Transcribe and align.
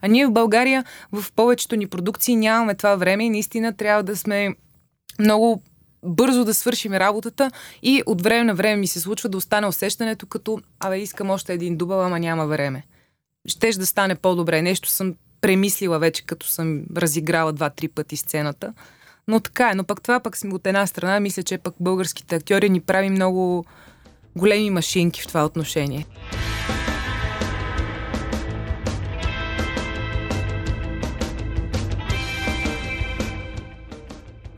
А 0.00 0.08
ние 0.08 0.26
в 0.26 0.32
България 0.32 0.84
в 1.12 1.32
повечето 1.36 1.76
ни 1.76 1.86
продукции 1.86 2.36
нямаме 2.36 2.74
това 2.74 2.96
време 2.96 3.24
и 3.24 3.30
наистина 3.30 3.76
трябва 3.76 4.02
да 4.02 4.16
сме 4.16 4.54
много 5.18 5.62
бързо 6.04 6.44
да 6.44 6.54
свършим 6.54 6.92
работата 6.92 7.50
и 7.82 8.02
от 8.06 8.22
време 8.22 8.44
на 8.44 8.54
време 8.54 8.76
ми 8.76 8.86
се 8.86 9.00
случва 9.00 9.28
да 9.28 9.38
остане 9.38 9.66
усещането 9.66 10.26
като 10.26 10.60
абе 10.80 10.98
искам 10.98 11.30
още 11.30 11.52
един 11.52 11.76
дубъл, 11.76 12.02
ама 12.02 12.18
няма 12.18 12.46
време. 12.46 12.82
Щеш 13.46 13.74
да 13.74 13.86
стане 13.86 14.14
по-добре. 14.14 14.62
Нещо 14.62 14.88
съм 14.88 15.14
премислила 15.40 15.98
вече, 15.98 16.26
като 16.26 16.46
съм 16.46 16.82
разиграла 16.96 17.52
два-три 17.52 17.88
пъти 17.88 18.16
сцената. 18.16 18.74
Но 19.28 19.40
така 19.40 19.70
е. 19.70 19.74
Но 19.74 19.84
пък 19.84 20.02
това 20.02 20.20
пък 20.20 20.36
от 20.52 20.66
една 20.66 20.86
страна 20.86 21.20
мисля, 21.20 21.42
че 21.42 21.58
пък 21.58 21.74
българските 21.80 22.36
актьори 22.36 22.70
ни 22.70 22.80
прави 22.80 23.10
много 23.10 23.64
големи 24.36 24.70
машинки 24.70 25.22
в 25.22 25.26
това 25.26 25.44
отношение. 25.44 26.06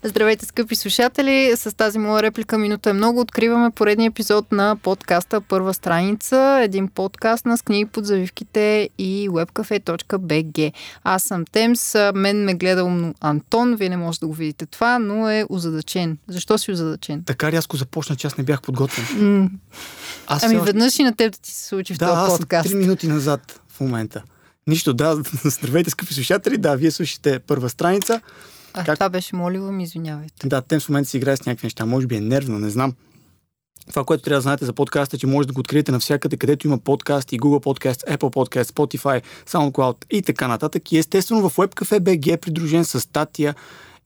Здравейте, 0.07 0.47
скъпи 0.47 0.75
слушатели! 0.75 1.53
С 1.57 1.77
тази 1.77 1.99
моя 1.99 2.23
реплика 2.23 2.59
минута 2.59 2.91
е 2.91 2.93
много. 2.93 3.21
Откриваме 3.21 3.71
поредния 3.71 4.09
епизод 4.09 4.53
на 4.53 4.77
подкаста 4.77 5.41
Първа 5.41 5.75
страница. 5.75 6.61
Един 6.62 6.89
подкаст 6.89 7.47
на 7.47 7.59
с 7.59 7.62
книги 7.62 7.85
под 7.85 8.07
завивките 8.07 8.89
и 8.98 9.29
webcafe.bg. 9.31 10.73
Аз 11.05 11.23
съм 11.23 11.45
Темс, 11.45 11.95
мен 12.15 12.45
ме 12.45 12.55
гледа 12.55 12.85
умно 12.85 13.15
Антон, 13.21 13.77
вие 13.77 13.89
не 13.89 13.97
можете 13.97 14.21
да 14.23 14.27
го 14.27 14.33
видите 14.33 14.67
това, 14.67 14.98
но 14.98 15.31
е 15.31 15.45
озадачен. 15.48 16.19
Защо 16.29 16.59
си 16.59 16.73
озадачен? 16.73 17.23
Така 17.27 17.53
рязко 17.53 17.77
започна, 17.77 18.17
че 18.17 18.27
аз 18.27 18.37
не 18.37 18.45
бях 18.45 18.62
подготвен. 18.62 19.05
Mm. 19.25 19.48
Аз 20.27 20.43
ами 20.43 20.59
веднъж 20.59 20.98
и 20.98 21.03
на 21.03 21.17
теб 21.17 21.33
да 21.33 21.39
ти 21.39 21.51
се 21.51 21.69
случи 21.69 21.95
в 21.95 21.98
да, 21.98 22.15
този 22.15 22.39
подкаст. 22.39 22.65
Да, 22.65 22.71
три 22.71 22.79
минути 22.79 23.09
назад 23.09 23.61
в 23.69 23.81
момента. 23.81 24.23
Нищо, 24.67 24.95
да, 24.95 25.17
здравейте, 25.45 25.91
скъпи 25.91 26.15
слушатели, 26.15 26.59
да, 26.59 26.75
вие 26.77 26.91
слушате 26.91 27.39
първа 27.39 27.69
страница. 27.69 28.21
А, 28.75 28.84
как... 28.84 28.97
това 28.97 29.08
беше 29.08 29.36
моливо, 29.36 29.72
ми 29.72 29.83
извинявайте. 29.83 30.48
Да, 30.48 30.62
тем 30.62 30.80
в 30.80 30.89
момента 30.89 31.11
си 31.11 31.17
играе 31.17 31.36
с 31.36 31.47
някакви 31.47 31.67
неща. 31.67 31.86
Може 31.86 32.06
би 32.06 32.17
е 32.17 32.20
нервно, 32.20 32.58
не 32.58 32.70
знам. 32.70 32.94
Това, 33.91 34.05
което 34.05 34.22
трябва 34.22 34.39
да 34.39 34.42
знаете 34.42 34.64
за 34.64 34.72
подкаста, 34.72 35.16
е, 35.16 35.19
че 35.19 35.27
може 35.27 35.48
да 35.48 35.55
го 35.55 35.61
откриете 35.61 35.92
навсякъде, 35.92 36.36
където 36.36 36.66
има 36.66 36.78
подкаст 36.78 37.33
и 37.33 37.41
Google 37.41 37.64
Podcast, 37.64 38.16
Apple 38.16 38.34
Podcast, 38.34 38.64
Spotify, 38.64 39.22
SoundCloud 39.47 40.05
и 40.11 40.22
така 40.22 40.48
нататък. 40.48 40.92
И 40.92 40.98
естествено 40.98 41.48
в 41.48 41.56
WebCafe 41.56 42.00
BG 42.00 42.33
е 42.33 42.36
придружен 42.36 42.84
с 42.84 43.00
статия 43.00 43.55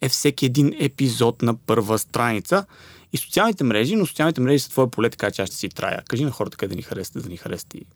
е 0.00 0.08
всеки 0.08 0.46
един 0.46 0.72
епизод 0.80 1.42
на 1.42 1.54
първа 1.54 1.98
страница. 1.98 2.64
И 3.12 3.16
социалните 3.16 3.64
мрежи, 3.64 3.96
но 3.96 4.06
социалните 4.06 4.40
мрежи 4.40 4.58
са 4.58 4.70
твое 4.70 4.90
поле, 4.90 5.10
така 5.10 5.30
че 5.30 5.42
аз 5.42 5.48
ще 5.48 5.56
си 5.56 5.68
трая. 5.68 6.02
Кажи 6.08 6.24
на 6.24 6.30
хората 6.30 6.56
къде 6.56 6.68
да 6.68 6.76
ни 6.76 6.82
харесат, 6.82 7.22
да 7.22 7.28
ни 7.28 7.36
харесат 7.36 7.74
и 7.74 7.86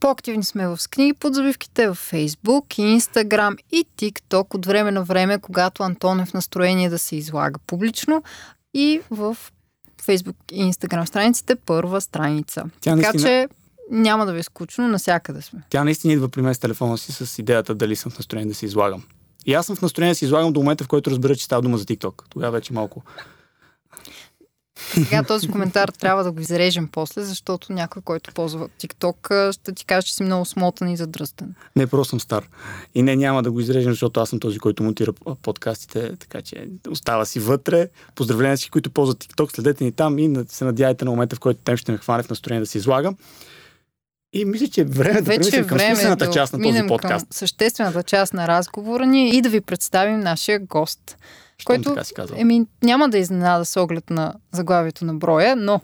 по-активни 0.00 0.44
сме 0.44 0.68
в 0.68 0.78
книги 0.90 1.12
под 1.12 1.34
забивките 1.34 1.88
в 1.88 1.94
Facebook, 1.94 2.98
Instagram 2.98 3.56
и 3.72 3.86
TikTok 3.98 4.54
от 4.54 4.66
време 4.66 4.90
на 4.90 5.04
време, 5.04 5.38
когато 5.38 5.82
Антон 5.82 6.20
е 6.20 6.26
в 6.26 6.34
настроение 6.34 6.90
да 6.90 6.98
се 6.98 7.16
излага 7.16 7.60
публично 7.66 8.22
и 8.74 9.00
в 9.10 9.36
Facebook 10.02 10.52
и 10.52 10.72
Instagram 10.72 11.04
страниците 11.04 11.56
първа 11.56 12.00
страница. 12.00 12.64
Тя 12.80 12.96
така 12.96 13.12
наистина... 13.12 13.22
че 13.22 13.48
няма 13.90 14.26
да 14.26 14.32
ви 14.32 14.38
е 14.38 14.42
скучно, 14.42 14.88
насякъде 14.88 15.42
сме. 15.42 15.62
Тя 15.70 15.84
наистина 15.84 16.12
идва 16.12 16.28
при 16.28 16.42
мен 16.42 16.54
с 16.54 16.58
телефона 16.58 16.98
си 16.98 17.12
с 17.12 17.38
идеята 17.38 17.74
дали 17.74 17.96
съм 17.96 18.12
в 18.12 18.18
настроение 18.18 18.48
да 18.48 18.54
се 18.54 18.66
излагам. 18.66 19.02
И 19.46 19.54
аз 19.54 19.66
съм 19.66 19.76
в 19.76 19.82
настроение 19.82 20.12
да 20.12 20.18
се 20.18 20.24
излагам 20.24 20.52
до 20.52 20.60
момента, 20.60 20.84
в 20.84 20.88
който 20.88 21.10
разбера, 21.10 21.36
че 21.36 21.44
става 21.44 21.62
дума 21.62 21.78
за 21.78 21.84
TikTok. 21.84 22.22
Тогава 22.30 22.52
вече 22.52 22.72
малко 22.72 23.02
сега 24.76 25.22
този 25.22 25.48
коментар 25.48 25.88
трябва 25.88 26.24
да 26.24 26.32
го 26.32 26.40
изрежем 26.40 26.88
после, 26.92 27.22
защото 27.22 27.72
някой, 27.72 28.02
който 28.02 28.34
ползва 28.34 28.68
TikTok, 28.68 29.52
ще 29.52 29.72
ти 29.72 29.84
каже, 29.84 30.06
че 30.06 30.14
си 30.14 30.22
много 30.22 30.44
смотан 30.44 30.88
и 30.88 30.96
задръстен. 30.96 31.54
Не, 31.76 31.86
просто 31.86 32.10
съм 32.10 32.20
стар. 32.20 32.48
И 32.94 33.02
не, 33.02 33.16
няма 33.16 33.42
да 33.42 33.50
го 33.50 33.60
изрежем, 33.60 33.92
защото 33.92 34.20
аз 34.20 34.28
съм 34.28 34.40
този, 34.40 34.58
който 34.58 34.82
монтира 34.82 35.12
подкастите, 35.42 36.16
така 36.16 36.42
че 36.42 36.68
остава 36.90 37.24
си 37.24 37.40
вътре. 37.40 37.88
Поздравления 38.14 38.56
всички, 38.56 38.70
които 38.70 38.90
ползват 38.90 39.24
TikTok, 39.24 39.56
следете 39.56 39.84
ни 39.84 39.92
там 39.92 40.18
и 40.18 40.36
се 40.48 40.64
надявайте 40.64 41.04
на 41.04 41.10
момента, 41.10 41.36
в 41.36 41.40
който 41.40 41.60
тем 41.64 41.76
ще 41.76 41.92
ме 41.92 41.98
хване 41.98 42.22
в 42.22 42.30
настроение 42.30 42.60
да 42.60 42.66
се 42.66 42.78
излагам. 42.78 43.16
И 44.32 44.44
мисля, 44.44 44.68
че 44.68 44.80
е 44.80 44.84
време 44.84 45.20
да 45.20 45.24
премислим 45.24 45.66
към 45.66 45.78
смислената 45.78 46.26
да 46.26 46.32
част 46.32 46.52
на 46.52 46.62
този 46.62 46.82
подкаст. 46.88 47.26
съществената 47.30 48.02
част 48.02 48.34
на 48.34 48.48
разговора 48.48 49.06
ни 49.06 49.28
и 49.28 49.42
да 49.42 49.48
ви 49.48 49.60
представим 49.60 50.20
нашия 50.20 50.58
гост. 50.58 51.16
Щом 51.58 51.76
който, 51.76 51.88
така 51.88 52.04
си 52.04 52.14
казал. 52.14 52.36
Еми, 52.40 52.66
няма 52.82 53.08
да 53.08 53.18
изненада 53.18 53.64
с 53.64 53.76
оглед 53.80 54.10
на 54.10 54.34
заглавието 54.52 55.04
на 55.04 55.14
броя, 55.14 55.56
но... 55.56 55.80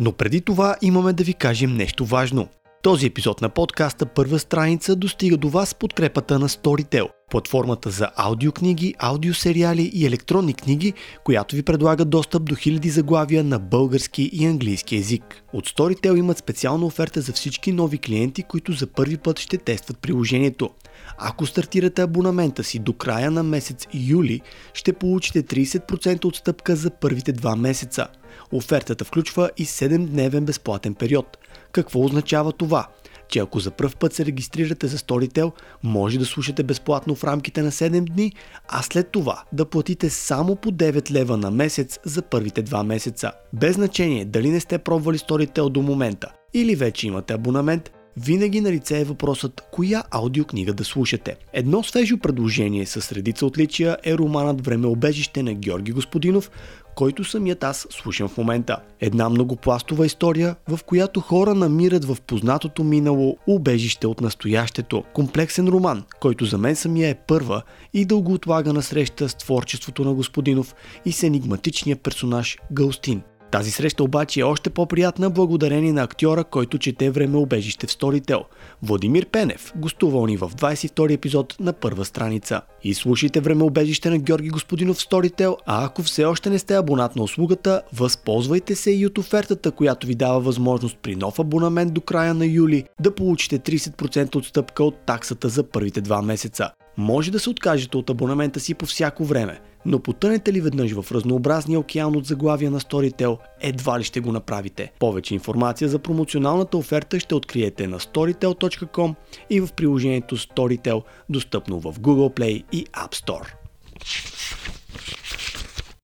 Но 0.00 0.12
преди 0.12 0.40
това 0.40 0.76
имаме 0.82 1.12
да 1.12 1.24
ви 1.24 1.34
кажем 1.34 1.76
нещо 1.76 2.04
важно. 2.04 2.48
Този 2.82 3.06
епизод 3.06 3.40
на 3.40 3.48
подкаста 3.48 4.06
Първа 4.06 4.38
страница 4.38 4.96
достига 4.96 5.36
до 5.36 5.48
вас 5.48 5.74
подкрепата 5.74 6.38
на 6.38 6.48
Storytel, 6.48 7.08
платформата 7.30 7.90
за 7.90 8.10
аудиокниги, 8.16 8.94
аудиосериали 8.98 9.90
и 9.94 10.06
електронни 10.06 10.54
книги, 10.54 10.92
която 11.24 11.56
ви 11.56 11.62
предлага 11.62 12.04
достъп 12.04 12.44
до 12.44 12.54
хиляди 12.54 12.90
заглавия 12.90 13.44
на 13.44 13.58
български 13.58 14.30
и 14.32 14.46
английски 14.46 14.96
язик. 14.96 15.42
От 15.52 15.68
Storytel 15.68 16.18
имат 16.18 16.38
специална 16.38 16.86
оферта 16.86 17.20
за 17.20 17.32
всички 17.32 17.72
нови 17.72 17.98
клиенти, 17.98 18.42
които 18.42 18.72
за 18.72 18.86
първи 18.86 19.16
път 19.16 19.38
ще 19.38 19.58
тестват 19.58 19.98
приложението. 19.98 20.70
Ако 21.18 21.46
стартирате 21.46 22.02
абонамента 22.02 22.64
си 22.64 22.78
до 22.78 22.92
края 22.92 23.30
на 23.30 23.42
месец 23.42 23.86
юли, 23.94 24.40
ще 24.74 24.92
получите 24.92 25.42
30% 25.42 26.24
отстъпка 26.24 26.76
за 26.76 26.90
първите 26.90 27.32
два 27.32 27.56
месеца. 27.56 28.06
Офертата 28.52 29.04
включва 29.04 29.50
и 29.56 29.66
7-дневен 29.66 30.40
безплатен 30.40 30.94
период. 30.94 31.38
Какво 31.72 32.04
означава 32.04 32.52
това? 32.52 32.88
че 33.28 33.38
ако 33.38 33.60
за 33.60 33.70
първ 33.70 33.92
път 34.00 34.12
се 34.12 34.26
регистрирате 34.26 34.86
за 34.86 34.98
Storytel, 34.98 35.52
може 35.82 36.18
да 36.18 36.26
слушате 36.26 36.62
безплатно 36.62 37.14
в 37.14 37.24
рамките 37.24 37.62
на 37.62 37.70
7 37.70 38.00
дни, 38.00 38.32
а 38.68 38.82
след 38.82 39.08
това 39.08 39.42
да 39.52 39.64
платите 39.64 40.10
само 40.10 40.56
по 40.56 40.70
9 40.70 41.10
лева 41.10 41.36
на 41.36 41.50
месец 41.50 41.98
за 42.04 42.22
първите 42.22 42.62
2 42.62 42.86
месеца. 42.86 43.32
Без 43.52 43.74
значение 43.74 44.24
дали 44.24 44.50
не 44.50 44.60
сте 44.60 44.78
пробвали 44.78 45.18
Storytel 45.18 45.68
до 45.68 45.82
момента 45.82 46.32
или 46.54 46.76
вече 46.76 47.06
имате 47.06 47.34
абонамент, 47.34 47.90
винаги 48.24 48.60
на 48.60 48.72
лице 48.72 49.00
е 49.00 49.04
въпросът 49.04 49.60
коя 49.72 50.02
аудиокнига 50.10 50.72
да 50.72 50.84
слушате. 50.84 51.36
Едно 51.52 51.82
свежо 51.82 52.18
предложение 52.18 52.86
с 52.86 53.12
редица 53.12 53.46
отличия 53.46 53.96
е 54.04 54.18
романът 54.18 54.64
Времеобежище 54.64 55.42
на 55.42 55.54
Георги 55.54 55.92
Господинов, 55.92 56.50
който 56.94 57.24
самият 57.24 57.64
аз 57.64 57.86
слушам 57.90 58.28
в 58.28 58.38
момента. 58.38 58.76
Една 59.00 59.28
многопластова 59.28 60.06
история, 60.06 60.56
в 60.68 60.80
която 60.86 61.20
хора 61.20 61.54
намират 61.54 62.04
в 62.04 62.16
познатото 62.26 62.84
минало 62.84 63.36
убежище 63.46 64.06
от 64.06 64.20
настоящето. 64.20 65.04
Комплексен 65.14 65.68
роман, 65.68 66.04
който 66.20 66.44
за 66.44 66.58
мен 66.58 66.76
самия 66.76 67.08
е 67.08 67.14
първа 67.14 67.62
и 67.94 68.04
дълго 68.04 68.38
на 68.48 68.82
среща 68.82 69.28
с 69.28 69.34
творчеството 69.34 70.04
на 70.04 70.14
Господинов 70.14 70.74
и 71.04 71.12
с 71.12 71.22
енигматичния 71.22 71.96
персонаж 71.96 72.58
Галстин. 72.72 73.22
Тази 73.50 73.70
среща 73.70 74.04
обаче 74.04 74.40
е 74.40 74.44
още 74.44 74.70
по-приятна 74.70 75.30
благодарение 75.30 75.92
на 75.92 76.02
актьора, 76.02 76.44
който 76.44 76.78
чете 76.78 77.10
време 77.10 77.36
обежище 77.36 77.86
в 77.86 77.90
Storytel. 77.90 78.42
Владимир 78.82 79.26
Пенев, 79.26 79.72
гостувал 79.76 80.26
ни 80.26 80.36
в 80.36 80.50
22 80.50 81.14
епизод 81.14 81.56
на 81.60 81.72
първа 81.72 82.04
страница. 82.04 82.60
И 82.84 82.94
слушайте 82.94 83.40
време 83.40 83.64
обежище 83.64 84.10
на 84.10 84.18
Георги 84.18 84.48
Господинов 84.48 84.96
в 84.96 85.00
Storytel, 85.00 85.56
а 85.66 85.84
ако 85.84 86.02
все 86.02 86.24
още 86.24 86.50
не 86.50 86.58
сте 86.58 86.74
абонат 86.74 87.16
на 87.16 87.22
услугата, 87.22 87.82
възползвайте 87.92 88.74
се 88.74 88.90
и 88.90 89.06
от 89.06 89.18
офертата, 89.18 89.70
която 89.70 90.06
ви 90.06 90.14
дава 90.14 90.40
възможност 90.40 90.98
при 91.02 91.16
нов 91.16 91.38
абонамент 91.38 91.94
до 91.94 92.00
края 92.00 92.34
на 92.34 92.46
юли 92.46 92.84
да 93.00 93.14
получите 93.14 93.58
30% 93.58 94.36
отстъпка 94.36 94.84
от 94.84 94.96
таксата 95.06 95.48
за 95.48 95.62
първите 95.62 96.00
два 96.00 96.22
месеца. 96.22 96.70
Може 96.96 97.30
да 97.30 97.38
се 97.38 97.50
откажете 97.50 97.96
от 97.96 98.10
абонамента 98.10 98.60
си 98.60 98.74
по 98.74 98.86
всяко 98.86 99.24
време, 99.24 99.60
но 99.88 99.98
потънете 99.98 100.52
ли 100.52 100.60
веднъж 100.60 100.92
в 100.92 101.12
разнообразния 101.12 101.80
океан 101.80 102.16
от 102.16 102.26
заглавия 102.26 102.70
на 102.70 102.80
Storytel, 102.80 103.38
едва 103.60 104.00
ли 104.00 104.04
ще 104.04 104.20
го 104.20 104.32
направите. 104.32 104.92
Повече 104.98 105.34
информация 105.34 105.88
за 105.88 105.98
промоционалната 105.98 106.76
оферта 106.76 107.20
ще 107.20 107.34
откриете 107.34 107.86
на 107.86 108.00
storytel.com 108.00 109.14
и 109.50 109.60
в 109.60 109.68
приложението 109.76 110.36
Storytel, 110.36 111.02
достъпно 111.28 111.80
в 111.80 112.00
Google 112.00 112.36
Play 112.38 112.64
и 112.72 112.86
App 112.86 113.14
Store. 113.14 113.52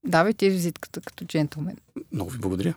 Давайте 0.06 0.50
визитката 0.50 1.00
като 1.00 1.24
джентлмен. 1.24 1.76
Много 2.12 2.30
ви 2.30 2.38
благодаря. 2.38 2.74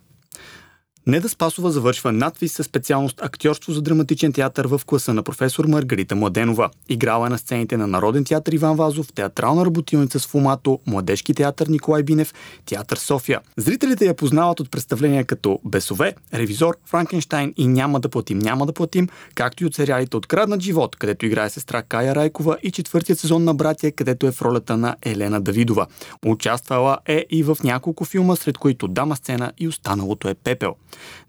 Неда 1.08 1.30
Спасова 1.30 1.72
завършва 1.72 2.12
надвис 2.12 2.54
със 2.54 2.66
специалност 2.66 3.22
актьорство 3.22 3.74
за 3.74 3.82
драматичен 3.82 4.34
театър 4.34 4.68
в 4.68 4.82
класа 4.86 5.14
на 5.14 5.24
професор 5.24 5.66
Маргарита 5.66 6.16
Младенова. 6.16 6.70
Играла 6.90 7.28
е 7.28 7.30
на 7.30 7.38
сцените 7.38 7.78
на 7.78 7.88
Народен 7.88 8.24
театър 8.24 8.52
Иван 8.52 8.76
Вазов, 8.76 9.14
театрална 9.14 9.66
работилница 9.66 10.20
с 10.20 10.28
Фумато, 10.28 10.80
Младежки 10.88 11.34
театър 11.34 11.68
Николай 11.68 12.04
Бинев, 12.04 12.34
театър 12.66 12.98
София. 12.98 13.40
Зрителите 13.58 14.06
я 14.06 14.14
познават 14.14 14.60
от 14.60 14.72
представления 14.72 15.26
като 15.26 15.60
Бесове, 15.66 16.16
Ревизор, 16.34 16.78
Франкенштайн 16.86 17.54
и 17.58 17.68
Няма 17.68 18.00
да 18.00 18.10
платим, 18.10 18.40
няма 18.40 18.66
да 18.66 18.74
платим, 18.74 19.10
както 19.36 19.64
и 19.64 19.68
от 19.68 19.76
сериалите 19.76 20.18
Откраднат 20.18 20.62
живот, 20.62 20.96
където 20.96 21.26
играе 21.26 21.50
сестра 21.50 21.82
Кая 21.82 22.16
Райкова 22.16 22.58
и 22.64 22.72
четвъртият 22.72 23.20
сезон 23.20 23.44
на 23.44 23.54
Братия, 23.54 23.92
където 23.92 24.28
е 24.28 24.32
в 24.32 24.42
ролята 24.42 24.78
на 24.78 24.96
Елена 25.04 25.42
Давидова. 25.42 25.88
Участвала 26.26 26.98
е 27.06 27.26
и 27.30 27.44
в 27.44 27.58
няколко 27.64 28.06
филма, 28.06 28.36
сред 28.36 28.58
които 28.58 28.88
Дама 28.88 29.16
сцена 29.16 29.52
и 29.58 29.68
Останалото 29.68 30.28
е 30.28 30.34
пепел. 30.34 30.76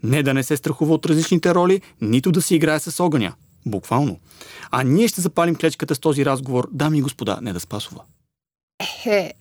Не 0.03 0.23
да 0.23 0.33
не 0.33 0.43
се 0.43 0.57
страхува 0.57 0.93
от 0.93 1.05
различните 1.05 1.55
роли, 1.55 1.81
нито 2.01 2.31
да 2.31 2.41
си 2.41 2.55
играе 2.55 2.79
с 2.79 3.03
огъня. 3.03 3.33
Буквално. 3.65 4.19
А 4.71 4.83
ние 4.83 5.07
ще 5.07 5.21
запалим 5.21 5.55
клечката 5.55 5.95
с 5.95 5.99
този 5.99 6.25
разговор, 6.25 6.69
дами 6.71 6.97
и 6.97 7.01
господа, 7.01 7.39
не 7.41 7.53
да 7.53 7.59
спасова. 7.59 8.01
Е, 9.05 9.33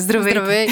Здравейте. 0.00 0.40
здравей. 0.40 0.68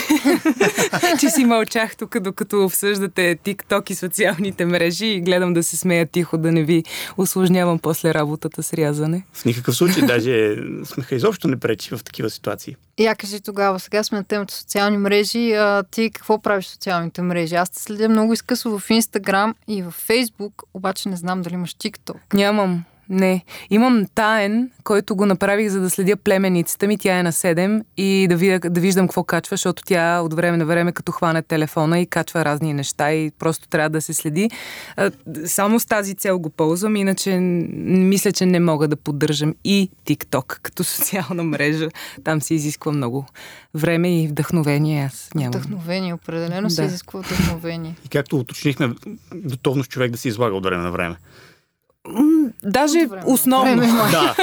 че 1.20 1.30
си 1.30 1.44
мълчах 1.44 1.96
тук, 1.96 2.18
докато 2.20 2.64
обсъждате 2.64 3.38
TikTok 3.44 3.90
и 3.90 3.94
социалните 3.94 4.64
мрежи 4.66 5.06
и 5.06 5.20
гледам 5.20 5.54
да 5.54 5.62
се 5.62 5.76
смея 5.76 6.06
тихо, 6.06 6.38
да 6.38 6.52
не 6.52 6.62
ви 6.62 6.84
осложнявам 7.16 7.78
после 7.78 8.14
работата 8.14 8.62
с 8.62 8.74
рязане. 8.74 9.24
В 9.32 9.44
никакъв 9.44 9.76
случай, 9.76 10.06
даже 10.06 10.56
смеха 10.84 11.14
изобщо 11.14 11.48
не 11.48 11.56
пречи 11.56 11.96
в 11.96 12.04
такива 12.04 12.30
ситуации. 12.30 12.76
Я 12.98 13.14
кажи 13.14 13.40
тогава, 13.40 13.80
сега 13.80 14.04
сме 14.04 14.18
на 14.18 14.24
темата 14.24 14.54
социални 14.54 14.98
мрежи. 14.98 15.52
А, 15.52 15.82
ти 15.90 16.10
какво 16.14 16.42
правиш 16.42 16.64
в 16.64 16.70
социалните 16.70 17.22
мрежи? 17.22 17.54
Аз 17.54 17.70
те 17.70 17.82
следя 17.82 18.08
много 18.08 18.32
изкъсо 18.32 18.78
в 18.78 18.90
Инстаграм 18.90 19.54
и 19.68 19.82
в 19.82 19.90
Фейсбук, 19.90 20.62
обаче 20.74 21.08
не 21.08 21.16
знам 21.16 21.42
дали 21.42 21.54
имаш 21.54 21.74
TikTok. 21.74 22.34
Нямам. 22.34 22.84
Не. 23.10 23.44
Имам 23.70 24.06
таен, 24.14 24.70
който 24.84 25.16
го 25.16 25.26
направих, 25.26 25.68
за 25.68 25.80
да 25.80 25.90
следя 25.90 26.16
племеницата 26.16 26.86
ми. 26.86 26.98
Тя 26.98 27.18
е 27.18 27.22
на 27.22 27.32
7 27.32 27.82
и 27.96 28.26
да, 28.28 28.36
видя, 28.36 28.70
да 28.70 28.80
виждам 28.80 29.08
какво 29.08 29.24
качва, 29.24 29.54
защото 29.54 29.82
тя 29.86 30.20
от 30.20 30.34
време 30.34 30.56
на 30.56 30.66
време 30.66 30.92
като 30.92 31.12
хване 31.12 31.42
телефона 31.42 32.00
и 32.00 32.06
качва 32.06 32.44
разни 32.44 32.74
неща 32.74 33.12
и 33.12 33.30
просто 33.38 33.68
трябва 33.68 33.90
да 33.90 34.00
се 34.00 34.14
следи. 34.14 34.50
Само 35.46 35.80
с 35.80 35.86
тази 35.86 36.14
цел 36.14 36.38
го 36.38 36.50
ползвам, 36.50 36.96
иначе 36.96 37.30
мисля, 37.38 38.32
че 38.32 38.46
не 38.46 38.60
мога 38.60 38.88
да 38.88 38.96
поддържам 38.96 39.54
и 39.64 39.90
TikTok 40.06 40.58
като 40.62 40.84
социална 40.84 41.44
мрежа. 41.44 41.88
Там 42.24 42.40
се 42.40 42.54
изисква 42.54 42.92
много 42.92 43.26
време 43.74 44.22
и 44.22 44.28
вдъхновение. 44.28 45.04
Аз 45.04 45.30
нямам. 45.34 45.50
Вдъхновение, 45.50 46.14
определено 46.14 46.70
се 46.70 46.82
Да. 46.82 46.86
изисква 46.86 47.20
вдъхновение. 47.20 47.96
И 48.04 48.08
както 48.08 48.36
уточнихме, 48.36 48.94
готовност 49.34 49.90
човек 49.90 50.10
да 50.10 50.18
се 50.18 50.28
излага 50.28 50.56
от 50.56 50.64
време 50.64 50.82
на 50.82 50.90
време. 50.90 51.16
Даже 52.64 53.06
време 53.06 53.22
основно. 53.26 53.76
време. 53.76 53.92
Да, 54.10 54.34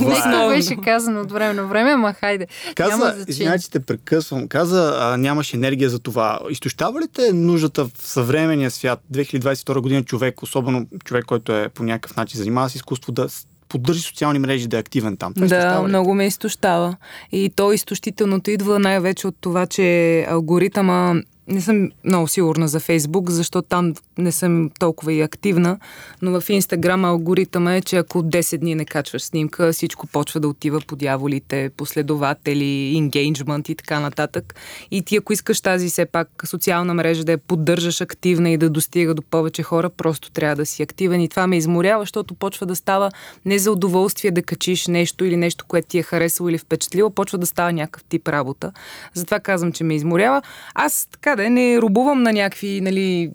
Нека 0.00 0.44
е. 0.44 0.48
Беше 0.48 0.76
казано 0.76 1.20
от 1.20 1.32
време 1.32 1.54
на 1.54 1.66
време, 1.66 1.96
ма 1.96 2.12
хайде. 2.12 2.46
Каза, 2.74 3.14
извинявай, 3.28 3.58
че 3.58 3.70
те 3.70 3.80
прекъсвам, 3.80 4.48
каза, 4.48 4.94
а, 4.98 5.16
нямаш 5.16 5.54
енергия 5.54 5.90
за 5.90 5.98
това. 5.98 6.40
Изтощава 6.50 7.00
ли 7.00 7.04
те 7.12 7.32
нуждата 7.32 7.84
в 7.84 7.90
съвременния 7.98 8.70
свят, 8.70 9.00
2022 9.12 9.80
година 9.80 10.02
човек, 10.04 10.42
особено 10.42 10.86
човек, 11.04 11.24
който 11.24 11.52
е 11.52 11.68
по 11.68 11.82
някакъв 11.82 12.16
начин 12.16 12.38
занимава 12.38 12.70
с 12.70 12.74
изкуство, 12.74 13.12
да 13.12 13.28
поддържи 13.68 14.00
социални 14.00 14.38
мрежи, 14.38 14.68
да 14.68 14.76
е 14.76 14.80
активен 14.80 15.16
там? 15.16 15.34
Това 15.34 15.46
Да, 15.46 15.82
много 15.82 16.14
ме 16.14 16.26
изтощава. 16.26 16.96
И 17.32 17.52
то 17.56 17.72
изтощителното 17.72 18.50
идва 18.50 18.78
най-вече 18.78 19.26
от 19.26 19.36
това, 19.40 19.66
че 19.66 20.26
алгоритъма 20.28 21.14
не 21.48 21.60
съм 21.60 21.90
много 22.04 22.28
сигурна 22.28 22.68
за 22.68 22.80
Фейсбук, 22.80 23.30
защото 23.30 23.68
там 23.68 23.94
не 24.18 24.32
съм 24.32 24.70
толкова 24.78 25.12
и 25.12 25.20
активна, 25.20 25.78
но 26.22 26.40
в 26.40 26.50
Инстаграм 26.50 27.04
алгоритъма 27.04 27.74
е, 27.74 27.80
че 27.80 27.96
ако 27.96 28.22
10 28.22 28.58
дни 28.58 28.74
не 28.74 28.84
качваш 28.84 29.22
снимка, 29.22 29.72
всичко 29.72 30.06
почва 30.06 30.40
да 30.40 30.48
отива 30.48 30.80
по 30.86 30.96
дяволите, 30.96 31.70
последователи, 31.76 32.94
engagement 32.96 33.70
и 33.70 33.74
така 33.74 34.00
нататък. 34.00 34.54
И 34.90 35.02
ти 35.02 35.16
ако 35.16 35.32
искаш 35.32 35.60
тази 35.60 35.88
все 35.88 36.06
пак 36.06 36.28
социална 36.44 36.94
мрежа 36.94 37.24
да 37.24 37.32
я 37.32 37.38
поддържаш 37.38 38.00
активна 38.00 38.50
и 38.50 38.56
да 38.56 38.70
достига 38.70 39.14
до 39.14 39.22
повече 39.22 39.62
хора, 39.62 39.90
просто 39.90 40.30
трябва 40.30 40.56
да 40.56 40.66
си 40.66 40.82
активен. 40.82 41.20
И 41.20 41.28
това 41.28 41.46
ме 41.46 41.56
изморява, 41.56 42.02
защото 42.02 42.34
почва 42.34 42.66
да 42.66 42.76
става 42.76 43.10
не 43.44 43.58
за 43.58 43.72
удоволствие 43.72 44.30
да 44.30 44.42
качиш 44.42 44.86
нещо 44.86 45.24
или 45.24 45.36
нещо, 45.36 45.64
което 45.68 45.88
ти 45.88 45.98
е 45.98 46.02
харесало 46.02 46.48
или 46.48 46.58
впечатлило, 46.58 47.10
почва 47.10 47.38
да 47.38 47.46
става 47.46 47.72
някакъв 47.72 48.04
тип 48.04 48.28
работа. 48.28 48.72
Затова 49.14 49.40
казвам, 49.40 49.72
че 49.72 49.84
ме 49.84 49.94
изморява. 49.94 50.42
Аз 50.74 51.08
така 51.12 51.31
да 51.36 51.46
е, 51.46 51.50
не 51.50 51.78
рубувам 51.80 52.22
на 52.22 52.32
някакви, 52.32 52.80
нали, 52.80 53.30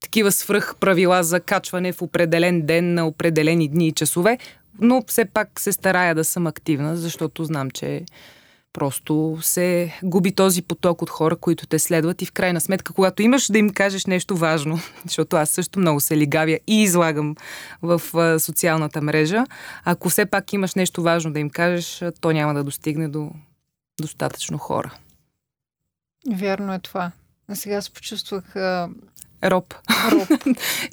такива 0.00 0.32
свръх 0.32 0.76
правила 0.80 1.22
за 1.22 1.40
качване 1.40 1.92
в 1.92 2.02
определен 2.02 2.62
ден 2.62 2.94
на 2.94 3.06
определени 3.06 3.68
дни 3.68 3.88
и 3.88 3.92
часове, 3.92 4.38
но 4.80 5.02
все 5.06 5.24
пак 5.24 5.60
се 5.60 5.72
старая 5.72 6.14
да 6.14 6.24
съм 6.24 6.46
активна, 6.46 6.96
защото 6.96 7.44
знам, 7.44 7.70
че 7.70 8.04
просто 8.72 9.38
се 9.42 9.98
губи 10.02 10.32
този 10.32 10.62
поток 10.62 11.02
от 11.02 11.10
хора, 11.10 11.36
които 11.36 11.66
те 11.66 11.78
следват 11.78 12.22
и 12.22 12.26
в 12.26 12.32
крайна 12.32 12.60
сметка, 12.60 12.92
когато 12.92 13.22
имаш 13.22 13.46
да 13.50 13.58
им 13.58 13.70
кажеш 13.70 14.06
нещо 14.06 14.36
важно, 14.36 14.78
защото 15.04 15.36
аз 15.36 15.50
също 15.50 15.80
много 15.80 16.00
се 16.00 16.16
лигавя 16.16 16.58
и 16.66 16.82
излагам 16.82 17.36
в 17.82 18.00
социалната 18.40 19.00
мрежа, 19.02 19.44
ако 19.84 20.08
все 20.08 20.26
пак 20.26 20.52
имаш 20.52 20.74
нещо 20.74 21.02
важно 21.02 21.32
да 21.32 21.40
им 21.40 21.50
кажеш, 21.50 22.02
то 22.20 22.32
няма 22.32 22.54
да 22.54 22.64
достигне 22.64 23.08
до 23.08 23.30
достатъчно 24.00 24.58
хора. 24.58 24.94
Вярно 26.32 26.74
е 26.74 26.78
това. 26.78 27.12
А 27.48 27.56
сега 27.56 27.82
се 27.82 27.92
почувствах 27.92 28.56
а, 28.56 28.88
Роб. 29.44 29.74
роб. 30.12 30.28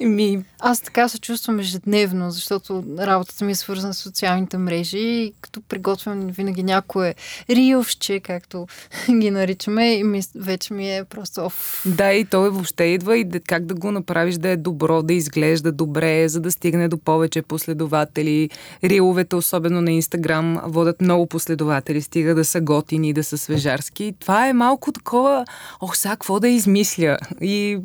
Ми, 0.00 0.44
Аз 0.60 0.80
така 0.80 1.08
се 1.08 1.18
чувствам 1.18 1.58
ежедневно, 1.58 2.30
защото 2.30 2.84
работата 2.98 3.44
ми 3.44 3.52
е 3.52 3.54
свързана 3.54 3.94
с 3.94 3.98
социалните 3.98 4.58
мрежи 4.58 4.98
и 4.98 5.32
като 5.40 5.60
приготвям 5.60 6.26
винаги 6.26 6.62
някое 6.62 7.14
рилвче, 7.50 8.20
както 8.20 8.66
ги 9.20 9.30
наричаме, 9.30 9.94
и 9.94 10.04
ми, 10.04 10.22
вече 10.34 10.74
ми 10.74 10.96
е 10.96 11.04
просто 11.04 11.40
оф. 11.40 11.82
Да, 11.86 12.12
и 12.12 12.24
той 12.24 12.50
въобще 12.50 12.84
идва 12.84 13.18
и 13.18 13.30
как 13.46 13.66
да 13.66 13.74
го 13.74 13.90
направиш 13.90 14.34
да 14.34 14.48
е 14.48 14.56
добро, 14.56 15.02
да 15.02 15.14
изглежда 15.14 15.72
добре, 15.72 16.28
за 16.28 16.40
да 16.40 16.50
стигне 16.50 16.88
до 16.88 16.98
повече 16.98 17.42
последователи. 17.42 18.50
Риловете, 18.84 19.36
особено 19.36 19.80
на 19.80 19.92
Инстаграм, 19.92 20.60
водят 20.64 21.00
много 21.00 21.26
последователи, 21.26 22.02
стига 22.02 22.34
да 22.34 22.44
са 22.44 22.60
готини, 22.60 23.12
да 23.12 23.24
са 23.24 23.38
свежарски. 23.38 24.14
Това 24.20 24.48
е 24.48 24.52
малко 24.52 24.92
такова, 24.92 25.44
ох, 25.80 25.96
сега 25.96 26.12
какво 26.12 26.40
да 26.40 26.48
измисля? 26.48 27.18
И 27.40 27.78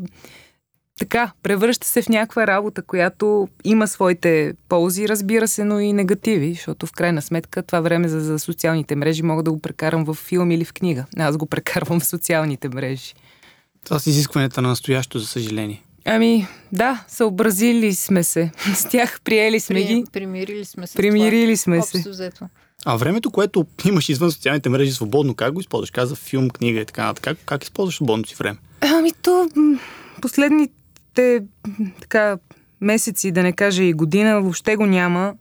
така, 1.02 1.32
превръща 1.44 1.88
се 1.88 2.02
в 2.02 2.10
някаква 2.10 2.48
работа, 2.48 2.82
която 2.82 3.48
има 3.64 3.88
своите 3.88 4.54
ползи, 4.70 5.10
разбира 5.10 5.48
се, 5.48 5.64
но 5.64 5.80
и 5.80 5.94
негативи, 5.94 6.54
защото 6.54 6.88
в 6.88 6.92
крайна 6.92 7.22
сметка 7.22 7.64
това 7.64 7.82
време 7.82 8.08
за, 8.08 8.20
за 8.20 8.40
социалните 8.40 8.96
мрежи 8.96 9.24
мога 9.24 9.44
да 9.44 9.52
го 9.52 9.60
прекарам 9.60 10.04
в 10.04 10.14
филм 10.14 10.52
или 10.52 10.66
в 10.66 10.74
книга. 10.74 11.06
Аз 11.18 11.38
го 11.38 11.46
прекарвам 11.46 12.00
в 12.00 12.06
социалните 12.06 12.70
мрежи. 12.70 13.14
Това 13.86 14.00
са 14.00 14.10
изискванията 14.10 14.62
на 14.62 14.70
настоящо, 14.70 15.20
за 15.20 15.28
съжаление. 15.28 15.84
Ами, 16.06 16.48
да, 16.72 17.04
съобразили 17.08 17.94
сме 17.94 18.24
се. 18.24 18.52
С 18.76 18.90
тях 18.90 19.22
приели 19.22 19.60
сме 19.60 19.84
ги. 19.84 20.04
Примирили 20.14 20.66
сме 20.66 20.88
се. 20.88 20.98
Примирили 20.98 21.58
сме 21.58 21.82
се. 21.82 22.10
Взето. 22.10 22.46
А 22.86 22.96
времето, 22.96 23.32
което 23.32 23.66
имаш 23.86 24.10
извън 24.10 24.32
социалните 24.32 24.70
мрежи 24.70 24.92
свободно, 24.92 25.36
как 25.36 25.54
го 25.54 25.60
използваш? 25.60 25.92
Каза 25.92 26.16
филм, 26.16 26.50
книга 26.50 26.80
и 26.80 26.86
така 26.86 27.06
нататък. 27.06 27.24
Как, 27.24 27.38
как 27.46 27.64
използваш 27.64 27.96
свободното 27.96 28.30
си 28.30 28.36
време? 28.36 28.58
Ами 28.82 29.12
то, 29.22 29.50
последните 30.22 30.81
м, 31.20 31.92
така, 32.02 32.38
месеци, 32.82 33.32
да 33.32 33.44
не 33.44 33.54
кажа 33.54 33.84
и 33.84 33.94
година, 33.94 34.42
въобще 34.42 34.76
го 34.76 34.86
няма. 34.86 35.34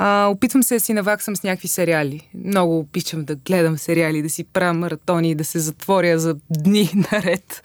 А, 0.00 0.26
опитвам 0.26 0.62
се 0.62 0.74
да 0.74 0.80
си 0.80 0.92
наваксам 0.92 1.36
с 1.36 1.42
някакви 1.42 1.68
сериали. 1.68 2.28
Много 2.44 2.78
обичам 2.78 3.24
да 3.24 3.34
гледам 3.34 3.78
сериали, 3.78 4.22
да 4.22 4.30
си 4.30 4.44
правя 4.44 4.72
маратони, 4.72 5.34
да 5.34 5.44
се 5.44 5.58
затворя 5.58 6.18
за 6.18 6.36
дни 6.50 6.90
наред. 7.12 7.62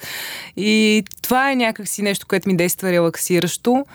И 0.57 1.03
това 1.22 1.51
е 1.51 1.55
някакси 1.55 2.01
нещо, 2.01 2.27
което 2.27 2.50
ми 2.50 2.57
действа 2.57 2.91
релаксиращо. 2.91 3.86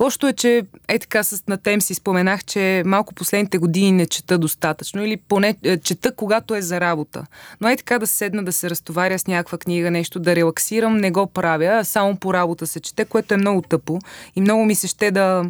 Лошото 0.00 0.26
е, 0.26 0.32
че 0.32 0.62
е 0.88 0.98
така 0.98 1.22
с 1.22 1.42
на 1.48 1.56
тем 1.56 1.80
си 1.80 1.94
споменах, 1.94 2.44
че 2.44 2.82
малко 2.86 3.14
последните 3.14 3.58
години 3.58 3.92
не 3.92 4.06
чета 4.06 4.38
достатъчно 4.38 5.04
или 5.04 5.16
поне 5.16 5.56
е, 5.62 5.76
чета 5.76 6.14
когато 6.14 6.54
е 6.54 6.62
за 6.62 6.80
работа. 6.80 7.26
Но 7.60 7.68
е 7.68 7.76
така 7.76 7.98
да 7.98 8.06
седна, 8.06 8.44
да 8.44 8.52
се 8.52 8.70
разтоваря 8.70 9.18
с 9.18 9.26
някаква 9.26 9.58
книга, 9.58 9.90
нещо 9.90 10.18
да 10.18 10.36
релаксирам, 10.36 10.96
не 10.96 11.10
го 11.10 11.26
правя, 11.26 11.84
само 11.84 12.16
по 12.16 12.34
работа 12.34 12.66
се 12.66 12.80
чете, 12.80 13.04
което 13.04 13.34
е 13.34 13.36
много 13.36 13.62
тъпо 13.62 13.98
и 14.36 14.40
много 14.40 14.64
ми 14.64 14.74
се 14.74 14.86
ще 14.86 15.10
да 15.10 15.44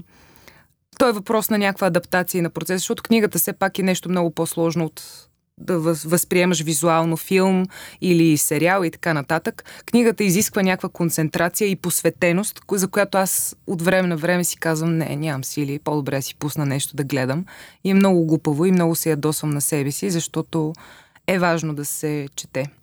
той 0.99 1.09
е 1.09 1.13
въпрос 1.13 1.51
на 1.51 1.59
някаква 1.59 1.87
адаптация 1.87 2.43
на 2.43 2.51
процеса, 2.51 2.79
защото 2.79 3.03
книгата 3.03 3.39
все 3.39 3.53
пак 3.53 3.79
е 3.79 3.83
нещо 3.83 4.09
много 4.09 4.31
по-сложно 4.31 4.85
от 4.85 5.29
да 5.61 5.81
въз- 5.81 6.09
възприемаш 6.09 6.63
визуално 6.63 7.17
филм 7.17 7.67
или 8.01 8.39
сериал 8.39 8.85
и 8.85 8.91
така 8.91 9.15
нататък. 9.15 9.65
Книгата 9.87 10.25
изисква 10.25 10.63
някаква 10.63 10.89
концентрация 10.89 11.69
и 11.69 11.77
посветеност, 11.77 12.61
за 12.73 12.89
която 12.89 13.19
аз 13.19 13.57
от 13.67 13.83
време 13.83 14.09
на 14.09 14.17
време 14.17 14.45
си 14.45 14.57
казвам, 14.57 14.99
не, 14.99 15.17
нямам 15.17 15.45
сили, 15.45 15.79
по-добре 15.79 16.23
си 16.23 16.35
пусна 16.35 16.67
нещо 16.67 16.97
да 16.97 17.05
гледам. 17.05 17.45
И 17.85 17.91
е 17.91 17.95
много 17.95 18.27
глупаво 18.27 18.67
и 18.67 18.73
много 18.73 18.95
се 18.95 19.11
ядосвам 19.11 19.51
на 19.51 19.61
себе 19.61 19.91
си, 19.91 20.11
защото 20.11 20.73
е 21.27 21.39
важно 21.39 21.75
да 21.75 21.85
се 21.85 22.29
чете. 22.37 22.78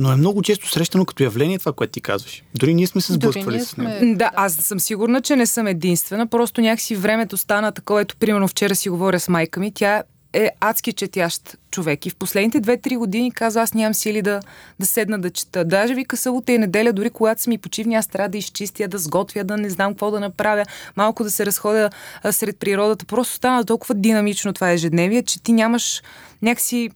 Но 0.00 0.12
е 0.12 0.16
много 0.16 0.42
често 0.42 0.68
срещано 0.68 1.04
като 1.04 1.22
явление 1.22 1.58
това, 1.58 1.72
което 1.72 1.90
ти 1.90 2.00
казваш. 2.00 2.42
Дори 2.54 2.74
ние 2.74 2.86
сме 2.86 3.00
се 3.00 3.12
сблъсквали 3.12 3.56
ние 3.56 3.64
с 3.64 3.76
него. 3.76 3.90
сме- 3.98 4.14
Да, 4.14 4.30
аз 4.34 4.54
съм 4.54 4.80
сигурна, 4.80 5.20
че 5.20 5.36
не 5.36 5.46
съм 5.46 5.66
единствена. 5.66 6.26
Просто 6.26 6.60
някакси 6.60 6.96
времето 6.96 7.36
стана 7.36 7.72
такова. 7.72 8.00
Ето, 8.00 8.16
примерно, 8.16 8.48
вчера 8.48 8.74
си 8.76 8.88
говоря 8.88 9.20
с 9.20 9.28
майка 9.28 9.60
ми. 9.60 9.72
Тя 9.74 10.02
е 10.32 10.50
адски 10.60 10.92
четящ 10.92 11.56
човек. 11.70 12.06
И 12.06 12.10
в 12.10 12.16
последните 12.16 12.60
2-3 12.60 12.96
години 12.96 13.32
каза, 13.32 13.62
аз 13.62 13.74
нямам 13.74 13.94
сили 13.94 14.22
да, 14.22 14.40
да 14.80 14.86
седна 14.86 15.18
да 15.18 15.30
чета. 15.30 15.64
Даже 15.64 15.94
вика 15.94 16.16
събота 16.16 16.52
и 16.52 16.58
неделя, 16.58 16.92
дори 16.92 17.10
когато 17.10 17.42
са 17.42 17.50
ми 17.50 17.58
почивни, 17.58 17.94
аз 17.94 18.06
трябва 18.06 18.28
да 18.28 18.38
изчистя, 18.38 18.88
да 18.88 18.98
сготвя, 18.98 19.44
да 19.44 19.56
не 19.56 19.70
знам 19.70 19.92
какво 19.92 20.10
да 20.10 20.20
направя, 20.20 20.64
малко 20.96 21.24
да 21.24 21.30
се 21.30 21.46
разходя 21.46 21.90
а, 22.22 22.32
сред 22.32 22.58
природата. 22.58 23.04
Просто 23.06 23.34
стана 23.34 23.64
толкова 23.64 23.94
динамично 23.94 24.52
това 24.52 24.70
ежедневие, 24.70 25.22
че 25.22 25.42
ти 25.42 25.52
нямаш 25.52 26.02
някакси 26.42 26.90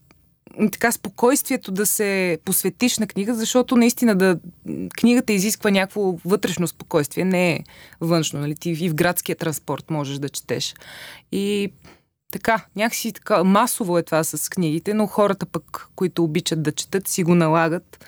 така 0.73 0.93
спокойствието 0.93 1.73
да 1.73 1.87
се 1.87 2.39
посветиш 2.45 2.99
на 2.99 3.07
книга, 3.07 3.35
защото 3.35 3.77
наистина 3.77 4.15
да, 4.15 4.39
книгата 4.97 5.33
изисква 5.33 5.71
някакво 5.71 6.15
вътрешно 6.25 6.69
спокойствие, 6.69 7.25
не 7.25 7.53
е 7.53 7.61
външно. 8.01 8.41
Нали? 8.41 8.55
Ти 8.55 8.71
и 8.71 8.89
в 8.89 8.95
градския 8.95 9.37
транспорт 9.37 9.91
можеш 9.91 10.19
да 10.19 10.29
четеш. 10.29 10.75
И 11.33 11.73
така, 12.33 12.65
някакси 12.77 13.13
така 13.13 13.45
масово 13.45 13.99
е 13.99 14.03
това 14.03 14.25
с 14.25 14.51
книгите, 14.51 14.95
но 14.95 15.07
хората 15.07 15.47
пък, 15.47 15.89
които 15.97 16.25
обичат 16.25 16.63
да 16.63 16.73
четат, 16.73 17.09
си 17.09 17.23
го 17.23 17.35
налагат, 17.35 18.05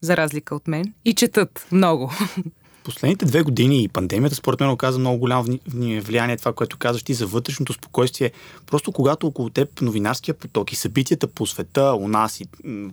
за 0.00 0.16
разлика 0.16 0.54
от 0.54 0.68
мен, 0.68 0.94
и 1.04 1.14
четат 1.14 1.66
много. 1.72 2.12
Последните 2.88 3.24
две 3.24 3.42
години 3.42 3.82
и 3.82 3.88
пандемията, 3.88 4.36
според 4.36 4.60
мен, 4.60 4.70
оказа 4.70 4.98
много 4.98 5.18
голямо 5.18 5.58
влияние 6.00 6.36
това, 6.36 6.52
което 6.52 6.78
казваш 6.78 7.02
ти 7.02 7.14
за 7.14 7.26
вътрешното 7.26 7.72
спокойствие. 7.72 8.30
Просто 8.66 8.92
когато 8.92 9.26
около 9.26 9.50
теб 9.50 9.80
новинарския 9.80 10.34
поток 10.34 10.72
и 10.72 10.76
събитията 10.76 11.26
по 11.26 11.46
света, 11.46 11.94
у 12.00 12.08
нас 12.08 12.40
и 12.40 12.44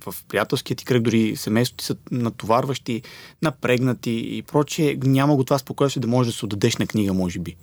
в 0.06 0.16
приятелския 0.28 0.78
ти 0.78 0.86
кръг, 0.86 1.02
дори 1.02 1.36
семейството 1.36 1.78
ти 1.78 1.86
са 1.86 1.96
натоварващи, 2.12 3.02
напрегнати 3.42 4.12
и 4.12 4.42
прочее, 4.42 4.98
няма 5.04 5.36
го 5.36 5.44
това 5.44 5.58
спокойствие 5.58 6.02
да 6.02 6.08
можеш 6.08 6.34
да 6.34 6.40
се 6.40 6.46
отдадеш 6.46 6.78
на 6.78 6.88
книга, 6.88 7.14
може 7.14 7.40
би. 7.40 7.56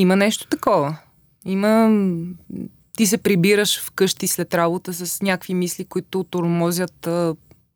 Има 0.00 0.16
нещо 0.16 0.46
такова. 0.46 0.96
Има 1.44 2.02
ти 2.96 3.06
се 3.06 3.18
прибираш 3.18 3.80
вкъщи 3.80 4.26
след 4.26 4.54
работа 4.54 4.92
с 4.92 5.22
някакви 5.22 5.54
мисли, 5.54 5.84
които 5.84 6.24
тормозят 6.24 7.08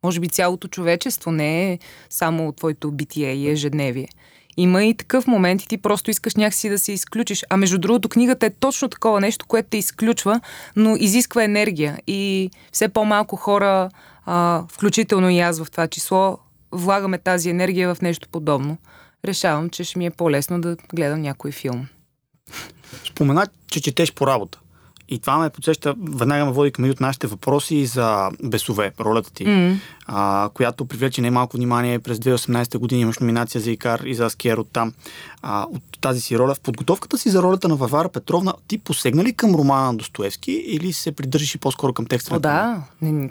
може 0.05 0.19
би 0.19 0.27
цялото 0.27 0.67
човечество, 0.67 1.31
не 1.31 1.71
е 1.71 1.79
само 2.09 2.51
твоето 2.51 2.91
битие 2.91 3.33
и 3.33 3.49
ежедневие. 3.49 4.07
Има 4.57 4.83
и 4.83 4.93
такъв 4.93 5.27
момент 5.27 5.63
и 5.63 5.67
ти 5.67 5.77
просто 5.77 6.11
искаш 6.11 6.35
някакси 6.35 6.69
да 6.69 6.79
се 6.79 6.91
изключиш. 6.91 7.43
А 7.49 7.57
между 7.57 7.77
другото, 7.77 8.09
книгата 8.09 8.45
е 8.45 8.49
точно 8.49 8.89
такова 8.89 9.21
нещо, 9.21 9.45
което 9.45 9.69
те 9.69 9.77
изключва, 9.77 10.41
но 10.75 10.95
изисква 10.95 11.43
енергия. 11.43 11.97
И 12.07 12.51
все 12.71 12.87
по-малко 12.87 13.35
хора, 13.35 13.89
а, 14.25 14.63
включително 14.71 15.29
и 15.29 15.39
аз 15.39 15.63
в 15.63 15.71
това 15.71 15.87
число, 15.87 16.37
влагаме 16.71 17.17
тази 17.17 17.49
енергия 17.49 17.95
в 17.95 18.01
нещо 18.01 18.27
подобно. 18.31 18.77
Решавам, 19.25 19.69
че 19.69 19.83
ще 19.83 19.99
ми 19.99 20.05
е 20.05 20.11
по-лесно 20.11 20.61
да 20.61 20.77
гледам 20.93 21.21
някой 21.21 21.51
филм. 21.51 21.87
Спомена, 23.05 23.47
че 23.67 23.81
четеш 23.81 24.13
по 24.13 24.27
работа. 24.27 24.59
И 25.09 25.19
това 25.19 25.37
ме 25.37 25.49
подсеща, 25.49 25.95
веднага 25.97 26.45
ме 26.45 26.51
води 26.51 26.71
към 26.71 26.85
един 26.85 26.91
от 26.91 26.99
нашите 26.99 27.27
въпроси 27.27 27.85
за 27.85 28.29
Бесове, 28.43 28.91
ролята 28.99 29.33
ти, 29.33 29.45
mm. 29.45 29.77
а, 30.07 30.49
която 30.53 30.85
привлече 30.85 31.21
немалко 31.21 31.57
внимание. 31.57 31.99
През 31.99 32.17
2018 32.17 32.77
година 32.77 33.01
имаш 33.01 33.19
номинация 33.19 33.61
за 33.61 33.71
Икар 33.71 33.99
и 33.99 34.15
за 34.15 34.25
Аскер 34.25 34.57
от 34.57 34.67
там. 34.73 34.93
А, 35.41 35.65
от 35.71 35.83
тази 36.01 36.21
си 36.21 36.37
роля. 36.37 36.55
В 36.55 36.59
подготовката 36.59 37.17
си 37.17 37.29
за 37.29 37.43
ролята 37.43 37.67
на 37.67 37.75
Варвара 37.75 38.09
Петровна, 38.09 38.53
ти 38.67 38.77
посегна 38.77 39.23
ли 39.23 39.33
към 39.33 39.55
романа 39.55 39.85
на 39.85 39.97
Достоевски 39.97 40.51
или 40.51 40.93
се 40.93 41.11
придържаш 41.11 41.55
и 41.55 41.57
по-скоро 41.57 41.93
към 41.93 42.05
текста? 42.05 42.35
О, 42.35 42.39
да. 42.39 42.81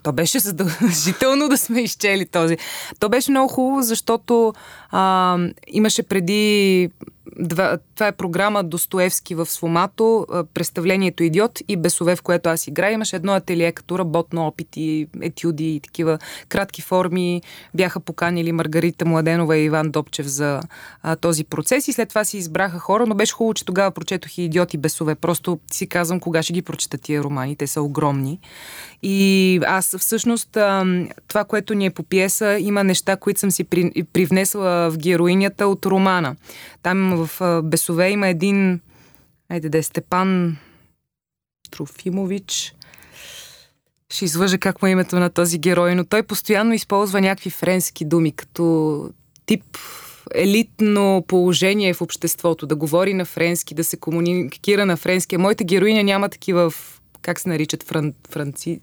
То 0.02 0.12
беше 0.12 0.38
задължително 0.38 1.48
да 1.50 1.58
сме 1.58 1.80
изчели 1.80 2.26
този. 2.26 2.56
То 2.98 3.08
беше 3.08 3.30
много 3.30 3.48
хубаво, 3.48 3.82
защото 3.82 4.54
а, 4.90 5.38
имаше 5.66 6.02
преди 6.02 6.90
два, 7.38 7.78
това 7.94 8.06
е 8.06 8.12
програма 8.12 8.64
Достоевски 8.64 9.34
в 9.34 9.46
Сломато, 9.46 10.26
представлението 10.54 11.22
Идиот 11.22 11.58
и 11.68 11.76
Бесове, 11.76 12.16
в 12.16 12.22
което 12.22 12.48
аз 12.48 12.66
играя. 12.66 12.92
Имаше 12.92 13.16
едно 13.16 13.32
ателие 13.32 13.72
като 13.72 13.98
работно 13.98 14.46
опити, 14.46 15.06
етюди 15.22 15.74
и 15.74 15.80
такива 15.80 16.18
кратки 16.48 16.82
форми. 16.82 17.42
Бяха 17.74 18.00
поканили 18.00 18.52
Маргарита 18.52 19.04
Младенова 19.04 19.56
и 19.56 19.64
Иван 19.64 19.90
Добчев 19.90 20.26
за 20.26 20.60
а, 21.02 21.16
този 21.16 21.44
процес 21.44 21.88
и 21.88 21.92
след 21.92 22.08
това 22.08 22.24
си 22.24 22.36
избраха 22.36 22.78
хора, 22.78 23.06
но 23.06 23.14
беше 23.14 23.32
хубаво, 23.32 23.54
че 23.54 23.64
тогава 23.64 23.90
прочетох 23.90 24.38
и 24.38 24.42
Идиот 24.42 24.74
и 24.74 24.78
Бесове. 24.78 25.14
Просто 25.14 25.58
си 25.72 25.86
казвам 25.86 26.20
кога 26.20 26.42
ще 26.42 26.52
ги 26.52 26.62
прочета 26.62 26.98
тия 26.98 27.22
романи. 27.22 27.56
Те 27.56 27.66
са 27.66 27.82
огромни. 27.82 28.40
И 29.02 29.60
аз 29.66 29.96
всъщност 29.98 30.50
това, 31.28 31.44
което 31.48 31.74
ни 31.74 31.86
е 31.86 31.90
по 31.90 32.02
пиеса, 32.02 32.58
има 32.60 32.84
неща, 32.84 33.16
които 33.16 33.40
съм 33.40 33.50
си 33.50 33.64
привнесла 34.12 34.90
в 34.90 34.98
героинята 34.98 35.66
от 35.66 35.86
романа. 35.86 36.36
Там 36.82 37.23
в 37.23 37.23
Бесове 37.62 38.10
има 38.10 38.28
един, 38.28 38.80
айде 39.48 39.68
да 39.68 39.78
е 39.78 39.82
Степан 39.82 40.56
Трофимович, 41.70 42.74
ще 44.10 44.24
излъжа 44.24 44.58
как 44.58 44.82
му 44.82 44.88
е 44.88 44.90
името 44.90 45.16
на 45.16 45.30
този 45.30 45.58
герой, 45.58 45.94
но 45.94 46.04
той 46.04 46.22
постоянно 46.22 46.74
използва 46.74 47.20
някакви 47.20 47.50
френски 47.50 48.04
думи, 48.04 48.32
като 48.32 49.10
тип 49.46 49.64
елитно 50.34 51.24
положение 51.28 51.94
в 51.94 52.02
обществото, 52.02 52.66
да 52.66 52.76
говори 52.76 53.14
на 53.14 53.24
френски, 53.24 53.74
да 53.74 53.84
се 53.84 53.96
комуникира 53.96 54.86
на 54.86 54.96
френски. 54.96 55.36
Моята 55.36 55.64
героиня 55.64 56.02
няма 56.02 56.28
такива 56.28 56.70
в 56.70 57.00
как 57.22 57.40
се 57.40 57.48
наричат 57.48 57.82
фран, 57.82 58.14
франци... 58.30 58.80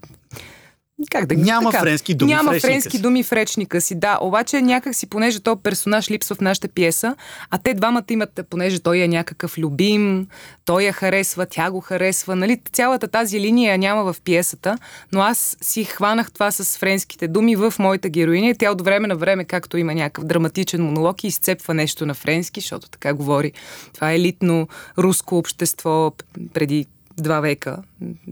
Как 1.10 1.26
да 1.26 1.34
Няма 1.34 1.70
така, 1.70 1.82
френски 1.82 2.14
думи 2.14 2.32
Няма 2.32 2.52
в 2.52 2.60
френски 2.60 2.96
си. 2.96 3.02
думи 3.02 3.22
в 3.22 3.32
речника 3.32 3.80
си, 3.80 3.94
да. 3.94 4.18
Обаче 4.20 4.62
някак 4.62 4.94
си, 4.94 5.06
понеже 5.06 5.40
този 5.40 5.60
персонаж 5.62 6.10
липсва 6.10 6.36
в 6.36 6.40
нашата 6.40 6.68
пиеса, 6.68 7.16
а 7.50 7.58
те 7.58 7.74
двамата 7.74 8.04
имат, 8.10 8.40
понеже 8.50 8.80
той 8.80 8.98
е 8.98 9.08
някакъв 9.08 9.58
любим, 9.58 10.26
той 10.64 10.82
я 10.82 10.92
харесва, 10.92 11.46
тя 11.46 11.70
го 11.70 11.80
харесва, 11.80 12.36
нали? 12.36 12.60
Цялата 12.72 13.08
тази 13.08 13.40
линия 13.40 13.78
няма 13.78 14.12
в 14.12 14.20
пиесата, 14.24 14.78
но 15.12 15.20
аз 15.20 15.56
си 15.60 15.84
хванах 15.84 16.32
това 16.32 16.50
с 16.50 16.78
френските 16.78 17.28
думи 17.28 17.56
в 17.56 17.74
моята 17.78 18.08
героиня. 18.08 18.54
Тя 18.58 18.70
от 18.70 18.80
време 18.80 19.08
на 19.08 19.16
време, 19.16 19.44
както 19.44 19.76
има 19.76 19.94
някакъв 19.94 20.24
драматичен 20.24 20.82
монолог 20.84 21.24
и 21.24 21.26
изцепва 21.26 21.74
нещо 21.74 22.06
на 22.06 22.14
френски, 22.14 22.60
защото 22.60 22.88
така 22.88 23.14
говори. 23.14 23.52
Това 23.94 24.12
е 24.12 24.16
елитно 24.16 24.68
руско 24.98 25.38
общество 25.38 26.12
преди 26.54 26.86
два 27.18 27.40
века, 27.40 27.76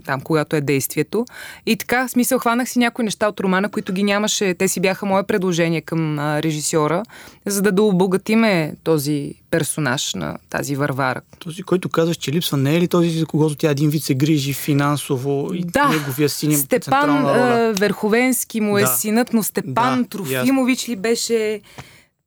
там, 0.04 0.20
когато 0.20 0.56
е 0.56 0.60
действието. 0.60 1.26
И 1.66 1.76
така, 1.76 2.08
в 2.08 2.10
смисъл, 2.10 2.38
хванах 2.38 2.68
си 2.68 2.78
някои 2.78 3.04
неща 3.04 3.28
от 3.28 3.40
романа, 3.40 3.68
които 3.68 3.92
ги 3.92 4.02
нямаше. 4.02 4.54
Те 4.54 4.68
си 4.68 4.80
бяха 4.80 5.06
мое 5.06 5.22
предложение 5.22 5.80
към 5.80 6.18
а, 6.18 6.42
режисьора, 6.42 7.02
за 7.46 7.62
да 7.62 7.72
дообогатиме 7.72 8.74
този 8.84 9.34
персонаж 9.50 10.14
на 10.14 10.36
тази 10.50 10.76
Варвара. 10.76 11.20
Този, 11.38 11.62
който 11.62 11.88
казваш, 11.88 12.16
че 12.16 12.32
липсва, 12.32 12.56
не 12.56 12.76
е 12.76 12.80
ли 12.80 12.88
този, 12.88 13.10
за 13.10 13.26
когото 13.26 13.54
тя 13.54 13.70
един 13.70 13.90
вид 13.90 14.02
се 14.02 14.14
грижи 14.14 14.52
финансово 14.52 15.50
и 15.54 15.64
да, 15.64 15.88
неговия 15.88 16.28
син 16.28 16.58
Степан 16.58 17.26
а, 17.26 17.72
Верховенски 17.76 18.60
му 18.60 18.78
е 18.78 18.82
да. 18.82 18.86
синът, 18.86 19.32
но 19.32 19.42
Степан 19.42 20.02
да, 20.02 20.08
Трофимович 20.08 20.88
ли 20.88 20.96
беше 20.96 21.60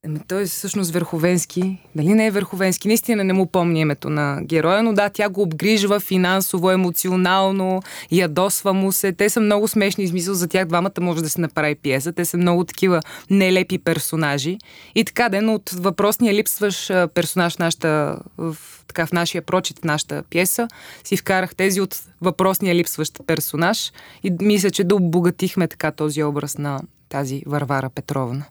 Еми, 0.05 0.19
той 0.27 0.41
е 0.41 0.45
всъщност 0.45 0.91
Верховенски. 0.91 1.77
Дали 1.95 2.13
не 2.13 2.25
е 2.25 2.31
Верховенски? 2.31 2.87
Наистина 2.87 3.23
не 3.23 3.33
му 3.33 3.47
помня 3.47 3.79
името 3.79 4.09
на 4.09 4.39
героя, 4.43 4.83
но 4.83 4.93
да, 4.93 5.09
тя 5.09 5.29
го 5.29 5.41
обгрижва 5.41 5.99
финансово, 5.99 6.71
емоционално, 6.71 7.81
ядосва 8.11 8.73
му 8.73 8.91
се. 8.91 9.13
Те 9.13 9.29
са 9.29 9.39
много 9.39 9.67
смешни, 9.67 10.03
измисъл 10.03 10.33
за 10.33 10.47
тях 10.47 10.65
двамата 10.65 11.01
може 11.01 11.23
да 11.23 11.29
се 11.29 11.41
направи 11.41 11.75
пиеса. 11.75 12.13
Те 12.13 12.25
са 12.25 12.37
много 12.37 12.63
такива 12.63 13.01
нелепи 13.29 13.77
персонажи. 13.77 14.57
И 14.95 15.05
така, 15.05 15.29
ден 15.29 15.49
от 15.49 15.69
въпросния 15.69 16.33
липсваш 16.33 16.87
персонаж 17.13 17.55
в, 17.55 17.59
нашата, 17.59 18.19
в, 18.37 18.57
така, 18.87 19.05
в 19.05 19.11
нашия 19.11 19.41
прочит, 19.41 19.79
в 19.79 19.83
нашата 19.83 20.23
пиеса, 20.29 20.67
си 21.03 21.17
вкарах 21.17 21.55
тези 21.55 21.81
от 21.81 21.99
въпросния 22.21 22.75
липсващ 22.75 23.21
персонаж 23.27 23.91
и 24.23 24.31
мисля, 24.41 24.71
че 24.71 24.83
да 24.83 24.95
обогатихме 24.95 25.67
така 25.67 25.91
този 25.91 26.23
образ 26.23 26.57
на 26.57 26.81
тази 27.09 27.43
Варвара 27.45 27.89
Петровна. 27.89 28.45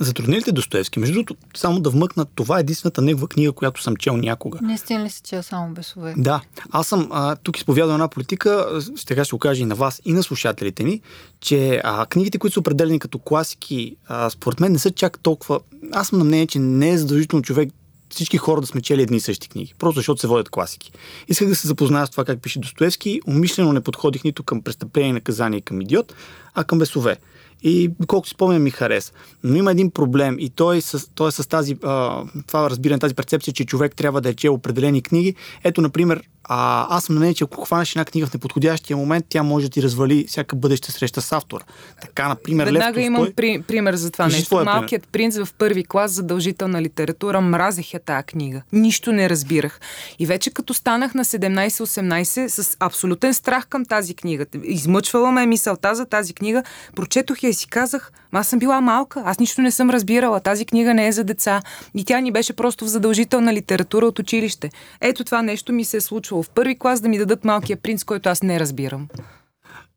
Затрудни 0.00 0.36
ли 0.36 0.42
те 0.42 0.52
Достоевски? 0.52 0.98
Между 0.98 1.14
другото, 1.14 1.36
само 1.54 1.80
да 1.80 1.90
вмъкна, 1.90 2.24
това 2.24 2.56
е 2.56 2.60
единствената 2.60 3.02
негова 3.02 3.28
книга, 3.28 3.52
която 3.52 3.82
съм 3.82 3.96
чел 3.96 4.16
някога. 4.16 4.58
Не 4.62 5.04
ли 5.04 5.10
си 5.10 5.20
чел 5.24 5.42
само 5.42 5.74
бесове? 5.74 6.14
Да. 6.16 6.40
Аз 6.70 6.86
съм 6.86 7.08
а, 7.12 7.36
тук 7.36 7.56
изповядал 7.56 7.92
една 7.92 8.08
политика, 8.08 8.80
сега 8.96 9.24
ще 9.24 9.34
го 9.34 9.38
кажа 9.38 9.62
и 9.62 9.66
на 9.66 9.74
вас, 9.74 10.02
и 10.04 10.12
на 10.12 10.22
слушателите 10.22 10.84
ни, 10.84 11.00
че 11.40 11.80
а, 11.84 12.06
книгите, 12.06 12.38
които 12.38 12.54
са 12.54 12.60
определени 12.60 12.98
като 12.98 13.18
класики, 13.18 13.96
а, 14.06 14.30
според 14.30 14.60
мен 14.60 14.72
не 14.72 14.78
са 14.78 14.90
чак 14.90 15.18
толкова... 15.18 15.60
Аз 15.92 16.08
съм 16.08 16.18
на 16.18 16.24
мнение, 16.24 16.46
че 16.46 16.58
не 16.58 16.90
е 16.90 16.98
задължително 16.98 17.42
човек 17.42 17.70
всички 18.10 18.36
хора 18.36 18.60
да 18.60 18.66
сме 18.66 18.82
чели 18.82 19.02
едни 19.02 19.16
и 19.16 19.20
същи 19.20 19.48
книги, 19.48 19.74
просто 19.78 19.98
защото 19.98 20.20
се 20.20 20.26
водят 20.26 20.50
класики. 20.50 20.92
Исках 21.28 21.48
да 21.48 21.56
се 21.56 21.66
запозная 21.66 22.06
с 22.06 22.10
това 22.10 22.24
как 22.24 22.42
пише 22.42 22.58
Достоевски, 22.58 23.20
умишлено 23.26 23.72
не 23.72 23.80
подходих 23.80 24.24
нито 24.24 24.42
към 24.42 24.62
престъпление, 24.62 25.12
наказание 25.12 25.58
и 25.58 25.62
към 25.62 25.80
идиот, 25.80 26.14
а 26.54 26.64
към 26.64 26.78
бесове 26.78 27.16
и 27.62 27.90
колкото 28.06 28.30
спомням 28.30 28.62
ми 28.62 28.70
хареса. 28.70 29.12
Но 29.44 29.56
има 29.56 29.70
един 29.70 29.90
проблем 29.90 30.36
и 30.38 30.50
той 30.50 30.76
е 30.76 30.80
с, 30.80 31.14
той 31.14 31.28
е 31.28 31.32
с 31.32 31.48
тази, 31.48 31.76
а, 31.82 32.24
това 32.46 32.70
разбиране, 32.70 32.98
тази 32.98 33.14
перцепция, 33.14 33.54
че 33.54 33.64
човек 33.64 33.96
трябва 33.96 34.20
да 34.20 34.28
е 34.28 34.34
чел 34.34 34.54
определени 34.54 35.02
книги. 35.02 35.34
Ето, 35.64 35.80
например, 35.80 36.22
а, 36.48 36.86
аз 36.96 37.04
съм 37.04 37.14
на 37.14 37.18
мнение, 37.18 37.34
че 37.34 37.44
ако 37.44 37.64
хванеш 37.64 37.92
една 37.92 38.04
книга 38.04 38.26
в 38.26 38.34
неподходящия 38.34 38.96
момент, 38.96 39.26
тя 39.28 39.42
може 39.42 39.66
да 39.66 39.70
ти 39.70 39.82
развали 39.82 40.24
всяка 40.28 40.56
бъдеща 40.56 40.92
среща 40.92 41.20
с 41.20 41.32
автора. 41.32 41.64
Така, 42.00 42.28
например, 42.28 42.64
Веднага 42.64 43.00
Лев 43.00 43.06
имам 43.06 43.28
при, 43.36 43.62
пример 43.62 43.94
за 43.94 44.10
това 44.10 44.24
Кажи 44.24 44.36
нещо. 44.36 44.64
Малкият 44.64 45.08
принц 45.08 45.38
в 45.38 45.48
първи 45.58 45.84
клас 45.84 46.10
задължителна 46.12 46.82
литература 46.82 47.40
мразех 47.40 47.94
я 47.94 48.00
тази 48.00 48.22
книга. 48.22 48.62
Нищо 48.72 49.12
не 49.12 49.30
разбирах. 49.30 49.80
И 50.18 50.26
вече 50.26 50.50
като 50.50 50.74
станах 50.74 51.14
на 51.14 51.24
17-18 51.24 52.46
с 52.46 52.76
абсолютен 52.80 53.34
страх 53.34 53.66
към 53.66 53.84
тази 53.84 54.14
книга. 54.14 54.46
Измъчвала 54.62 55.32
ме 55.32 55.46
мисълта 55.46 55.94
за 55.94 56.06
тази 56.06 56.34
книга. 56.34 56.62
Прочетох 56.96 57.42
я 57.42 57.50
и 57.50 57.54
си 57.54 57.68
казах, 57.68 58.12
аз 58.32 58.48
съм 58.48 58.58
била 58.58 58.80
малка, 58.80 59.22
аз 59.26 59.38
нищо 59.38 59.62
не 59.62 59.70
съм 59.70 59.90
разбирала. 59.90 60.40
Тази 60.40 60.66
книга 60.66 60.94
не 60.94 61.06
е 61.06 61.12
за 61.12 61.24
деца. 61.24 61.62
И 61.94 62.04
тя 62.04 62.20
ни 62.20 62.32
беше 62.32 62.52
просто 62.52 62.84
в 62.84 62.88
задължителна 62.88 63.54
литература 63.54 64.06
от 64.06 64.18
училище. 64.18 64.70
Ето 65.00 65.24
това 65.24 65.42
нещо 65.42 65.72
ми 65.72 65.84
се 65.84 65.96
е 65.96 66.00
случвало 66.36 66.42
в 66.42 66.50
първи 66.50 66.78
клас 66.78 67.00
да 67.00 67.08
ми 67.08 67.18
дадат 67.18 67.44
малкия 67.44 67.76
принц, 67.76 68.04
който 68.04 68.28
аз 68.28 68.42
не 68.42 68.60
разбирам. 68.60 69.08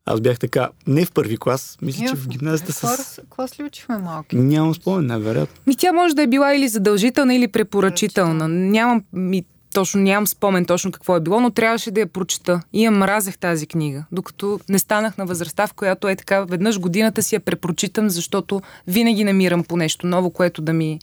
Аз 0.06 0.20
бях 0.20 0.38
така, 0.38 0.70
не 0.86 1.04
в 1.04 1.12
първи 1.12 1.36
клас, 1.36 1.78
мисля, 1.82 2.06
че 2.08 2.16
в 2.16 2.28
гимназията 2.28 2.72
с 2.72 3.20
клас 3.30 3.60
ли 3.60 3.64
учихме 3.64 3.98
малки? 3.98 4.36
Нямам 4.36 4.74
спомен, 4.74 5.06
най-вероятно. 5.06 5.54
Ми 5.66 5.76
тя 5.76 5.92
може 5.92 6.14
да 6.14 6.22
е 6.22 6.26
била 6.26 6.54
или 6.54 6.68
задължителна, 6.68 7.34
или 7.34 7.48
препоръчителна. 7.48 8.48
Нямам 8.48 9.04
ми 9.12 9.44
точно 9.74 10.00
нямам 10.00 10.26
спомен 10.26 10.64
точно 10.64 10.92
какво 10.92 11.16
е 11.16 11.20
било, 11.20 11.40
но 11.40 11.50
трябваше 11.50 11.90
да 11.90 12.00
я 12.00 12.06
прочета. 12.06 12.62
И 12.72 12.84
я 12.84 12.90
мразех 12.90 13.38
тази 13.38 13.66
книга, 13.66 14.04
докато 14.12 14.60
не 14.68 14.78
станах 14.78 15.18
на 15.18 15.26
възрастта, 15.26 15.66
в 15.66 15.72
която 15.72 16.08
е 16.08 16.16
така, 16.16 16.44
веднъж 16.44 16.78
годината 16.78 17.22
си 17.22 17.34
я 17.34 17.40
препрочитам, 17.40 18.08
защото 18.08 18.62
винаги 18.86 19.24
намирам 19.24 19.64
по 19.64 19.76
нещо 19.76 20.06
ново, 20.06 20.30
което 20.30 20.62
да 20.62 20.72
ми... 20.72 20.98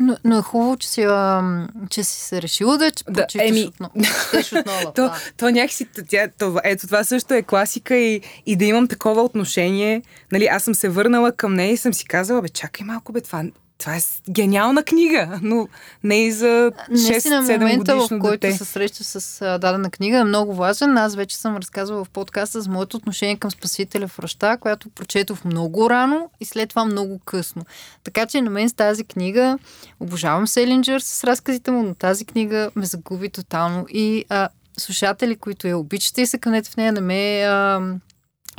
Но, 0.00 0.16
но 0.24 0.38
е 0.38 0.42
хубаво, 0.42 0.76
че 0.76 0.88
си, 0.88 1.02
а, 1.02 1.42
че 1.90 2.04
си 2.04 2.20
се 2.20 2.42
решила 2.42 2.78
да, 2.78 2.90
че 2.90 3.04
Да, 3.10 3.26
еми- 3.38 3.68
отново. 3.68 3.92
То, 4.94 5.02
да. 5.02 5.16
то 5.36 5.50
някакси, 5.50 5.88
тя, 6.08 6.28
това, 6.38 6.60
ето 6.64 6.86
това 6.86 7.04
също 7.04 7.34
е 7.34 7.42
класика 7.42 7.96
и, 7.96 8.20
и 8.46 8.56
да 8.56 8.64
имам 8.64 8.88
такова 8.88 9.22
отношение. 9.22 10.02
Нали, 10.32 10.46
аз 10.46 10.62
съм 10.62 10.74
се 10.74 10.88
върнала 10.88 11.32
към 11.32 11.54
нея 11.54 11.72
и 11.72 11.76
съм 11.76 11.94
си 11.94 12.04
казала, 12.04 12.42
бе, 12.42 12.48
чакай 12.48 12.86
малко, 12.86 13.12
бе, 13.12 13.20
това, 13.20 13.44
това 13.80 13.96
е 13.96 14.00
гениална 14.30 14.82
книга, 14.82 15.38
но 15.42 15.68
не 16.04 16.24
и 16.26 16.32
за 16.32 16.72
Наистина 16.90 17.42
6-7 17.42 17.58
момента, 17.58 17.96
в 17.96 18.08
който 18.08 18.40
дете. 18.40 18.52
се 18.52 18.64
срещаш 18.64 19.06
с 19.06 19.58
дадена 19.60 19.90
книга 19.90 20.18
е 20.18 20.24
много 20.24 20.54
важен. 20.54 20.98
Аз 20.98 21.14
вече 21.16 21.36
съм 21.36 21.56
разказвала 21.56 22.04
в 22.04 22.10
подкаста 22.10 22.60
за 22.60 22.70
моето 22.70 22.96
отношение 22.96 23.36
към 23.36 23.50
Спасителя 23.50 24.08
в 24.08 24.18
ръща, 24.18 24.56
която 24.56 24.90
прочетох 24.90 25.44
много 25.44 25.90
рано 25.90 26.30
и 26.40 26.44
след 26.44 26.68
това 26.68 26.84
много 26.84 27.18
късно. 27.18 27.62
Така 28.04 28.26
че 28.26 28.42
на 28.42 28.50
мен 28.50 28.68
с 28.68 28.72
тази 28.72 29.04
книга 29.04 29.58
обожавам 30.00 30.46
Селинджер 30.46 31.00
с 31.00 31.24
разказите 31.24 31.70
му, 31.70 31.82
но 31.82 31.94
тази 31.94 32.24
книга 32.24 32.70
ме 32.76 32.86
загуби 32.86 33.28
тотално 33.28 33.86
и 33.88 34.24
а, 34.28 34.48
слушатели, 34.78 35.36
които 35.36 35.66
я 35.66 35.78
обичате 35.78 36.22
и 36.22 36.26
се 36.26 36.38
кънете 36.38 36.70
в 36.70 36.76
нея, 36.76 36.92
не 36.92 37.00
ме 37.00 37.42
а, 37.42 37.80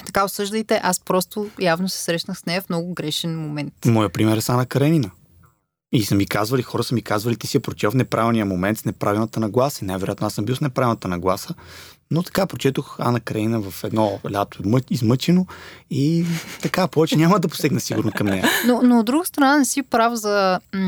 така 0.05 0.23
осъждайте. 0.25 0.79
Аз 0.83 0.99
просто 0.99 1.49
явно 1.59 1.89
се 1.89 2.03
срещнах 2.03 2.37
с 2.39 2.45
нея 2.45 2.61
в 2.61 2.69
много 2.69 2.93
грешен 2.93 3.39
момент. 3.39 3.73
Моя 3.85 4.09
пример 4.09 4.37
е 4.37 4.41
с 4.41 4.49
Ана 4.49 4.65
Каренина. 4.65 5.11
И 5.93 6.03
са 6.03 6.15
ми 6.15 6.25
казвали, 6.25 6.61
хора 6.61 6.83
са 6.83 6.95
ми 6.95 7.01
казвали, 7.01 7.35
ти 7.35 7.47
си 7.47 7.57
я 7.57 7.61
прочел 7.61 7.91
в 7.91 7.95
неправилния 7.95 8.45
момент 8.45 8.77
с 8.77 8.85
неправилната 8.85 9.39
нагласа. 9.39 9.85
И 9.85 9.87
най-вероятно 9.87 10.27
аз 10.27 10.33
съм 10.33 10.45
бил 10.45 10.55
с 10.55 10.61
неправилната 10.61 11.07
нагласа. 11.07 11.53
Но 12.11 12.23
така 12.23 12.45
прочетох 12.45 12.95
Ана 12.99 13.19
Каренина 13.19 13.61
в 13.61 13.83
едно 13.83 14.19
лято 14.31 14.63
мъ- 14.63 14.91
измъчено 14.91 15.45
и 15.89 16.25
така 16.61 16.87
повече 16.87 17.15
няма 17.15 17.39
да 17.39 17.47
посегна 17.47 17.79
сигурно 17.79 18.11
към 18.15 18.27
нея. 18.27 18.49
Но, 18.67 18.81
но 18.83 18.99
от 18.99 19.05
друга 19.05 19.25
страна 19.25 19.57
не 19.57 19.65
си 19.65 19.81
прав 19.83 20.13
за 20.15 20.59
м- 20.73 20.79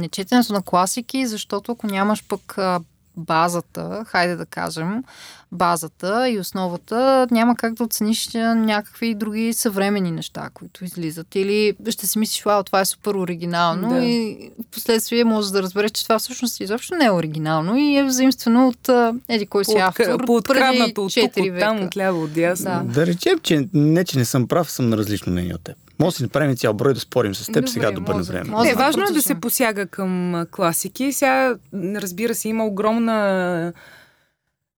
нечетенето 0.00 0.52
на 0.52 0.62
класики, 0.62 1.26
защото 1.26 1.72
ако 1.72 1.86
нямаш 1.86 2.24
пък 2.28 2.58
а, 2.58 2.80
базата, 3.20 4.04
хайде 4.06 4.36
да 4.36 4.46
кажем, 4.46 5.04
базата 5.52 6.28
и 6.28 6.38
основата, 6.38 7.26
няма 7.30 7.56
как 7.56 7.74
да 7.74 7.84
оцениш 7.84 8.28
някакви 8.56 9.14
други 9.14 9.52
съвремени 9.52 10.10
неща, 10.10 10.48
които 10.54 10.84
излизат. 10.84 11.34
Или 11.34 11.74
ще 11.88 12.06
си 12.06 12.18
мислиш, 12.18 12.42
вау, 12.44 12.62
това 12.62 12.80
е 12.80 12.84
супер 12.84 13.14
оригинално 13.14 13.88
Да. 13.88 14.04
и 14.04 14.50
в 14.62 14.70
последствие 14.70 15.24
можеш 15.24 15.50
да 15.50 15.62
разбереш, 15.62 15.90
че 15.90 16.02
това 16.02 16.18
всъщност 16.18 16.60
изобщо 16.60 16.94
не 16.94 17.04
е 17.04 17.10
оригинално 17.10 17.76
и 17.76 17.96
е 17.96 18.04
взаимствено 18.04 18.68
от 18.68 18.88
еди 19.28 19.46
кой 19.46 19.64
си 19.64 19.76
автор 19.76 20.04
преди 20.04 20.26
По-откраднато 20.26 20.88
от 21.04 21.14
тук, 21.14 21.24
4 21.24 21.26
от 21.54 21.58
там, 21.60 21.76
века. 21.76 21.86
от 21.86 21.96
ляво, 21.96 22.22
от 22.22 22.32
дясно. 22.32 22.64
Да. 22.84 22.92
Да 22.92 23.06
речем, 23.06 23.38
че 23.42 23.68
не, 23.74 24.04
че 24.04 24.18
не 24.18 24.24
съм 24.24 24.48
прав, 24.48 24.70
съм 24.70 24.88
на 24.88 24.96
различно 24.96 25.32
мнение 25.32 25.54
от 25.54 25.60
теб. 25.64 25.76
Може 26.00 26.14
да 26.14 26.16
си 26.16 26.22
направим 26.22 26.56
цял 26.56 26.74
брой 26.74 26.94
да 26.94 27.00
спорим 27.00 27.34
с 27.34 27.46
теб 27.46 27.54
Добре, 27.54 27.68
сега 27.68 27.90
до 27.90 28.00
бърне 28.00 28.18
може. 28.18 28.32
време. 28.32 28.50
Не, 28.64 28.74
важно 28.74 29.04
е 29.04 29.12
да 29.12 29.22
се 29.22 29.34
посяга 29.34 29.86
към 29.86 30.44
класики. 30.50 31.12
Сега, 31.12 31.54
разбира 31.74 32.34
се, 32.34 32.48
има 32.48 32.66
огромна 32.66 33.72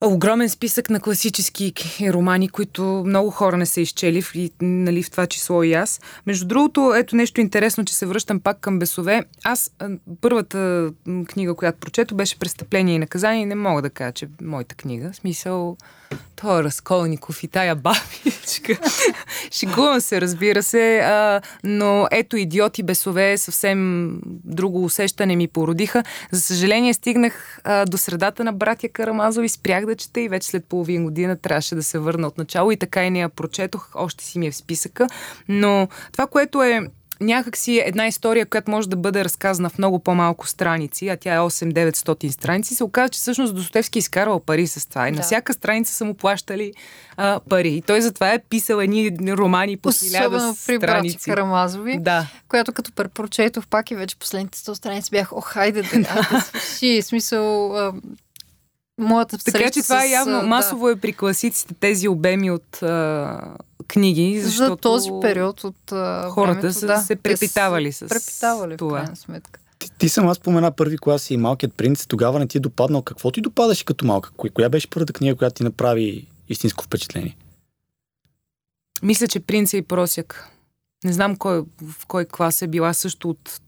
огромен 0.03 0.49
списък 0.49 0.91
на 0.91 1.01
класически 1.01 1.73
романи, 2.03 2.49
които 2.49 3.03
много 3.07 3.31
хора 3.31 3.57
не 3.57 3.67
са 3.67 3.81
изчели, 3.81 4.23
в- 4.23 4.33
нали, 4.61 5.03
в 5.03 5.11
това 5.11 5.27
число 5.27 5.63
и 5.63 5.73
аз. 5.73 6.01
Между 6.27 6.47
другото, 6.47 6.95
ето 6.97 7.17
нещо 7.17 7.41
интересно, 7.41 7.85
че 7.85 7.95
се 7.95 8.07
връщам 8.07 8.41
пак 8.41 8.61
към 8.61 8.79
Бесове. 8.79 9.25
Аз 9.45 9.71
първата 10.21 10.91
книга, 11.27 11.55
която 11.55 11.79
прочето, 11.79 12.15
беше 12.15 12.39
Престъпление 12.39 12.95
и 12.95 12.99
наказание. 12.99 13.47
Не 13.47 13.55
мога 13.55 13.83
да 13.83 13.91
кажа, 13.91 14.13
че 14.13 14.25
е 14.25 14.29
моята 14.43 14.75
книга. 14.75 15.11
В 15.13 15.17
смисъл, 15.17 15.77
той 16.37 16.61
е 16.61 16.65
Разколников 16.65 17.43
и 17.43 17.49
тая 17.49 17.75
бабичка. 17.75 18.79
Шегувам 19.51 20.01
се, 20.01 20.21
разбира 20.21 20.63
се, 20.63 20.99
а, 20.99 21.41
но 21.65 22.07
ето 22.11 22.37
идиоти 22.37 22.83
бесове, 22.83 23.39
съвсем 23.39 24.11
друго 24.45 24.85
усещане 24.85 25.37
ми 25.37 25.49
породиха. 25.49 26.03
За 26.31 26.41
съжаление 26.41 26.95
стигнах 26.95 27.61
а, 27.65 27.85
до 27.85 27.99
средата 27.99 28.45
на 28.45 28.53
братя 28.53 28.89
Карамазови, 28.89 29.49
спрях 29.49 29.87
да 29.87 29.92
чета 29.97 30.21
и 30.21 30.29
вече 30.29 30.49
след 30.49 30.65
половин 30.65 31.05
година 31.05 31.37
трябваше 31.37 31.75
да 31.75 31.83
се 31.83 31.99
върна 31.99 32.27
от 32.27 32.39
начало 32.39 32.71
и 32.73 32.77
така 32.77 33.05
и 33.05 33.11
не 33.11 33.21
я 33.21 33.29
прочетох, 33.29 33.89
още 33.95 34.25
си 34.25 34.39
ми 34.39 34.47
е 34.47 34.51
в 34.51 34.57
списъка. 34.57 35.07
Но 35.49 35.89
това, 36.13 36.27
което 36.27 36.63
е 36.63 36.81
някак 37.23 37.57
си 37.57 37.83
една 37.85 38.07
история, 38.07 38.47
която 38.47 38.71
може 38.71 38.89
да 38.89 38.97
бъде 38.97 39.25
разказана 39.25 39.71
в 39.71 39.79
много 39.79 39.99
по-малко 39.99 40.47
страници, 40.47 41.09
а 41.09 41.17
тя 41.17 41.35
е 41.35 41.39
8-900 41.39 42.31
страници, 42.31 42.75
се 42.75 42.85
оказа, 42.85 43.09
че 43.09 43.19
всъщност 43.19 43.55
Достоевски 43.55 43.99
е 43.99 44.01
изкарвал 44.01 44.41
пари 44.41 44.67
с 44.67 44.89
това. 44.89 45.09
И 45.09 45.11
на 45.11 45.17
Да. 45.17 45.23
всяка 45.23 45.53
страница 45.53 45.95
са 45.95 46.05
му 46.05 46.15
плащали 46.15 46.73
а, 47.17 47.41
пари. 47.49 47.69
И 47.69 47.83
той 47.83 48.01
затова 48.01 48.33
е 48.33 48.39
писал 48.39 48.79
едни 48.79 49.17
романи 49.29 49.77
по 49.77 49.89
Особено 49.89 50.57
при 50.67 50.79
братя 50.79 50.93
страници. 50.93 51.31
Карамазови. 51.31 51.99
Да. 52.01 52.27
която 52.49 52.73
като 52.73 52.93
препрочетох 52.93 53.67
пак 53.67 53.91
и 53.91 53.97
вече 53.97 54.17
последните 54.17 54.59
100 54.59 54.73
страници 54.73 55.11
бях, 55.11 55.33
о, 55.33 55.41
хайде 55.41 55.83
да, 55.83 55.99
да 56.01 56.41
свърши. 56.41 57.03
Смисъл, 57.03 57.77
а, 57.77 57.93
моята 59.03 59.39
Така 59.39 59.59
среща 59.59 59.73
че 59.73 59.83
това 59.83 60.01
с, 60.01 60.05
е 60.05 60.09
явно 60.09 60.39
а, 60.39 60.43
масово 60.43 60.89
е 60.89 60.97
при 60.97 61.13
класиците 61.13 61.75
тези 61.75 62.09
обеми 62.09 62.51
от 62.51 62.83
а, 62.83 63.41
книги, 63.89 64.35
да, 64.35 64.45
защото 64.45 64.71
за 64.71 64.77
този 64.77 65.11
период 65.23 65.65
от 65.65 65.93
а, 65.93 66.29
хората 66.31 66.61
времето, 66.61 66.79
са 66.79 66.87
да, 66.87 66.99
се 66.99 67.17
препитавали 67.17 67.93
с 67.93 68.09
препитавали 68.09 68.77
това. 68.77 68.99
в 68.99 69.01
крайна 69.01 69.17
сметка. 69.17 69.61
Ти, 69.79 69.91
ти 69.99 70.09
сама 70.09 70.35
спомена 70.35 70.73
първи 70.73 70.99
клас 70.99 71.31
и 71.31 71.37
малкият 71.37 71.75
принц. 71.75 72.07
Тогава 72.07 72.39
не 72.39 72.47
ти 72.47 72.59
е 72.59 72.61
допаднал. 72.61 73.03
Какво 73.03 73.31
ти 73.31 73.41
допадаше 73.41 73.85
като 73.85 74.07
малка? 74.07 74.31
Коя 74.55 74.69
беше 74.69 74.91
първата 74.91 75.13
книга, 75.13 75.37
която 75.37 75.55
ти 75.55 75.63
направи 75.63 76.27
истинско 76.49 76.85
впечатление? 76.85 77.37
Мисля, 79.03 79.29
че 79.29 79.41
Принца 79.41 79.77
и 79.77 79.83
Просяк. 79.83 80.49
Не 81.05 81.13
знам 81.13 81.37
кой, 81.37 81.63
в 81.83 82.07
кой 82.07 82.25
клас 82.25 82.63
е 82.63 82.67
била 82.67 82.95
също 82.95 83.31
от 83.31 83.61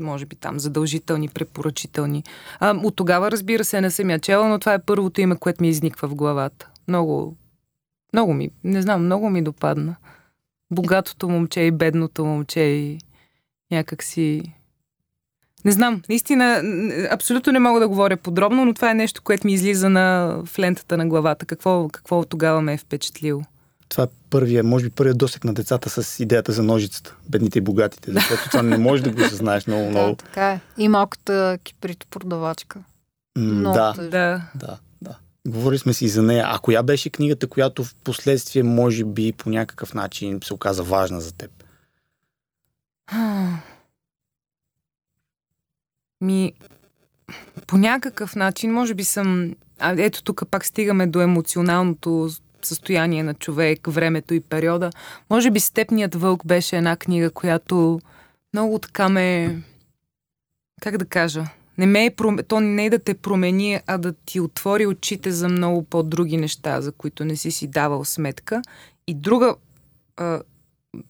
може 0.00 0.26
би 0.26 0.36
там 0.36 0.58
задължителни, 0.58 1.28
препоръчителни. 1.28 2.24
А, 2.60 2.80
от 2.84 2.96
тогава, 2.96 3.30
разбира 3.30 3.64
се, 3.64 3.80
не 3.80 3.90
съм 3.90 4.10
я 4.10 4.18
чела, 4.18 4.48
но 4.48 4.58
това 4.58 4.74
е 4.74 4.82
първото 4.82 5.20
име, 5.20 5.36
което 5.36 5.62
ми 5.62 5.68
изниква 5.68 6.08
в 6.08 6.14
главата. 6.14 6.68
Много, 6.88 7.36
много 8.12 8.34
ми, 8.34 8.50
не 8.64 8.82
знам, 8.82 9.04
много 9.04 9.30
ми 9.30 9.42
допадна. 9.42 9.96
Богатото 10.70 11.28
момче 11.28 11.60
и 11.60 11.70
бедното 11.70 12.24
момче 12.24 12.60
и 12.60 12.98
някак 13.70 14.02
си... 14.02 14.54
Не 15.64 15.72
знам, 15.72 16.02
наистина, 16.08 16.62
абсолютно 17.10 17.52
не 17.52 17.58
мога 17.58 17.80
да 17.80 17.88
говоря 17.88 18.16
подробно, 18.16 18.64
но 18.64 18.74
това 18.74 18.90
е 18.90 18.94
нещо, 18.94 19.22
което 19.22 19.46
ми 19.46 19.52
излиза 19.52 19.88
на, 19.88 20.36
в 20.44 20.58
лентата 20.58 20.96
на 20.96 21.06
главата. 21.06 21.46
Какво, 21.46 21.88
какво 21.88 22.24
тогава 22.24 22.62
ме 22.62 22.72
е 22.72 22.78
впечатлило. 22.78 23.42
Това 23.88 24.04
е 24.04 24.08
първия, 24.30 24.64
може 24.64 24.84
би 24.84 24.90
първият 24.90 25.18
досек 25.18 25.44
на 25.44 25.54
децата 25.54 26.02
с 26.02 26.20
идеята 26.20 26.52
за 26.52 26.62
ножицата. 26.62 27.16
Бедните 27.28 27.58
и 27.58 27.62
богатите. 27.62 28.12
Защото 28.12 28.42
това 28.50 28.62
не 28.62 28.78
можеш 28.78 29.02
да 29.04 29.10
го 29.10 29.20
осъзнаеш 29.22 29.66
много, 29.66 29.84
Да, 29.84 29.90
много. 29.90 30.16
така 30.16 30.52
е. 30.52 30.60
И 30.78 30.88
малката 30.88 31.58
киприто 31.64 32.06
продавачка. 32.06 32.78
М, 33.38 33.44
Много 33.44 33.74
да. 33.74 33.94
Да. 33.96 34.42
да, 34.54 34.78
да. 35.02 35.16
Говорили 35.48 35.78
сме 35.78 35.92
си 35.92 36.04
и 36.04 36.08
за 36.08 36.22
нея. 36.22 36.44
А 36.48 36.58
коя 36.58 36.82
беше 36.82 37.10
книгата, 37.10 37.46
която 37.46 37.84
в 37.84 37.94
последствие, 37.94 38.62
може 38.62 39.04
би, 39.04 39.32
по 39.32 39.50
някакъв 39.50 39.94
начин 39.94 40.40
се 40.44 40.54
оказа 40.54 40.82
важна 40.82 41.20
за 41.20 41.32
теб? 41.32 41.50
Ми, 46.20 46.52
по 47.66 47.76
някакъв 47.78 48.36
начин, 48.36 48.72
може 48.72 48.94
би 48.94 49.04
съм... 49.04 49.54
А, 49.78 49.94
ето 49.98 50.22
тук 50.22 50.42
пак 50.50 50.64
стигаме 50.66 51.06
до 51.06 51.20
емоционалното 51.20 52.28
състояние 52.62 53.22
на 53.22 53.34
човек, 53.34 53.86
времето 53.86 54.34
и 54.34 54.40
периода. 54.40 54.90
Може 55.30 55.50
би 55.50 55.60
Степният 55.60 56.14
вълк 56.14 56.46
беше 56.46 56.76
една 56.76 56.96
книга, 56.96 57.30
която 57.30 58.00
много 58.54 58.78
така 58.78 59.08
ме... 59.08 59.58
Как 60.80 60.96
да 60.96 61.04
кажа? 61.04 61.44
Не 61.78 61.86
ме 61.86 62.04
е, 62.04 62.10
пром- 62.10 62.46
то 62.48 62.60
не 62.60 62.86
е 62.86 62.90
да 62.90 62.98
те 62.98 63.14
промени, 63.14 63.80
а 63.86 63.98
да 63.98 64.12
ти 64.12 64.40
отвори 64.40 64.86
очите 64.86 65.30
за 65.30 65.48
много 65.48 65.84
по-други 65.84 66.36
неща, 66.36 66.80
за 66.80 66.92
които 66.92 67.24
не 67.24 67.36
си 67.36 67.50
си 67.50 67.66
давал 67.66 68.04
сметка. 68.04 68.62
И 69.06 69.14
друга 69.14 69.54
а, 70.16 70.40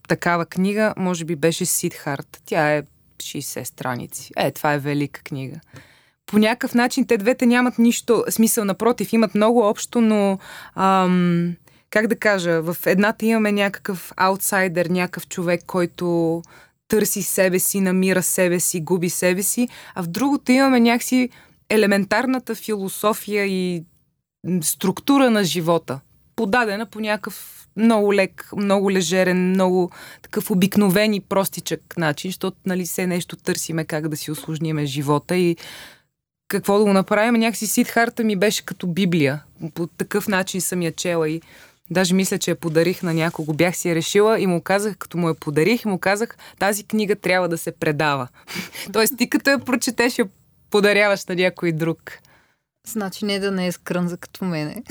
такава 0.08 0.46
книга, 0.46 0.94
може 0.96 1.24
би 1.24 1.36
беше 1.36 1.66
Сидхарт. 1.66 2.42
Тя 2.44 2.76
е 2.76 2.82
60 3.16 3.64
страници. 3.64 4.32
Е, 4.36 4.50
това 4.50 4.74
е 4.74 4.78
велика 4.78 5.22
книга. 5.22 5.60
По 6.28 6.38
някакъв 6.38 6.74
начин 6.74 7.06
те 7.06 7.16
двете 7.16 7.46
нямат 7.46 7.78
нищо 7.78 8.24
смисъл, 8.30 8.64
напротив, 8.64 9.12
имат 9.12 9.34
много 9.34 9.60
общо, 9.60 10.00
но 10.00 10.38
ам, 10.74 11.54
как 11.90 12.06
да 12.06 12.16
кажа, 12.16 12.62
в 12.62 12.76
едната 12.86 13.26
имаме 13.26 13.52
някакъв 13.52 14.12
аутсайдер, 14.16 14.86
някакъв 14.86 15.28
човек, 15.28 15.60
който 15.66 16.42
търси 16.88 17.22
себе 17.22 17.58
си, 17.58 17.80
намира 17.80 18.22
себе 18.22 18.60
си, 18.60 18.80
губи 18.80 19.10
себе 19.10 19.42
си, 19.42 19.68
а 19.94 20.02
в 20.02 20.06
другото 20.06 20.52
имаме 20.52 20.80
някакси 20.80 21.28
елементарната 21.70 22.54
философия 22.54 23.46
и 23.46 23.84
структура 24.62 25.30
на 25.30 25.44
живота. 25.44 26.00
подадена 26.36 26.86
по 26.86 27.00
някакъв 27.00 27.68
много 27.76 28.14
лек, 28.14 28.50
много 28.56 28.90
лежерен, 28.90 29.50
много 29.50 29.90
такъв 30.22 30.50
обикновен 30.50 31.14
и 31.14 31.20
простичък 31.20 31.96
начин, 31.96 32.28
защото 32.28 32.56
нали 32.66 32.84
все 32.84 33.06
нещо 33.06 33.36
търсиме 33.36 33.84
как 33.84 34.08
да 34.08 34.16
си 34.16 34.30
осложниме 34.30 34.86
живота 34.86 35.36
и 35.36 35.56
какво 36.48 36.78
да 36.78 36.84
го 36.84 36.92
направим. 36.92 37.34
Някакси 37.34 37.66
Сидхарта 37.66 38.24
ми 38.24 38.36
беше 38.36 38.64
като 38.64 38.86
Библия. 38.86 39.42
По 39.74 39.86
такъв 39.86 40.28
начин 40.28 40.60
съм 40.60 40.82
я 40.82 40.92
чела 40.92 41.28
и 41.28 41.42
Даже 41.90 42.14
мисля, 42.14 42.38
че 42.38 42.50
я 42.50 42.56
подарих 42.56 43.02
на 43.02 43.14
някого. 43.14 43.52
Бях 43.52 43.76
си 43.76 43.88
я 43.88 43.94
решила 43.94 44.40
и 44.40 44.46
му 44.46 44.60
казах, 44.60 44.96
като 44.96 45.18
му 45.18 45.28
я 45.28 45.34
подарих, 45.34 45.84
му 45.84 45.98
казах, 45.98 46.36
тази 46.58 46.84
книга 46.84 47.16
трябва 47.16 47.48
да 47.48 47.58
се 47.58 47.72
предава. 47.72 48.28
Тоест, 48.92 49.16
ти 49.18 49.30
като 49.30 49.50
я 49.50 49.58
прочетеш, 49.58 50.18
я 50.18 50.28
подаряваш 50.70 51.24
на 51.24 51.34
някой 51.34 51.72
друг. 51.72 52.12
Значи 52.92 53.24
не 53.24 53.38
да 53.38 53.50
не 53.50 53.66
е 53.66 53.72
скрънза 53.72 54.16
като 54.16 54.44
мене. 54.44 54.82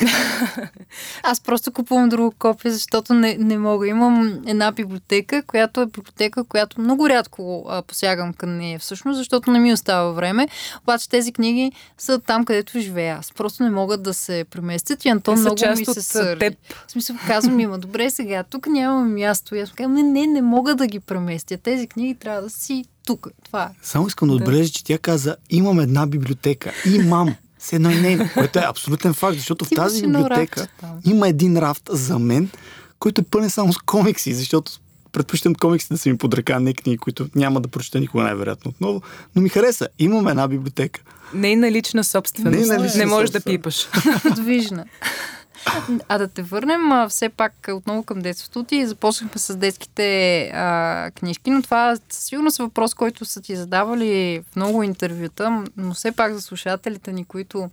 Аз 1.23 1.41
просто 1.41 1.71
купувам 1.71 2.09
друго 2.09 2.33
копие, 2.39 2.71
защото 2.71 3.13
не, 3.13 3.37
не 3.37 3.57
мога. 3.57 3.87
Имам 3.87 4.43
една 4.45 4.71
библиотека, 4.71 5.43
която 5.47 5.81
е 5.81 5.85
библиотека, 5.85 6.43
която 6.43 6.81
много 6.81 7.09
рядко 7.09 7.65
а, 7.69 7.81
посягам 7.81 8.33
към 8.33 8.57
нея 8.57 8.79
всъщност, 8.79 9.17
защото 9.17 9.51
не 9.51 9.59
ми 9.59 9.73
остава 9.73 10.11
време. 10.11 10.47
Обаче 10.83 11.09
тези 11.09 11.31
книги 11.31 11.71
са 11.97 12.19
там, 12.19 12.45
където 12.45 12.79
живея. 12.79 13.17
Аз 13.19 13.31
просто 13.31 13.63
не 13.63 13.69
могат 13.69 14.03
да 14.03 14.13
се 14.13 14.45
преместят 14.49 15.05
и 15.05 15.09
Антон 15.09 15.39
много 15.39 15.55
ми 15.77 15.85
се 15.85 16.01
сърди. 16.01 16.39
Теб. 16.39 16.53
В 16.87 16.91
смисъл, 16.91 17.15
казвам 17.27 17.59
има 17.59 17.79
добре 17.79 18.09
сега, 18.09 18.43
тук 18.43 18.67
няма 18.67 19.05
място. 19.05 19.55
И 19.55 19.59
аз 19.59 19.71
казвам, 19.71 19.93
не, 19.93 20.03
не, 20.03 20.27
не 20.27 20.41
мога 20.41 20.75
да 20.75 20.87
ги 20.87 20.99
преместя. 20.99 21.57
Тези 21.57 21.87
книги 21.87 22.15
трябва 22.15 22.41
да 22.41 22.49
си 22.49 22.85
тук. 23.05 23.27
Това 23.43 23.63
е. 23.63 23.69
Само 23.81 24.07
искам 24.07 24.27
да 24.27 24.33
отбележа, 24.33 24.71
че 24.71 24.83
тя 24.83 24.97
каза, 24.97 25.35
имам 25.49 25.79
една 25.79 26.07
библиотека. 26.07 26.73
Имам. 26.85 27.35
С 27.67 27.73
едно 27.73 27.91
и 27.91 27.95
не, 27.95 28.31
което 28.33 28.59
е 28.59 28.63
абсолютен 28.65 29.13
факт, 29.13 29.37
защото 29.37 29.65
в 29.65 29.69
тази 29.69 30.01
библиотека 30.01 30.67
има 31.05 31.27
един 31.27 31.57
рафт 31.57 31.83
за 31.89 32.19
мен, 32.19 32.49
който 32.99 33.21
е 33.21 33.23
пълен 33.23 33.49
само 33.49 33.73
с 33.73 33.77
комикси, 33.77 34.33
защото 34.33 34.71
предпочитам 35.11 35.55
комикси 35.55 35.87
да 35.91 35.97
са 35.97 36.09
ми 36.09 36.17
под 36.17 36.33
ръка, 36.33 36.59
не 36.59 36.73
книги, 36.73 36.97
които 36.97 37.29
няма 37.35 37.61
да 37.61 37.67
прочета 37.67 37.99
никога 37.99 38.23
най-вероятно 38.23 38.69
отново, 38.69 39.01
но 39.35 39.41
ми 39.41 39.49
хареса. 39.49 39.87
Имам 39.99 40.27
една 40.27 40.47
библиотека. 40.47 41.01
Нейна 41.33 41.71
лична 41.71 42.03
собственост. 42.03 42.59
Нейна 42.59 42.85
лична 42.85 42.97
не 42.97 43.05
можеш 43.05 43.29
да 43.29 43.41
пипаш. 43.41 43.87
Подвижна. 44.23 44.85
А 46.07 46.17
да 46.17 46.27
те 46.27 46.41
върнем 46.41 46.91
а, 46.91 47.09
все 47.09 47.29
пак 47.29 47.53
отново 47.73 48.03
към 48.03 48.19
детството 48.19 48.63
ти. 48.63 48.85
Започнахме 48.85 49.39
с 49.39 49.55
детските 49.55 50.41
а, 50.53 51.11
книжки, 51.15 51.49
но 51.49 51.61
това 51.61 51.97
сигурно 52.09 52.49
е 52.59 52.63
въпрос, 52.63 52.93
който 52.93 53.25
са 53.25 53.41
ти 53.41 53.55
задавали 53.55 54.43
в 54.51 54.55
много 54.55 54.83
интервюта, 54.83 55.63
но 55.77 55.93
все 55.93 56.11
пак 56.11 56.33
за 56.33 56.41
слушателите 56.41 57.11
ни, 57.11 57.25
които 57.25 57.69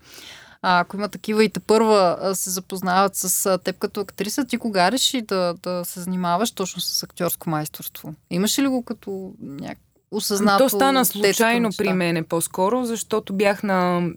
а, 0.63 0.81
ако 0.81 0.97
има 0.97 1.09
такива 1.09 1.45
и 1.45 1.49
те 1.49 1.61
първа 1.61 2.31
се 2.35 2.51
запознават 2.51 3.17
с 3.17 3.59
теб 3.59 3.79
като 3.79 4.01
актриса, 4.01 4.45
ти 4.45 4.59
кога 4.59 4.93
реши 4.93 5.23
да, 5.23 5.55
да 5.63 5.85
се 5.85 6.01
занимаваш 6.01 6.51
точно 6.51 6.81
с 6.81 7.03
актьорско 7.03 7.51
майсторство? 7.51 8.15
Имаш 8.31 8.59
ли 8.59 8.69
го 8.69 8.83
като 8.83 9.33
някак 9.41 9.79
осъзнато? 10.11 10.65
То 10.65 10.69
стана 10.69 11.05
случайно 11.05 11.71
при 11.79 11.93
мене 11.93 12.23
по-скоро, 12.23 12.85
защото 12.85 13.33
бях 13.33 13.63
на 13.63 14.09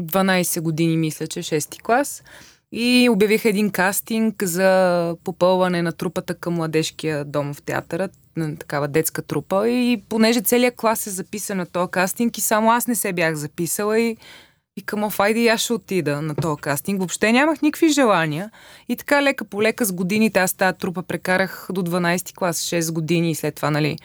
12 0.00 0.60
години, 0.60 0.96
мисля, 0.96 1.26
че 1.26 1.42
6 1.42 1.82
клас. 1.82 2.22
И 2.72 3.08
обявиха 3.12 3.48
един 3.48 3.70
кастинг 3.70 4.42
за 4.42 5.16
попълване 5.24 5.82
на 5.82 5.92
трупата 5.92 6.34
към 6.34 6.54
младежкия 6.54 7.24
дом 7.24 7.54
в 7.54 7.62
театъра, 7.62 8.08
на 8.36 8.56
такава 8.56 8.88
детска 8.88 9.22
трупа. 9.22 9.68
И 9.68 10.02
понеже 10.08 10.40
целият 10.40 10.76
клас 10.76 11.06
е 11.06 11.10
записан 11.10 11.56
на 11.56 11.66
този 11.66 11.90
кастинг 11.90 12.38
и 12.38 12.40
само 12.40 12.70
аз 12.70 12.86
не 12.86 12.94
се 12.94 13.12
бях 13.12 13.34
записала 13.34 14.00
и 14.00 14.16
Викам, 14.76 15.10
айде 15.18 15.40
и 15.40 15.48
аз 15.48 15.60
ще 15.60 15.72
отида 15.72 16.22
на 16.22 16.34
този 16.34 16.60
кастинг. 16.60 16.98
Въобще 16.98 17.32
нямах 17.32 17.62
никакви 17.62 17.88
желания. 17.88 18.50
И 18.88 18.96
така 18.96 19.22
лека 19.22 19.44
по 19.44 19.62
лека 19.62 19.84
с 19.84 19.92
годините, 19.92 20.40
аз 20.40 20.54
тази 20.54 20.78
трупа 20.78 21.02
прекарах 21.02 21.66
до 21.70 21.82
12 21.82 22.34
клас, 22.34 22.60
6 22.60 22.92
години 22.92 23.30
и 23.30 23.34
след 23.34 23.54
това, 23.54 23.70
нали, 23.70 23.96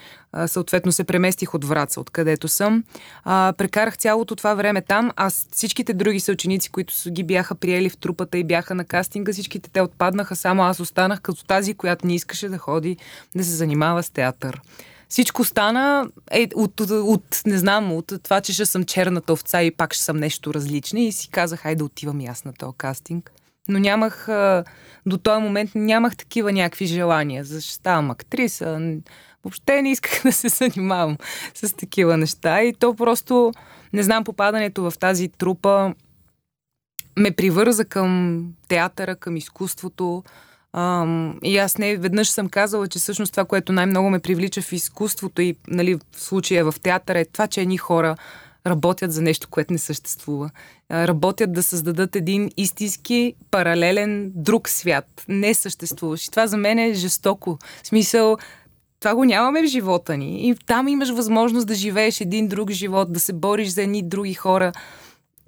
съответно 0.47 0.91
се 0.91 1.03
преместих 1.03 1.53
от 1.53 1.65
Враца, 1.65 1.99
откъдето 1.99 2.47
съм. 2.47 2.83
А, 3.23 3.53
прекарах 3.57 3.97
цялото 3.97 4.35
това 4.35 4.53
време 4.53 4.81
там. 4.81 5.11
Аз 5.15 5.47
всичките 5.51 5.93
други 5.93 6.19
съученици, 6.19 6.71
които 6.71 6.93
ги 7.09 7.23
бяха 7.23 7.55
приели 7.55 7.89
в 7.89 7.97
трупата 7.97 8.37
и 8.37 8.43
бяха 8.43 8.75
на 8.75 8.85
кастинга, 8.85 9.31
всичките 9.31 9.69
те 9.69 9.81
отпаднаха, 9.81 10.35
само 10.35 10.63
аз 10.63 10.79
останах 10.79 11.21
като 11.21 11.45
тази, 11.45 11.73
която 11.73 12.07
не 12.07 12.15
искаше 12.15 12.49
да 12.49 12.57
ходи 12.57 12.97
да 13.35 13.43
се 13.43 13.51
занимава 13.51 14.03
с 14.03 14.09
театър 14.09 14.61
всичко 15.09 15.43
стана 15.43 16.09
е, 16.31 16.47
от, 16.55 16.79
от, 16.79 16.89
от, 16.91 17.41
не 17.45 17.57
знам, 17.57 17.93
от 17.93 18.13
това, 18.23 18.41
че 18.41 18.53
ще 18.53 18.65
съм 18.65 18.83
черната 18.83 19.33
овца 19.33 19.63
и 19.63 19.71
пак 19.71 19.93
ще 19.93 20.03
съм 20.03 20.17
нещо 20.17 20.53
различно 20.53 20.99
и 20.99 21.11
си 21.11 21.29
казах, 21.29 21.59
хайде 21.59 21.83
отивам 21.83 22.21
и 22.21 22.27
аз 22.27 22.45
на 22.45 22.53
този 22.53 22.77
кастинг. 22.77 23.31
Но 23.69 23.79
нямах, 23.79 24.25
до 25.05 25.17
този 25.17 25.41
момент 25.41 25.71
нямах 25.75 26.15
такива 26.15 26.51
някакви 26.51 26.85
желания. 26.85 27.43
За 27.43 27.61
ще 27.61 27.73
ставам 27.73 28.11
актриса. 28.11 28.97
Въобще 29.43 29.81
не 29.81 29.91
исках 29.91 30.21
да 30.25 30.31
се 30.31 30.49
занимавам 30.49 31.17
с 31.53 31.75
такива 31.75 32.17
неща. 32.17 32.61
И 32.61 32.73
то 32.73 32.95
просто, 32.95 33.51
не 33.93 34.03
знам, 34.03 34.23
попадането 34.23 34.91
в 34.91 34.99
тази 34.99 35.27
трупа 35.27 35.93
ме 37.17 37.31
привърза 37.31 37.85
към 37.85 38.43
театъра, 38.67 39.15
към 39.15 39.37
изкуството. 39.37 40.23
Ам, 40.73 41.39
и 41.43 41.57
аз 41.57 41.77
не 41.77 41.97
веднъж 41.97 42.29
съм 42.29 42.49
казала, 42.49 42.87
че 42.87 42.99
всъщност 42.99 43.31
това, 43.31 43.45
което 43.45 43.73
най-много 43.73 44.09
ме 44.09 44.19
привлича 44.19 44.61
в 44.61 44.73
изкуството 44.73 45.41
и 45.41 45.55
нали, 45.67 45.95
в 45.95 46.21
случая 46.23 46.71
в 46.71 46.79
театъра 46.83 47.19
е 47.19 47.25
това, 47.25 47.47
че 47.47 47.61
едни 47.61 47.77
хора 47.77 48.15
работят 48.67 49.11
за 49.11 49.21
нещо, 49.21 49.47
което 49.49 49.73
не 49.73 49.79
съществува. 49.79 50.49
Работят 50.91 51.53
да 51.53 51.63
създадат 51.63 52.15
един 52.15 52.49
истински, 52.57 53.33
паралелен, 53.51 54.31
друг 54.35 54.69
свят. 54.69 55.25
Не 55.27 55.53
съществуващ. 55.53 56.27
И 56.27 56.31
това 56.31 56.47
за 56.47 56.57
мен 56.57 56.79
е 56.79 56.93
жестоко. 56.93 57.57
В 57.83 57.87
смисъл, 57.87 58.37
това 58.99 59.15
го 59.15 59.25
нямаме 59.25 59.63
в 59.63 59.65
живота 59.65 60.17
ни. 60.17 60.49
И 60.49 60.55
там 60.55 60.87
имаш 60.87 61.09
възможност 61.09 61.67
да 61.67 61.75
живееш 61.75 62.21
един 62.21 62.47
друг 62.47 62.71
живот, 62.71 63.13
да 63.13 63.19
се 63.19 63.33
бориш 63.33 63.69
за 63.69 63.81
едни 63.81 64.03
други 64.03 64.33
хора 64.33 64.71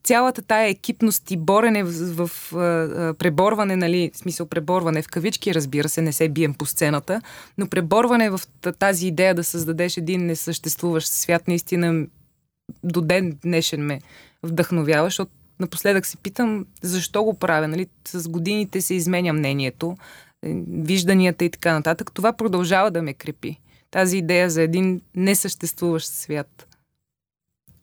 цялата 0.03 0.41
тая 0.41 0.69
екипност 0.69 1.31
и 1.31 1.37
борене 1.37 1.83
в, 1.83 1.91
в, 1.91 2.29
в 2.51 3.13
преборване, 3.13 3.75
нали, 3.75 4.11
в 4.13 4.17
смисъл 4.17 4.45
преборване 4.45 5.01
в 5.01 5.07
кавички, 5.07 5.55
разбира 5.55 5.89
се, 5.89 6.01
не 6.01 6.13
се 6.13 6.29
бием 6.29 6.53
по 6.53 6.65
сцената, 6.65 7.21
но 7.57 7.67
преборване 7.67 8.29
в 8.29 8.41
тази 8.79 9.07
идея 9.07 9.35
да 9.35 9.43
създадеш 9.43 9.97
един 9.97 10.25
несъществуващ 10.25 11.07
свят, 11.07 11.47
наистина 11.47 12.07
до 12.83 13.01
ден 13.01 13.37
днешен 13.43 13.85
ме 13.85 14.01
вдъхновява, 14.43 15.07
защото 15.07 15.31
напоследък 15.59 16.05
се 16.05 16.17
питам 16.17 16.65
защо 16.81 17.23
го 17.23 17.33
правя. 17.33 17.67
Нали? 17.67 17.87
С 18.07 18.27
годините 18.27 18.81
се 18.81 18.93
изменя 18.93 19.33
мнението, 19.33 19.97
е, 20.45 20.53
вижданията 20.67 21.45
и 21.45 21.49
така 21.49 21.73
нататък. 21.73 22.11
Това 22.13 22.33
продължава 22.33 22.91
да 22.91 23.01
ме 23.01 23.13
крепи. 23.13 23.59
Тази 23.91 24.17
идея 24.17 24.49
за 24.49 24.61
един 24.61 25.01
несъществуващ 25.15 26.07
свят. 26.07 26.68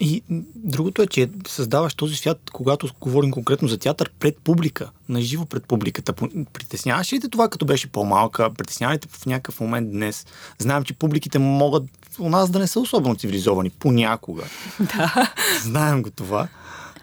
И 0.01 0.23
другото 0.55 1.03
е, 1.03 1.07
че 1.07 1.29
създаваш 1.47 1.95
този 1.95 2.17
свят, 2.17 2.39
когато 2.53 2.89
говорим 3.01 3.31
конкретно 3.31 3.69
за 3.69 3.79
театър, 3.79 4.11
пред 4.19 4.39
публика, 4.39 4.91
наживо 5.09 5.47
пред 5.47 5.65
публиката. 5.65 6.13
Притесняваш 6.53 7.13
ли 7.13 7.21
те 7.21 7.29
това, 7.29 7.49
като 7.49 7.65
беше 7.67 7.87
по-малка? 7.87 8.51
Притеснява 8.55 8.95
ли 8.95 8.99
те 8.99 9.09
в 9.09 9.27
някакъв 9.27 9.61
момент 9.61 9.91
днес? 9.91 10.27
Знаем, 10.59 10.85
че 10.85 10.95
публиките 10.95 11.39
могат 11.39 11.85
у 12.19 12.29
нас 12.29 12.51
да 12.51 12.59
не 12.59 12.67
са 12.67 12.81
особено 12.81 13.17
цивилизовани 13.17 13.71
понякога. 13.71 14.43
Да. 14.81 15.33
Знаем 15.63 16.03
го 16.03 16.11
това. 16.11 16.49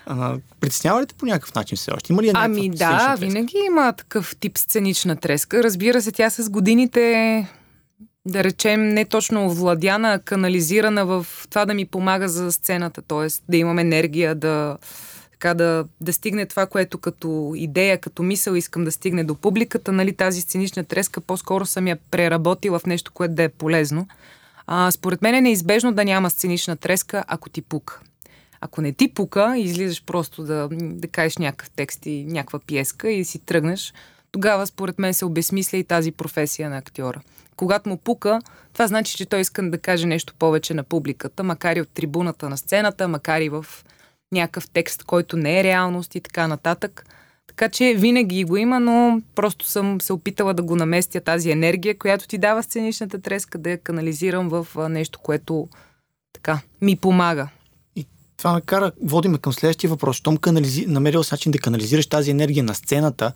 А, 0.06 0.38
притеснява 0.60 1.02
ли 1.02 1.06
те 1.06 1.16
по 1.16 1.26
някакъв 1.26 1.56
начин 1.56 1.78
все 1.78 1.92
още? 1.92 2.14
Има 2.14 2.24
ли 2.24 2.32
Ами 2.34 2.70
да, 2.70 3.16
винаги 3.20 3.58
има 3.68 3.94
такъв 3.94 4.36
тип 4.40 4.58
сценична 4.58 5.16
треска. 5.16 5.64
Разбира 5.64 6.02
се, 6.02 6.12
тя 6.12 6.30
с 6.30 6.50
годините 6.50 7.48
да 8.26 8.44
речем, 8.44 8.90
не 8.90 9.06
точно 9.06 9.46
овладяна, 9.46 10.14
а 10.14 10.20
канализирана 10.20 11.06
в 11.06 11.26
това 11.50 11.66
да 11.66 11.74
ми 11.74 11.86
помага 11.86 12.30
за 12.30 12.52
сцената, 12.52 13.02
т.е. 13.02 13.28
да 13.52 13.58
имам 13.58 13.80
енергия, 13.80 14.36
да, 14.36 14.78
така 15.32 15.54
да, 15.54 15.86
да 16.02 16.14
стигне 16.14 16.46
това, 16.46 16.66
което 16.66 16.98
като 16.98 17.54
идея, 17.56 17.98
като 17.98 18.24
мисъл 18.24 18.54
искам 18.54 18.84
да 18.84 18.92
стигне 18.92 19.24
до 19.24 19.36
публиката. 19.36 19.92
Нали, 19.92 20.16
тази 20.16 20.42
сценична 20.42 20.84
треска 20.84 21.22
по-скоро 21.22 21.66
съм 21.66 21.88
я 21.88 21.98
преработила 22.12 22.80
в 22.80 22.86
нещо, 22.86 23.12
което 23.12 23.34
да 23.34 23.44
е 23.44 23.50
полезно. 23.50 24.08
А, 24.68 24.92
според 24.92 25.22
мен 25.22 25.36
е 25.36 25.42
неизбежно 25.42 25.94
да 25.94 26.06
няма 26.06 26.30
сценична 26.30 26.78
треска, 26.78 27.24
ако 27.28 27.50
ти 27.50 27.62
пука. 27.62 28.00
Ако 28.62 28.82
не 28.82 28.94
ти 28.94 29.14
пука 29.14 29.54
и 29.58 29.62
излизаш 29.62 30.04
просто 30.04 30.44
да, 30.44 30.70
да 30.72 31.08
кажеш 31.08 31.38
някакъв 31.38 31.70
текст 31.70 32.06
и 32.06 32.26
някаква 32.26 32.60
пиеска 32.60 33.12
и 33.12 33.26
си 33.26 33.40
тръгнеш, 33.40 33.94
тогава 34.32 34.68
според 34.68 35.00
мен 35.00 35.14
се 35.14 35.26
обесмисля 35.26 35.78
и 35.78 35.84
тази 35.84 36.12
професия 36.12 36.70
на 36.70 36.78
актьора 36.78 37.22
когато 37.56 37.90
му 37.90 37.98
пука, 37.98 38.42
това 38.74 38.88
значи, 38.88 39.18
че 39.18 39.26
той 39.26 39.40
иска 39.40 39.70
да 39.70 39.78
каже 39.78 40.08
нещо 40.08 40.34
повече 40.40 40.74
на 40.74 40.84
публиката, 40.84 41.44
макар 41.44 41.76
и 41.76 41.82
от 41.82 41.90
трибуната 41.90 42.50
на 42.50 42.58
сцената, 42.58 43.08
макар 43.08 43.42
и 43.42 43.50
в 43.50 43.66
някакъв 44.32 44.70
текст, 44.70 45.04
който 45.04 45.38
не 45.38 45.60
е 45.60 45.64
реалност 45.64 46.16
и 46.16 46.22
така 46.22 46.48
нататък. 46.48 47.06
Така 47.48 47.70
че 47.70 47.94
винаги 47.98 48.44
го 48.44 48.58
има, 48.58 48.80
но 48.80 49.22
просто 49.36 49.68
съм 49.68 50.02
се 50.02 50.14
опитала 50.14 50.54
да 50.54 50.64
го 50.64 50.76
наместя 50.76 51.22
тази 51.22 51.52
енергия, 51.52 51.98
която 51.98 52.28
ти 52.28 52.38
дава 52.38 52.64
сценичната 52.64 53.22
треска, 53.22 53.58
да 53.58 53.70
я 53.70 53.78
канализирам 53.78 54.50
в 54.50 54.68
нещо, 54.90 55.20
което 55.20 55.68
така 56.34 56.60
ми 56.82 56.96
помага. 56.96 57.50
И 57.96 58.08
това 58.38 58.54
ме 58.54 58.62
кара, 58.62 58.92
водиме 59.04 59.38
към 59.38 59.54
следващия 59.54 59.90
въпрос. 59.90 60.16
Щом 60.16 60.38
канализи... 60.38 60.86
намерил 60.88 61.24
начин 61.32 61.52
да 61.52 61.60
канализираш 61.60 62.08
тази 62.08 62.32
енергия 62.32 62.64
на 62.64 62.74
сцената, 62.74 63.34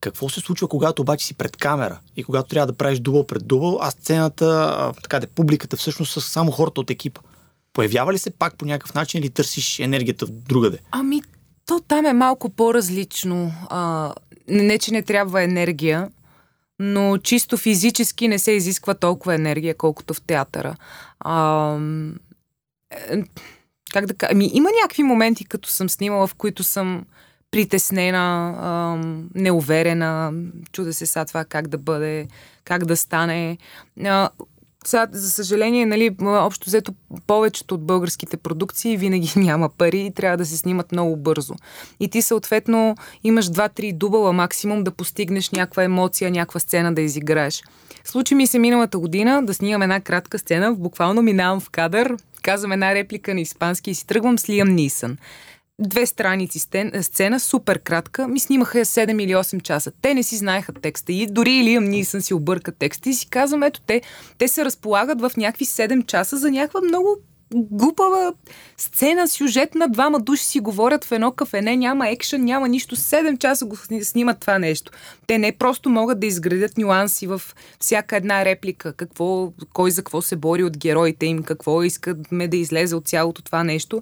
какво 0.00 0.28
се 0.28 0.40
случва, 0.40 0.68
когато 0.68 1.02
обаче 1.02 1.26
си 1.26 1.34
пред 1.34 1.56
камера 1.56 2.00
и 2.16 2.24
когато 2.24 2.48
трябва 2.48 2.66
да 2.66 2.72
правиш 2.72 2.98
дубъл 2.98 3.26
пред 3.26 3.46
дубъл, 3.46 3.78
а 3.80 3.90
сцената, 3.90 4.76
а, 4.78 4.92
така 5.02 5.20
де, 5.20 5.26
публиката 5.26 5.76
всъщност 5.76 6.12
са 6.12 6.20
само 6.20 6.50
хората 6.50 6.80
от 6.80 6.90
екипа? 6.90 7.20
Появява 7.72 8.12
ли 8.12 8.18
се 8.18 8.30
пак 8.30 8.56
по 8.56 8.64
някакъв 8.64 8.94
начин 8.94 9.20
или 9.20 9.30
търсиш 9.30 9.78
енергията 9.78 10.26
в 10.26 10.30
другаде? 10.30 10.78
Ами, 10.90 11.22
то 11.66 11.80
там 11.88 12.06
е 12.06 12.12
малко 12.12 12.50
по-различно. 12.50 13.52
А, 13.68 14.12
не, 14.48 14.78
че 14.78 14.92
не 14.92 15.02
трябва 15.02 15.42
енергия, 15.42 16.08
но 16.78 17.18
чисто 17.18 17.56
физически 17.56 18.28
не 18.28 18.38
се 18.38 18.52
изисква 18.52 18.94
толкова 18.94 19.34
енергия, 19.34 19.74
колкото 19.74 20.14
в 20.14 20.20
театъра. 20.20 20.76
А, 21.20 21.74
е, 22.90 23.22
как 23.90 24.06
да 24.06 24.14
кажа? 24.14 24.32
Ами, 24.32 24.50
има 24.54 24.70
някакви 24.82 25.02
моменти, 25.02 25.44
като 25.44 25.68
съм 25.68 25.88
снимала, 25.88 26.26
в 26.26 26.34
които 26.34 26.64
съм 26.64 27.04
притеснена, 27.50 28.98
неуверена, 29.34 30.32
чуда 30.72 30.92
се 30.92 31.06
сега 31.06 31.24
това 31.24 31.44
как 31.44 31.68
да 31.68 31.78
бъде, 31.78 32.26
как 32.64 32.84
да 32.84 32.96
стане. 32.96 33.58
Сега, 34.84 35.06
за 35.12 35.30
съжаление, 35.30 35.86
нали, 35.86 36.16
общо 36.22 36.66
взето 36.66 36.92
повечето 37.26 37.74
от 37.74 37.86
българските 37.86 38.36
продукции 38.36 38.96
винаги 38.96 39.32
няма 39.36 39.68
пари 39.68 40.00
и 40.00 40.14
трябва 40.14 40.36
да 40.36 40.46
се 40.46 40.56
снимат 40.56 40.92
много 40.92 41.16
бързо. 41.16 41.54
И 42.00 42.08
ти 42.08 42.22
съответно 42.22 42.96
имаш 43.24 43.50
2-3 43.50 43.92
дубъла 43.92 44.32
максимум 44.32 44.84
да 44.84 44.90
постигнеш 44.90 45.50
някаква 45.50 45.84
емоция, 45.84 46.30
някаква 46.30 46.60
сцена 46.60 46.94
да 46.94 47.00
изиграеш. 47.00 47.62
Случи 48.04 48.34
ми 48.34 48.46
се 48.46 48.58
миналата 48.58 48.98
година 48.98 49.46
да 49.46 49.54
снимам 49.54 49.82
една 49.82 50.00
кратка 50.00 50.38
сцена, 50.38 50.74
буквално 50.74 51.22
минавам 51.22 51.60
в 51.60 51.70
кадър, 51.70 52.16
казвам 52.42 52.72
една 52.72 52.94
реплика 52.94 53.34
на 53.34 53.40
испански 53.40 53.90
и 53.90 53.94
си 53.94 54.06
тръгвам 54.06 54.38
с 54.38 54.48
Лиам 54.48 54.68
Нисън 54.68 55.16
две 55.80 56.06
страници 56.06 56.58
сцена, 57.02 57.40
супер 57.40 57.78
кратка, 57.78 58.28
ми 58.28 58.40
снимаха 58.40 58.78
я 58.78 58.84
7 58.84 59.22
или 59.22 59.32
8 59.32 59.62
часа. 59.62 59.92
Те 60.02 60.14
не 60.14 60.22
си 60.22 60.36
знаеха 60.36 60.72
текста 60.72 61.12
и 61.12 61.26
дори 61.26 61.50
Илиам 61.50 61.84
Нисън 61.84 62.22
си 62.22 62.34
обърка 62.34 62.72
текста 62.72 63.10
и 63.10 63.14
си 63.14 63.28
казвам, 63.28 63.62
ето 63.62 63.80
те, 63.80 64.02
те 64.38 64.48
се 64.48 64.64
разполагат 64.64 65.20
в 65.20 65.32
някакви 65.36 65.64
7 65.64 66.06
часа 66.06 66.36
за 66.36 66.50
някаква 66.50 66.80
много 66.80 67.16
глупава 67.54 68.32
сцена, 68.76 69.28
сюжет 69.28 69.74
на 69.74 69.88
двама 69.88 70.20
души 70.20 70.44
си 70.44 70.60
говорят 70.60 71.04
в 71.04 71.12
едно 71.12 71.32
кафене, 71.32 71.76
няма 71.76 72.08
екшен, 72.08 72.44
няма 72.44 72.68
нищо. 72.68 72.96
7 72.96 73.38
часа 73.38 73.66
го 73.66 73.76
снимат 74.02 74.40
това 74.40 74.58
нещо. 74.58 74.92
Те 75.26 75.38
не 75.38 75.52
просто 75.52 75.90
могат 75.90 76.20
да 76.20 76.26
изградят 76.26 76.78
нюанси 76.78 77.26
в 77.26 77.42
всяка 77.80 78.16
една 78.16 78.44
реплика, 78.44 78.92
какво, 78.92 79.52
кой 79.72 79.90
за 79.90 80.02
какво 80.02 80.22
се 80.22 80.36
бори 80.36 80.64
от 80.64 80.78
героите 80.78 81.26
им, 81.26 81.42
какво 81.42 81.82
искаме 81.82 82.48
да 82.48 82.56
излезе 82.56 82.96
от 82.96 83.06
цялото 83.06 83.42
това 83.42 83.64
нещо 83.64 84.00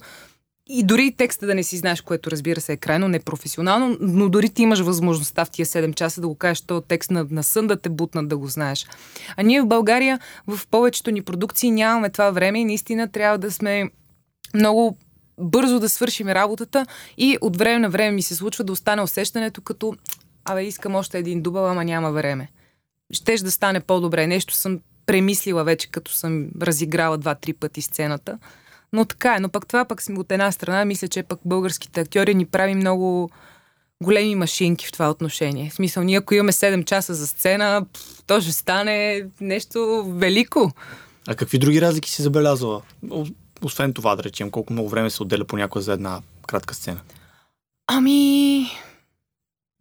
и 0.69 0.83
дори 0.83 1.13
текста 1.17 1.47
да 1.47 1.55
не 1.55 1.63
си 1.63 1.77
знаеш, 1.77 2.01
което 2.01 2.31
разбира 2.31 2.61
се 2.61 2.73
е 2.73 2.77
крайно 2.77 3.09
непрофесионално, 3.09 3.97
но 4.01 4.29
дори 4.29 4.51
ти 4.51 4.63
имаш 4.63 4.81
възможността 4.81 5.45
в 5.45 5.51
тия 5.51 5.67
7 5.67 5.95
часа 5.95 6.21
да 6.21 6.29
го 6.29 6.35
кажеш 6.35 6.61
този 6.61 6.87
текст 6.89 7.11
на, 7.11 7.27
на 7.31 7.43
сън 7.43 7.67
да 7.67 7.77
те 7.77 7.89
бутнат 7.89 8.29
да 8.29 8.37
го 8.37 8.47
знаеш. 8.47 8.87
А 9.37 9.43
ние 9.43 9.63
в 9.63 9.67
България 9.67 10.21
в 10.47 10.67
повечето 10.71 11.11
ни 11.11 11.23
продукции 11.23 11.71
нямаме 11.71 12.11
това 12.11 12.31
време 12.31 12.61
и 12.61 12.65
наистина 12.65 13.09
трябва 13.09 13.39
да 13.39 13.53
сме 13.53 13.91
много 14.55 14.99
бързо 15.39 15.81
да 15.81 15.89
свършим 15.89 16.29
работата 16.29 16.87
и 17.19 17.39
от 17.41 17.57
време 17.57 17.79
на 17.79 17.91
време 17.91 18.11
ми 18.11 18.23
се 18.23 18.35
случва 18.35 18.65
да 18.65 18.73
остане 18.73 19.03
усещането 19.03 19.61
като 19.61 19.95
абе 20.45 20.65
искам 20.65 20.95
още 20.95 21.19
един 21.19 21.43
дубъл, 21.43 21.71
ама 21.71 21.85
няма 21.85 22.13
време. 22.13 22.49
Щеш 23.13 23.41
да 23.41 23.51
стане 23.51 23.81
по-добре. 23.81 24.27
Нещо 24.27 24.55
съм 24.55 24.81
премислила 25.07 25.65
вече, 25.65 25.91
като 25.91 26.13
съм 26.13 26.49
разиграла 26.63 27.19
два-три 27.19 27.53
пъти 27.53 27.83
сцената. 27.83 28.39
Но 28.93 29.05
така 29.05 29.35
е. 29.35 29.41
Но 29.41 29.49
пък 29.49 29.67
това 29.67 29.85
пък 29.85 30.03
от 30.17 30.33
една 30.33 30.53
страна, 30.53 30.85
мисля, 30.85 31.09
че 31.09 31.23
пък 31.23 31.41
българските 31.45 32.01
актьори 32.01 32.35
ни 32.35 32.47
прави 32.47 32.75
много 32.75 33.31
големи 34.03 34.35
машинки 34.35 34.87
в 34.87 34.93
това 34.93 35.11
отношение. 35.11 35.71
В 35.71 35.75
смисъл, 35.75 36.03
ние 36.03 36.19
ако 36.19 36.35
имаме 36.35 36.53
7 36.53 36.85
часа 36.85 37.15
за 37.15 37.27
сцена, 37.27 37.87
то 38.27 38.41
ще 38.41 38.53
стане 38.53 39.27
нещо 39.41 40.05
велико. 40.09 40.73
А 41.29 41.35
какви 41.35 41.59
други 41.59 41.81
разлики 41.81 42.11
си 42.11 42.23
забелязала? 42.23 42.83
Освен 43.63 43.93
това, 43.93 44.17
да 44.17 44.23
речем, 44.23 44.51
колко 44.51 44.73
много 44.73 44.89
време 44.89 45.11
се 45.11 45.23
отделя 45.23 45.45
понякога 45.45 45.83
за 45.83 45.93
една 45.93 46.21
кратка 46.47 46.75
сцена? 46.75 47.01
Ами... 47.87 48.67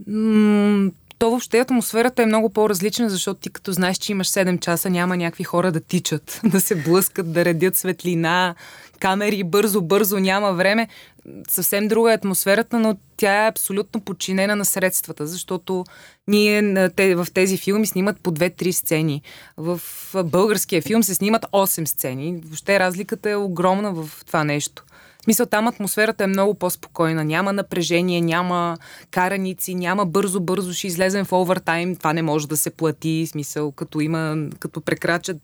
М- 0.07 0.91
то 1.19 1.29
въобще 1.29 1.59
атмосферата 1.59 2.23
е 2.23 2.25
много 2.25 2.49
по-различна, 2.49 3.09
защото 3.09 3.39
ти 3.39 3.49
като 3.49 3.71
знаеш, 3.71 3.97
че 3.97 4.11
имаш 4.11 4.27
7 4.27 4.59
часа, 4.59 4.89
няма 4.89 5.17
някакви 5.17 5.43
хора 5.43 5.71
да 5.71 5.79
тичат, 5.79 6.41
да 6.45 6.61
се 6.61 6.75
блъскат, 6.75 7.33
да 7.33 7.45
редят 7.45 7.75
светлина, 7.75 8.55
камери, 8.99 9.43
бързо, 9.43 9.81
бързо, 9.81 10.19
няма 10.19 10.53
време. 10.53 10.87
Съвсем 11.49 11.87
друга 11.87 12.11
е 12.11 12.15
атмосферата, 12.15 12.79
но 12.79 12.97
тя 13.17 13.45
е 13.45 13.47
абсолютно 13.47 14.01
подчинена 14.01 14.55
на 14.55 14.65
средствата, 14.65 15.27
защото 15.27 15.85
ние 16.27 16.61
в 16.97 17.27
тези 17.33 17.57
филми 17.57 17.87
снимат 17.87 18.19
по 18.19 18.31
2-3 18.31 18.71
сцени. 18.71 19.21
В 19.57 19.81
българския 20.23 20.81
филм 20.81 21.03
се 21.03 21.15
снимат 21.15 21.45
8 21.51 21.85
сцени. 21.85 22.41
Въобще 22.45 22.79
разликата 22.79 23.29
е 23.29 23.35
огромна 23.35 23.93
в 23.93 24.09
това 24.25 24.43
нещо 24.43 24.83
смисъл, 25.25 25.45
там 25.45 25.67
атмосферата 25.67 26.23
е 26.23 26.27
много 26.27 26.53
по-спокойна. 26.53 27.23
Няма 27.23 27.53
напрежение, 27.53 28.21
няма 28.21 28.77
караници, 29.11 29.75
няма 29.75 30.05
бързо-бързо 30.05 30.73
ще 30.73 30.87
излезем 30.87 31.25
в 31.25 31.33
овертайм. 31.33 31.95
Това 31.95 32.13
не 32.13 32.21
може 32.21 32.47
да 32.47 32.57
се 32.57 32.69
плати. 32.69 33.27
Смисъл, 33.31 33.71
като 33.71 33.99
има, 33.99 34.37
като 34.59 34.81
прекрачат, 34.81 35.41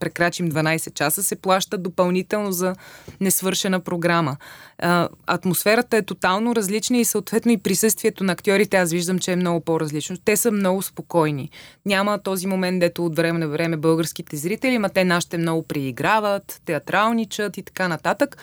прекрачим 0.00 0.50
12 0.50 0.94
часа, 0.94 1.22
се 1.22 1.36
плаща 1.36 1.78
допълнително 1.78 2.52
за 2.52 2.74
несвършена 3.20 3.80
програма. 3.80 4.36
А, 4.78 5.08
атмосферата 5.26 5.96
е 5.96 6.02
тотално 6.02 6.56
различна 6.56 6.96
и 6.96 7.04
съответно 7.04 7.52
и 7.52 7.58
присъствието 7.58 8.24
на 8.24 8.32
актьорите 8.32 8.76
аз 8.76 8.90
виждам, 8.90 9.18
че 9.18 9.32
е 9.32 9.36
много 9.36 9.60
по-различно. 9.60 10.16
Те 10.24 10.36
са 10.36 10.50
много 10.50 10.82
спокойни. 10.82 11.50
Няма 11.86 12.18
този 12.18 12.46
момент, 12.46 12.80
дето 12.80 13.06
от 13.06 13.16
време 13.16 13.38
на 13.38 13.48
време 13.48 13.76
българските 13.76 14.36
зрители, 14.36 14.78
ма 14.78 14.88
те 14.88 15.04
нашите 15.04 15.38
много 15.38 15.62
прииграват, 15.62 16.60
театралничат 16.64 17.56
и 17.56 17.62
така 17.62 17.88
нататък 17.88 18.36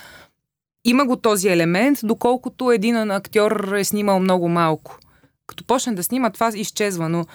има 0.85 1.05
го 1.05 1.15
този 1.15 1.47
елемент, 1.47 1.99
доколкото 2.03 2.71
един 2.71 3.11
актьор 3.11 3.73
е 3.77 3.83
снимал 3.83 4.19
много 4.19 4.49
малко. 4.49 4.97
Като 5.47 5.63
почне 5.63 5.93
да 5.93 6.03
снима, 6.03 6.29
това 6.29 6.51
изчезва, 6.55 7.09
но 7.09 7.25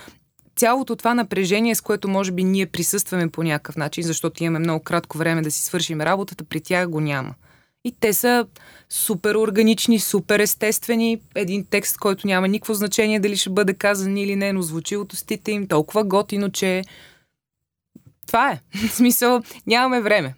цялото 0.56 0.96
това 0.96 1.14
напрежение, 1.14 1.74
с 1.74 1.80
което 1.80 2.08
може 2.08 2.32
би 2.32 2.44
ние 2.44 2.66
присъстваме 2.66 3.28
по 3.28 3.42
някакъв 3.42 3.76
начин, 3.76 4.04
защото 4.04 4.44
имаме 4.44 4.58
много 4.58 4.84
кратко 4.84 5.18
време 5.18 5.42
да 5.42 5.50
си 5.50 5.62
свършим 5.62 6.00
работата, 6.00 6.44
при 6.44 6.60
тях 6.60 6.88
го 6.88 7.00
няма. 7.00 7.34
И 7.84 7.94
те 8.00 8.12
са 8.12 8.46
супер 8.88 9.34
органични, 9.34 9.98
супер 9.98 10.40
естествени. 10.40 11.20
Един 11.34 11.66
текст, 11.70 11.98
който 11.98 12.26
няма 12.26 12.48
никакво 12.48 12.74
значение 12.74 13.20
дали 13.20 13.36
ще 13.36 13.50
бъде 13.50 13.74
казан 13.74 14.16
или 14.16 14.36
не, 14.36 14.52
но 14.52 14.62
звучи 14.62 14.96
им 15.50 15.68
толкова 15.68 16.04
готино, 16.04 16.50
че 16.50 16.82
това 18.26 18.50
е. 18.50 18.60
В 18.88 18.90
смисъл, 18.90 19.42
нямаме 19.66 20.00
време. 20.00 20.34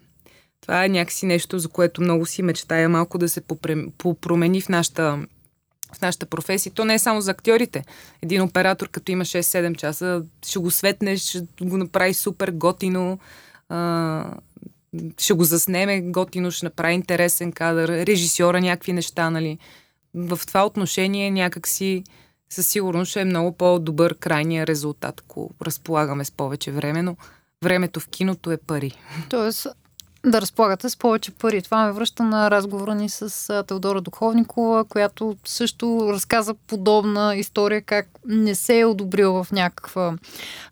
Това 0.61 0.85
е 0.85 0.89
някакси 0.89 1.25
нещо, 1.25 1.59
за 1.59 1.69
което 1.69 2.01
много 2.01 2.25
си 2.25 2.41
мечтая 2.41 2.89
малко 2.89 3.17
да 3.17 3.29
се 3.29 3.41
попромени 3.97 4.61
в 4.61 4.69
нашата 4.69 5.25
в 5.93 6.01
нашата 6.01 6.25
професия. 6.25 6.71
То 6.71 6.85
не 6.85 6.93
е 6.93 6.99
само 6.99 7.21
за 7.21 7.31
актьорите. 7.31 7.85
Един 8.21 8.41
оператор, 8.41 8.89
като 8.89 9.11
има 9.11 9.25
6-7 9.25 9.75
часа, 9.75 10.23
ще 10.47 10.59
го 10.59 10.71
светнеш, 10.71 11.21
ще 11.21 11.41
го 11.61 11.77
направи 11.77 12.13
супер 12.13 12.51
готино, 12.51 13.19
ще 15.17 15.33
го 15.33 15.43
заснеме 15.43 16.01
готино, 16.01 16.51
ще 16.51 16.65
направи 16.65 16.93
интересен 16.93 17.51
кадър, 17.51 17.89
режисьора 17.89 18.61
някакви 18.61 18.93
неща, 18.93 19.29
нали. 19.29 19.57
В 20.13 20.39
това 20.47 20.65
отношение 20.65 21.31
някакси 21.31 22.03
със 22.49 22.67
сигурност 22.67 23.09
ще 23.09 23.21
е 23.21 23.25
много 23.25 23.57
по-добър 23.57 24.15
крайния 24.15 24.67
резултат, 24.67 25.21
ако 25.25 25.51
разполагаме 25.61 26.25
с 26.25 26.31
повече 26.31 26.71
време, 26.71 27.01
но 27.01 27.17
времето 27.63 27.99
в 27.99 28.07
киното 28.07 28.51
е 28.51 28.57
пари. 28.57 28.97
Тоест, 29.29 29.67
да 30.25 30.41
разполагате 30.41 30.89
с 30.89 30.97
повече 30.97 31.31
пари. 31.31 31.61
Това 31.61 31.85
ме 31.85 31.91
връща 31.91 32.23
на 32.23 32.51
разговора 32.51 32.95
ни 32.95 33.09
с 33.09 33.63
Теодора 33.67 34.01
Духовникова, 34.01 34.85
която 34.85 35.37
също 35.45 36.09
разказа 36.13 36.53
подобна 36.53 37.35
история, 37.35 37.81
как 37.81 38.09
не 38.25 38.55
се 38.55 38.79
е 38.79 38.85
одобрила 38.85 39.43
в, 39.43 39.51
някаква, 39.51 40.13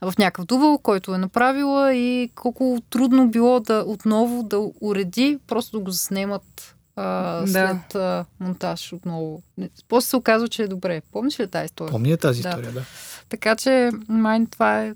в 0.02 0.14
някакъв 0.20 0.46
дубъл, 0.46 0.78
който 0.78 1.16
е 1.16 1.18
направила 1.18 1.94
и 1.94 2.30
колко 2.36 2.78
трудно 2.90 3.28
било 3.28 3.60
да 3.60 3.84
отново 3.88 4.44
да 4.44 4.60
уреди, 4.82 5.40
просто 5.48 5.78
да 5.78 5.84
го 5.84 5.92
заснемат 5.92 6.76
а, 6.96 7.42
да. 7.42 7.48
след 7.48 7.96
а, 7.96 8.26
монтаж 8.40 8.94
отново. 8.94 9.42
После 9.88 10.10
се 10.10 10.16
оказва, 10.16 10.48
че 10.48 10.64
е 10.64 10.68
добре. 10.68 11.02
Помниш 11.12 11.40
ли 11.40 11.48
тази 11.48 11.66
история? 11.66 11.92
Помня 11.92 12.18
тази 12.18 12.40
история, 12.40 12.72
да. 12.72 12.80
да. 12.80 12.86
Така 13.30 13.56
че, 13.56 13.92
май 14.10 14.46
това 14.52 14.84
е 14.84 14.94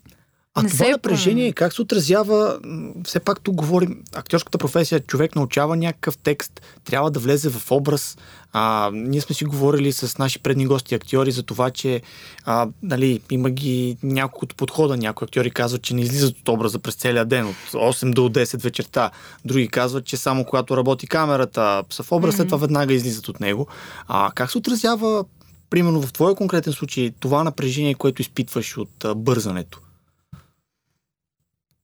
А 0.56 0.64
Не 0.64 0.70
това 0.70 0.86
се 0.86 0.92
напрежение 0.92 1.54
как 1.54 1.74
се 1.74 1.82
отразява? 1.82 2.60
Все 3.04 3.20
пак 3.20 3.42
тук 3.42 3.56
говорим, 3.56 4.04
актьорската 4.16 4.58
професия, 4.58 5.00
човек 5.00 5.36
научава 5.36 5.78
някакъв 5.78 6.18
текст, 6.18 6.62
трябва 6.84 7.12
да 7.12 7.20
влезе 7.20 7.50
в 7.50 7.72
образ. 7.72 8.18
А, 8.54 8.90
ние 8.94 9.22
сме 9.22 9.36
си 9.36 9.46
говорили 9.46 9.92
с 9.92 10.18
наши 10.18 10.40
предни 10.40 10.66
гости 10.66 10.96
актьори 10.96 11.32
за 11.32 11.44
това, 11.44 11.70
че 11.70 12.02
а, 12.46 12.68
нали, 12.84 13.22
има 13.32 13.50
ги 13.50 13.98
няколкото 14.04 14.56
подхода. 14.56 14.98
Някои 14.98 15.26
актьори 15.26 15.52
казват, 15.52 15.82
че 15.82 15.94
не 15.94 16.02
излизат 16.02 16.38
от 16.38 16.50
образа 16.50 16.80
през 16.80 16.96
целия 16.96 17.26
ден, 17.26 17.48
от 17.48 17.72
8 17.74 18.14
до 18.14 18.30
10 18.30 18.62
вечерта. 18.64 19.12
Други 19.46 19.68
казват, 19.68 20.06
че 20.06 20.18
само 20.18 20.46
когато 20.46 20.78
работи 20.78 21.08
камерата, 21.08 21.84
са 21.90 22.04
в 22.04 22.12
образ, 22.12 22.36
след 22.36 22.48
това 22.48 22.58
веднага 22.58 22.94
излизат 22.94 23.28
от 23.28 23.40
него. 23.40 23.68
А, 24.08 24.32
как 24.36 24.52
се 24.52 24.58
отразява, 24.58 25.26
примерно 25.70 26.02
в 26.02 26.14
твоя 26.14 26.36
конкретен 26.36 26.74
случай, 26.74 27.12
това 27.20 27.44
напрежение, 27.44 27.96
което 27.96 28.22
изпитваш 28.22 28.78
от 28.78 29.06
а, 29.06 29.16
бързането? 29.16 29.81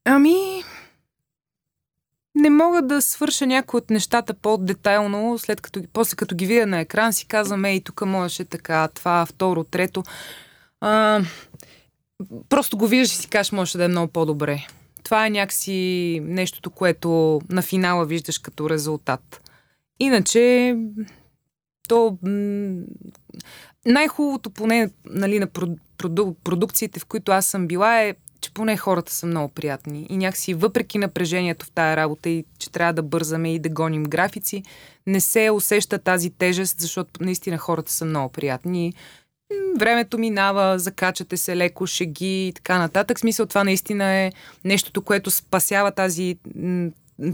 Ами, 0.09 0.63
не 2.35 2.49
мога 2.49 2.81
да 2.81 3.01
свърша 3.01 3.47
някои 3.47 3.77
от 3.77 3.89
нещата 3.89 4.33
по-детайлно, 4.33 5.37
след 5.39 5.61
като, 5.61 5.83
после 5.93 6.15
като 6.15 6.35
ги 6.35 6.45
видя 6.45 6.65
на 6.65 6.79
екран 6.79 7.13
си 7.13 7.27
казвам, 7.27 7.65
ей, 7.65 7.81
тук 7.81 8.05
можеше 8.05 8.45
така, 8.45 8.87
това, 8.87 9.25
второ, 9.25 9.63
трето. 9.63 10.03
А, 10.81 11.21
просто 12.49 12.77
го 12.77 12.87
виждаш 12.87 13.13
и 13.13 13.15
си 13.15 13.29
кажеш, 13.29 13.51
може 13.51 13.77
да 13.77 13.85
е 13.85 13.87
много 13.87 14.11
по-добре. 14.11 14.67
Това 15.03 15.27
е 15.27 15.29
някакси 15.29 16.19
нещото, 16.23 16.69
което 16.69 17.41
на 17.49 17.61
финала 17.61 18.05
виждаш 18.05 18.37
като 18.37 18.69
резултат. 18.69 19.41
Иначе, 19.99 20.75
то 21.89 22.17
м- 22.23 22.81
най-хубавото 23.85 24.49
поне 24.49 24.89
нали, 25.05 25.39
на 25.39 25.47
проду- 25.47 25.79
проду- 25.97 26.35
продукциите, 26.43 26.99
в 26.99 27.05
които 27.05 27.31
аз 27.31 27.45
съм 27.45 27.67
била 27.67 28.01
е 28.01 28.15
че 28.41 28.53
поне 28.53 28.77
хората 28.77 29.13
са 29.13 29.25
много 29.25 29.53
приятни. 29.53 30.07
И 30.09 30.17
някакси 30.17 30.53
въпреки 30.53 30.97
напрежението 30.97 31.65
в 31.65 31.71
тая 31.71 31.97
работа 31.97 32.29
и 32.29 32.45
че 32.59 32.71
трябва 32.71 32.93
да 32.93 33.03
бързаме 33.03 33.53
и 33.53 33.59
да 33.59 33.69
гоним 33.69 34.03
графици, 34.03 34.63
не 35.07 35.19
се 35.19 35.51
усеща 35.51 35.99
тази 35.99 36.29
тежест, 36.29 36.81
защото 36.81 37.23
наистина 37.23 37.57
хората 37.57 37.91
са 37.91 38.05
много 38.05 38.31
приятни. 38.31 38.93
Времето 39.79 40.17
минава, 40.17 40.79
закачате 40.79 41.37
се 41.37 41.57
леко, 41.57 41.87
шеги 41.87 42.47
и 42.47 42.53
така 42.53 42.79
нататък. 42.79 43.19
Смисъл 43.19 43.45
това 43.45 43.63
наистина 43.63 44.05
е 44.05 44.31
нещото, 44.65 45.01
което 45.01 45.31
спасява 45.31 45.91
тази 45.91 46.37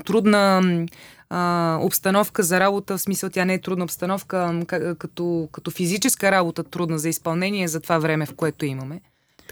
трудна 0.05 0.61
а, 1.29 1.79
обстановка 1.81 2.43
за 2.43 2.59
работа. 2.59 2.97
В 2.97 3.01
смисъл 3.01 3.29
тя 3.29 3.45
не 3.45 3.53
е 3.53 3.61
трудна 3.61 3.83
обстановка, 3.83 4.65
като, 4.99 5.49
като 5.51 5.71
физическа 5.71 6.31
работа 6.31 6.63
трудна 6.63 6.99
за 6.99 7.09
изпълнение 7.09 7.67
за 7.67 7.79
това 7.79 7.97
време, 7.97 8.25
в 8.25 8.35
което 8.35 8.65
имаме. 8.65 9.01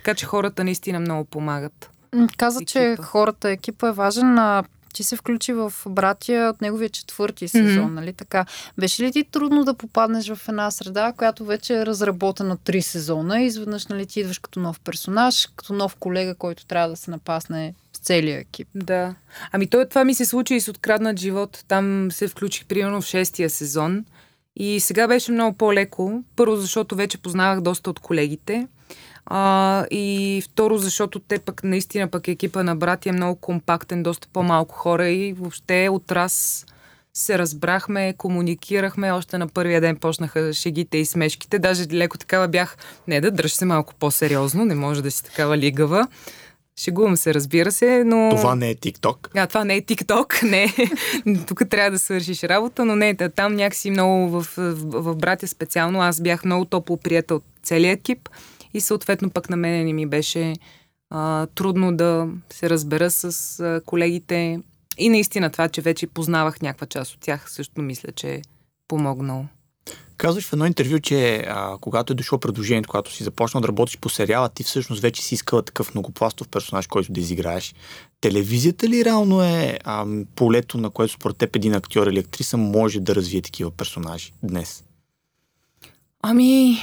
Така 0.04 0.16
че 0.16 0.26
хората 0.26 0.64
наистина 0.64 1.00
много 1.00 1.26
помагат. 1.26 1.90
Каза, 2.38 2.66
че 2.66 2.80
Екипа. 2.84 3.04
хората, 3.04 3.50
екипа 3.50 3.88
е 3.88 3.92
важен. 3.92 4.40
А, 4.40 4.64
ти 4.94 5.04
се 5.04 5.16
включи 5.16 5.54
в 5.54 5.74
братия 5.90 6.50
от 6.50 6.62
неговия 6.62 6.90
четвърти 6.90 7.48
сезон, 7.48 7.86
Мгм. 7.86 7.94
нали 7.94 8.14
така? 8.14 8.46
Беше 8.78 9.04
ли 9.04 9.12
ти 9.12 9.24
трудно 9.24 9.64
да 9.64 9.74
попаднеш 9.74 10.34
в 10.34 10.50
една 10.50 10.72
среда, 10.72 11.14
която 11.18 11.46
вече 11.46 11.74
е 11.76 11.86
разработена 11.86 12.58
три 12.58 12.82
сезона 12.82 13.42
и 13.42 13.46
изведнъж 13.46 13.88
нали, 13.88 14.06
ти 14.06 14.20
идваш 14.20 14.40
като 14.40 14.60
нов 14.60 14.80
персонаж, 14.80 15.50
като 15.56 15.74
нов 15.74 15.96
колега, 15.96 16.36
който 16.36 16.66
трябва 16.66 16.90
да 16.90 16.96
се 16.96 17.12
напасне 17.12 17.74
с 17.94 18.00
целия 18.00 18.40
екип? 18.40 18.68
Да. 18.76 19.16
Ами 19.52 19.68
то, 19.68 19.86
това 19.90 20.04
ми 20.04 20.14
се 20.14 20.26
случи 20.26 20.56
и 20.56 20.62
с 20.62 20.68
откраднат 20.68 21.20
живот. 21.20 21.66
Там 21.68 22.12
се 22.12 22.28
включих 22.28 22.66
примерно 22.66 23.02
в 23.02 23.06
шестия 23.06 23.50
сезон. 23.50 24.06
И 24.56 24.80
сега 24.80 25.08
беше 25.08 25.32
много 25.32 25.58
по-леко. 25.58 26.24
Първо, 26.36 26.56
защото 26.56 26.96
вече 26.96 27.18
познавах 27.18 27.62
доста 27.62 27.90
от 27.90 28.00
колегите. 28.00 28.68
А, 29.26 29.86
и 29.92 30.42
второ, 30.46 30.78
защото 30.78 31.20
те 31.20 31.40
пък 31.40 31.64
наистина 31.64 32.08
пък 32.08 32.28
екипа 32.28 32.64
на 32.64 32.76
брати 32.76 33.10
е 33.10 33.12
много 33.12 33.36
компактен, 33.36 34.04
доста 34.04 34.28
по-малко 34.34 34.76
хора 34.76 35.10
и 35.10 35.34
въобще 35.34 35.90
от 35.92 36.12
раз 36.12 36.66
се 37.14 37.38
разбрахме, 37.38 38.14
комуникирахме. 38.18 39.12
Още 39.12 39.38
на 39.38 39.48
първия 39.48 39.82
ден 39.82 39.96
почнаха 39.96 40.54
шегите 40.54 40.98
и 40.98 41.06
смешките. 41.06 41.60
Даже 41.60 41.86
леко 41.94 42.18
такава 42.18 42.48
бях, 42.48 42.78
не 43.08 43.22
да 43.22 43.32
дръж 43.32 43.54
се 43.54 43.66
малко 43.66 43.94
по-сериозно, 43.96 44.66
не 44.66 44.76
може 44.76 45.02
да 45.02 45.12
си 45.12 45.24
такава 45.24 45.58
лигава. 45.58 46.08
Шегувам 46.80 47.18
се, 47.18 47.34
разбира 47.34 47.72
се, 47.72 48.04
но... 48.06 48.30
Това 48.36 48.56
не 48.56 48.70
е 48.70 48.76
TikTok. 48.76 49.28
А, 49.36 49.48
това 49.48 49.64
не 49.64 49.76
е 49.76 49.82
TikTok, 49.82 50.44
не. 50.50 50.74
Тук 51.48 51.62
трябва 51.70 51.92
да 51.92 52.00
свършиш 52.00 52.44
работа, 52.44 52.86
но 52.86 52.96
не, 52.96 53.16
та- 53.16 53.30
там 53.30 53.56
някакси 53.56 53.90
много 53.92 54.30
в, 54.30 54.48
в, 54.58 54.76
в 54.84 55.16
братя 55.16 55.48
специално. 55.48 56.02
Аз 56.02 56.22
бях 56.22 56.46
много 56.46 56.66
топло 56.66 56.98
приятел 56.98 57.38
от 57.38 57.44
целият 57.64 58.00
екип 58.00 58.30
и 58.74 58.82
съответно 58.82 59.30
пък 59.30 59.50
на 59.50 59.58
мене 59.58 59.84
не 59.84 59.94
ми 59.94 60.06
беше 60.06 60.54
а, 61.10 61.46
трудно 61.46 61.96
да 61.96 62.28
се 62.50 62.70
разбера 62.70 63.12
с 63.12 63.60
а, 63.60 63.82
колегите. 63.86 64.60
И 64.98 65.10
наистина 65.10 65.50
това, 65.50 65.70
че 65.70 65.82
вече 65.82 66.08
познавах 66.08 66.62
някаква 66.62 66.88
част 66.88 67.14
от 67.14 67.20
тях, 67.22 67.52
също 67.52 67.82
мисля, 67.82 68.12
че 68.12 68.34
е 68.34 68.42
помогнало. 68.88 69.46
Казваш 70.18 70.48
в 70.48 70.54
едно 70.54 70.66
интервю, 70.66 71.00
че 71.00 71.44
а, 71.48 71.78
когато 71.82 72.14
е 72.14 72.16
дошло 72.16 72.40
предложението, 72.40 72.90
когато 72.90 73.14
си 73.14 73.24
започнал 73.24 73.62
да 73.62 73.68
работиш 73.68 73.98
по 73.98 74.10
сериала, 74.10 74.50
ти 74.50 74.64
всъщност 74.64 75.02
вече 75.02 75.24
си 75.24 75.36
искала 75.36 75.62
такъв 75.62 75.96
многопластов 75.96 76.48
персонаж, 76.48 76.88
който 76.88 77.14
да 77.14 77.20
изиграеш. 77.20 77.76
Телевизията 78.22 78.90
ли 78.90 79.06
реално 79.06 79.44
е 79.44 79.80
а, 79.84 80.06
полето, 80.36 80.78
на 80.78 80.90
което 80.90 81.14
според 81.14 81.38
теб 81.38 81.56
един 81.56 81.74
актьор 81.74 82.08
или 82.08 82.20
актриса 82.20 82.58
може 82.58 83.00
да 83.00 83.16
развие 83.16 83.42
такива 83.42 83.72
персонажи 83.72 84.34
днес? 84.44 84.84
Ами. 86.22 86.78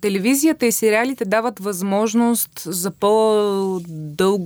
Телевизията 0.00 0.66
и 0.66 0.72
сериалите 0.72 1.24
дават 1.24 1.58
възможност 1.58 2.60
за 2.64 2.90
по-дълго 2.90 4.44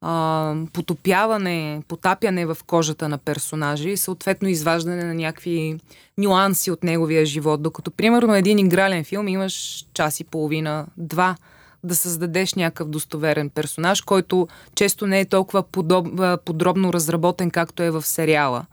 а, 0.00 0.54
потопяване, 0.72 1.82
потапяне 1.88 2.46
в 2.46 2.56
кожата 2.66 3.08
на 3.08 3.18
персонажа 3.18 3.88
и 3.88 3.96
съответно 3.96 4.48
изваждане 4.48 5.04
на 5.04 5.14
някакви 5.14 5.80
нюанси 6.18 6.70
от 6.70 6.84
неговия 6.84 7.26
живот. 7.26 7.62
Докато, 7.62 7.90
примерно, 7.90 8.34
един 8.34 8.58
игрален 8.58 9.04
филм 9.04 9.28
имаш 9.28 9.86
час 9.94 10.20
и 10.20 10.24
половина, 10.24 10.86
два 10.96 11.36
да 11.84 11.94
създадеш 11.94 12.54
някакъв 12.54 12.88
достоверен 12.88 13.50
персонаж, 13.50 14.00
който 14.00 14.48
често 14.74 15.06
не 15.06 15.20
е 15.20 15.24
толкова 15.24 15.62
подоб, 15.62 16.06
подробно 16.44 16.92
разработен, 16.92 17.50
както 17.50 17.82
е 17.82 17.90
в 17.90 18.02
сериала. 18.02 18.66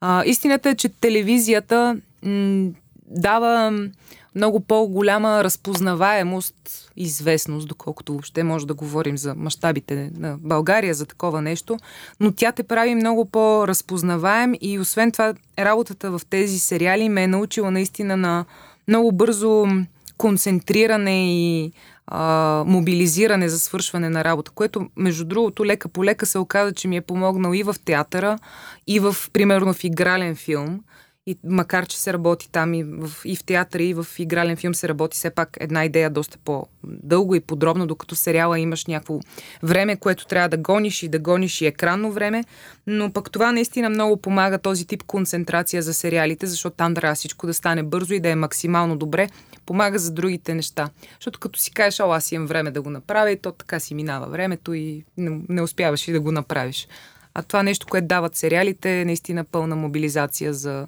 А, 0.00 0.24
истината 0.24 0.70
е, 0.70 0.74
че 0.74 0.88
телевизията 0.88 1.96
м- 2.22 2.70
дава 3.10 3.72
много 4.34 4.60
по-голяма 4.60 5.44
разпознаваемост, 5.44 6.90
известност, 6.96 7.68
доколкото 7.68 8.12
въобще 8.12 8.44
може 8.44 8.66
да 8.66 8.74
говорим 8.74 9.18
за 9.18 9.34
мащабите 9.34 10.10
на 10.16 10.36
България, 10.40 10.94
за 10.94 11.06
такова 11.06 11.42
нещо, 11.42 11.78
но 12.20 12.32
тя 12.32 12.52
те 12.52 12.62
прави 12.62 12.94
много 12.94 13.24
по-разпознаваем 13.24 14.54
и 14.60 14.78
освен 14.78 15.12
това 15.12 15.34
работата 15.58 16.10
в 16.10 16.20
тези 16.30 16.58
сериали 16.58 17.08
ме 17.08 17.22
е 17.22 17.26
научила 17.26 17.70
наистина 17.70 18.16
на 18.16 18.44
много 18.88 19.12
бързо 19.12 19.66
концентриране 20.18 21.34
и 21.34 21.72
а, 22.06 22.64
мобилизиране 22.66 23.48
за 23.48 23.58
свършване 23.58 24.08
на 24.08 24.24
работа, 24.24 24.50
което 24.50 24.88
между 24.96 25.24
другото 25.24 25.66
лека 25.66 25.88
по 25.88 26.04
лека 26.04 26.26
се 26.26 26.38
оказа, 26.38 26.72
че 26.72 26.88
ми 26.88 26.96
е 26.96 27.00
помогнал 27.00 27.54
и 27.54 27.62
в 27.62 27.76
театъра, 27.84 28.38
и 28.86 29.00
в, 29.00 29.16
примерно, 29.32 29.72
в 29.72 29.84
игрален 29.84 30.36
филм. 30.36 30.80
И 31.28 31.36
макар, 31.44 31.86
че 31.86 31.98
се 31.98 32.12
работи 32.12 32.50
там 32.50 32.74
и 32.74 32.84
в, 32.84 33.10
и 33.24 33.36
в 33.36 33.44
театър, 33.44 33.80
и 33.80 33.94
в 33.94 34.06
игрален 34.18 34.56
филм 34.56 34.74
се 34.74 34.88
работи 34.88 35.16
все 35.16 35.30
пак 35.30 35.56
една 35.60 35.84
идея 35.84 36.10
доста 36.10 36.38
по-дълго 36.44 37.34
и 37.34 37.40
подробно, 37.40 37.86
докато 37.86 38.14
сериала 38.14 38.58
имаш 38.58 38.86
някакво 38.86 39.20
време, 39.62 39.96
което 39.96 40.26
трябва 40.26 40.48
да 40.48 40.56
гониш 40.56 41.02
и 41.02 41.08
да 41.08 41.18
гониш 41.18 41.60
и 41.60 41.66
екранно 41.66 42.12
време. 42.12 42.44
Но 42.86 43.12
пък 43.12 43.30
това 43.30 43.52
наистина 43.52 43.90
много 43.90 44.16
помага 44.16 44.58
този 44.58 44.86
тип 44.86 45.02
концентрация 45.02 45.82
за 45.82 45.94
сериалите, 45.94 46.46
защото 46.46 46.76
там 46.76 46.94
трябва 46.94 47.14
всичко 47.14 47.46
да 47.46 47.54
стане 47.54 47.82
бързо 47.82 48.14
и 48.14 48.20
да 48.20 48.28
е 48.28 48.34
максимално 48.34 48.96
добре. 48.96 49.28
Помага 49.66 49.98
за 49.98 50.12
другите 50.12 50.54
неща. 50.54 50.88
Защото 51.14 51.40
като 51.40 51.58
си 51.58 51.70
кажеш, 51.70 52.00
о, 52.00 52.12
аз 52.12 52.32
имам 52.32 52.46
време 52.46 52.70
да 52.70 52.82
го 52.82 52.90
направя, 52.90 53.30
и 53.30 53.40
то 53.40 53.52
така 53.52 53.80
си 53.80 53.94
минава 53.94 54.26
времето 54.26 54.74
и 54.74 55.04
не, 55.16 55.40
не 55.48 55.62
успяваш 55.62 56.08
и 56.08 56.12
да 56.12 56.20
го 56.20 56.32
направиш. 56.32 56.88
А 57.34 57.42
това 57.42 57.62
нещо, 57.62 57.86
което 57.90 58.06
дават 58.06 58.36
сериалите, 58.36 59.00
е 59.00 59.04
наистина 59.04 59.44
пълна 59.44 59.76
мобилизация 59.76 60.54
за 60.54 60.86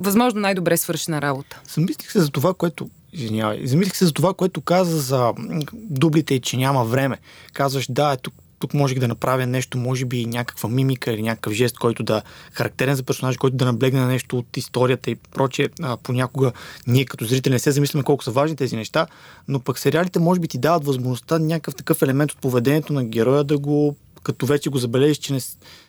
възможно 0.00 0.40
най-добре 0.40 0.76
свършена 0.76 1.22
работа. 1.22 1.60
Замислих 1.74 2.12
се 2.12 2.20
за 2.20 2.30
това, 2.30 2.54
което 2.54 2.90
Извинявай. 3.12 3.66
Замислих 3.66 3.96
се 3.96 4.06
за 4.06 4.12
това, 4.12 4.34
което 4.34 4.60
каза 4.60 4.98
за 4.98 5.32
дублите 5.72 6.34
и 6.34 6.40
че 6.40 6.56
няма 6.56 6.84
време. 6.84 7.18
Казваш, 7.52 7.86
да, 7.90 8.12
е, 8.12 8.16
тук, 8.16 8.34
тук 8.58 8.74
можех 8.74 8.98
да 8.98 9.08
направя 9.08 9.46
нещо, 9.46 9.78
може 9.78 10.04
би 10.04 10.26
някаква 10.26 10.68
мимика 10.68 11.12
или 11.12 11.22
някакъв 11.22 11.52
жест, 11.52 11.78
който 11.78 12.02
да 12.02 12.22
характерен 12.52 12.94
за 12.94 13.02
персонаж, 13.02 13.36
който 13.36 13.56
да 13.56 13.64
наблегне 13.64 14.00
на 14.00 14.06
нещо 14.06 14.38
от 14.38 14.56
историята 14.56 15.10
и 15.10 15.14
прочее. 15.14 15.68
А, 15.82 15.96
понякога 15.96 16.52
ние 16.86 17.04
като 17.04 17.24
зрители 17.24 17.52
не 17.52 17.58
се 17.58 17.70
замисляме 17.70 18.04
колко 18.04 18.24
са 18.24 18.30
важни 18.30 18.56
тези 18.56 18.76
неща, 18.76 19.06
но 19.48 19.60
пък 19.60 19.78
сериалите 19.78 20.18
може 20.18 20.40
би 20.40 20.48
ти 20.48 20.58
дават 20.58 20.84
възможността 20.84 21.38
някакъв 21.38 21.74
такъв 21.74 22.02
елемент 22.02 22.32
от 22.32 22.38
поведението 22.38 22.92
на 22.92 23.04
героя 23.04 23.44
да 23.44 23.58
го, 23.58 23.96
като 24.22 24.46
вече 24.46 24.70
го 24.70 24.78
забележиш, 24.78 25.18
че 25.18 25.32
не 25.32 25.40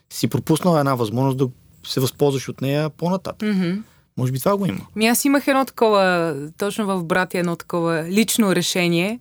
си 0.09 0.27
пропуснал 0.27 0.77
една 0.77 0.95
възможност 0.95 1.37
да 1.37 1.47
се 1.87 1.99
възползваш 1.99 2.49
от 2.49 2.61
нея 2.61 2.89
по-нататък. 2.89 3.49
Mm-hmm. 3.49 3.81
Може 4.17 4.31
би 4.31 4.39
това 4.39 4.57
го 4.57 4.65
има. 4.65 4.79
Ми 4.95 5.07
аз 5.07 5.25
имах 5.25 5.47
едно 5.47 5.65
такова, 5.65 6.35
точно 6.57 6.85
в 6.85 7.03
брати 7.03 7.37
едно 7.37 7.55
такова 7.55 8.03
лично 8.03 8.55
решение. 8.55 9.19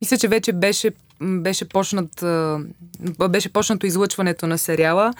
Мисля, 0.00 0.18
че 0.18 0.28
вече 0.28 0.52
беше, 0.52 0.90
беше, 1.20 1.68
почнат, 1.68 2.24
беше 3.30 3.52
почнато 3.52 3.86
излъчването 3.86 4.46
на 4.46 4.58
сериала. 4.58 5.12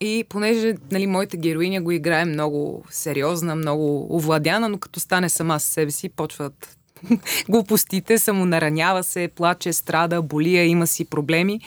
И 0.00 0.24
понеже 0.28 0.74
нали, 0.92 1.06
моята 1.06 1.36
героиня 1.36 1.82
го 1.82 1.90
играе 1.90 2.24
много 2.24 2.84
сериозна, 2.90 3.54
много 3.54 4.16
овладяна, 4.16 4.68
но 4.68 4.78
като 4.78 5.00
стане 5.00 5.28
сама 5.28 5.60
с 5.60 5.64
себе 5.64 5.90
си, 5.90 6.08
почват 6.08 6.76
глупостите, 7.48 8.18
самонаранява 8.18 9.04
се, 9.04 9.28
плаче, 9.34 9.72
страда, 9.72 10.22
болия, 10.22 10.64
има 10.64 10.86
си 10.86 11.04
проблеми. 11.04 11.60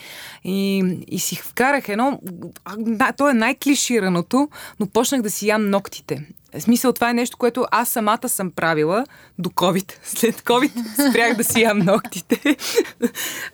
И, 0.43 0.83
и 1.07 1.19
си 1.19 1.35
вкарах 1.35 1.89
едно, 1.89 2.19
то 3.17 3.29
е 3.29 3.33
най-клишираното, 3.33 4.49
но 4.79 4.87
почнах 4.87 5.21
да 5.21 5.29
си 5.29 5.47
ям 5.47 5.69
ногтите. 5.69 6.27
В 6.53 6.61
смисъл, 6.61 6.93
това 6.93 7.09
е 7.09 7.13
нещо, 7.13 7.37
което 7.37 7.65
аз 7.71 7.89
самата 7.89 8.29
съм 8.29 8.51
правила 8.51 9.05
до 9.39 9.49
COVID. 9.49 9.93
След 10.03 10.41
COVID 10.41 11.09
спрях 11.09 11.37
да 11.37 11.43
си 11.43 11.61
ям 11.61 11.79
ногтите. 11.79 12.57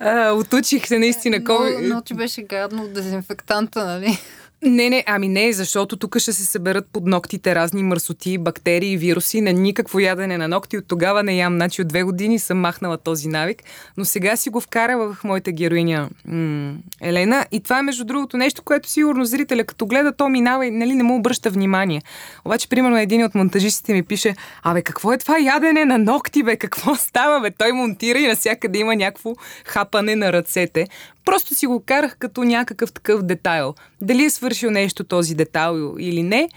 отучих 0.34 0.88
се 0.88 1.00
наистина 1.00 1.38
COVID. 1.38 1.88
Но, 1.88 1.96
но 1.96 2.02
ти 2.02 2.14
беше 2.14 2.41
гадно 2.41 2.84
от 2.84 2.94
дезинфектанта, 2.94 3.86
нали? 3.86 4.20
Не, 4.66 4.89
не, 4.89 5.03
ами 5.07 5.28
не, 5.28 5.53
защото 5.53 5.97
тук 5.97 6.18
ще 6.18 6.34
се 6.34 6.45
съберат 6.45 6.86
под 6.93 7.05
ногтите 7.05 7.55
разни 7.55 7.84
мърсоти, 7.84 8.38
бактерии, 8.38 8.97
вируси, 8.97 9.41
на 9.41 9.53
никакво 9.53 9.99
ядене 9.99 10.38
на 10.38 10.47
ногти. 10.47 10.78
От 10.78 10.88
тогава 10.88 11.24
не 11.24 11.36
ям, 11.36 11.55
значи 11.55 11.82
от 11.82 11.88
две 11.88 12.03
години 12.03 12.39
съм 12.39 12.59
махнала 12.59 12.97
този 12.97 13.28
навик, 13.28 13.64
но 13.97 14.05
сега 14.05 14.36
си 14.36 14.49
го 14.49 14.61
вкара 14.61 14.97
в 14.97 15.24
моята 15.24 15.51
героиня 15.51 16.09
м- 16.26 16.74
Елена. 17.01 17.45
И 17.51 17.59
това 17.59 17.80
е 17.80 17.82
между 17.82 18.05
другото 18.05 18.38
нещо, 18.38 18.61
което 18.61 18.89
сигурно 18.89 19.26
зрителя 19.26 19.64
като 19.64 19.86
гледа, 19.86 20.11
то 20.11 20.30
минава 20.30 20.66
и 20.66 20.72
нали, 20.72 20.93
не 20.93 21.03
му 21.03 21.16
обръща 21.16 21.49
внимание. 21.49 22.01
Обаче, 22.45 22.70
примерно, 22.70 22.97
един 22.97 23.24
от 23.24 23.36
монтажистите 23.36 23.93
ми 23.93 24.03
пише, 24.03 24.36
абе, 24.64 24.82
какво 24.82 25.14
е 25.14 25.18
това 25.18 25.39
ядене 25.39 25.86
на 25.86 25.97
ногти, 25.97 26.43
бе, 26.43 26.57
какво 26.57 26.95
става, 26.95 27.41
бе? 27.41 27.51
Той 27.51 27.72
монтира 27.72 28.20
и 28.20 28.28
навсякъде 28.28 28.80
има 28.80 28.95
някакво 28.95 29.34
хапане 29.66 30.16
на 30.16 30.34
ръцете. 30.34 30.88
Просто 31.26 31.55
си 31.55 31.68
го 31.68 31.84
карах 31.86 32.16
като 32.20 32.43
някакъв 32.43 32.93
такъв 32.93 33.22
детайл. 33.22 33.76
Дали 34.04 34.24
е 34.24 34.30
свършил 34.30 34.72
нещо 34.72 35.04
този 35.04 35.36
детайл 35.36 35.95
или 35.99 36.24
не, 36.24 36.49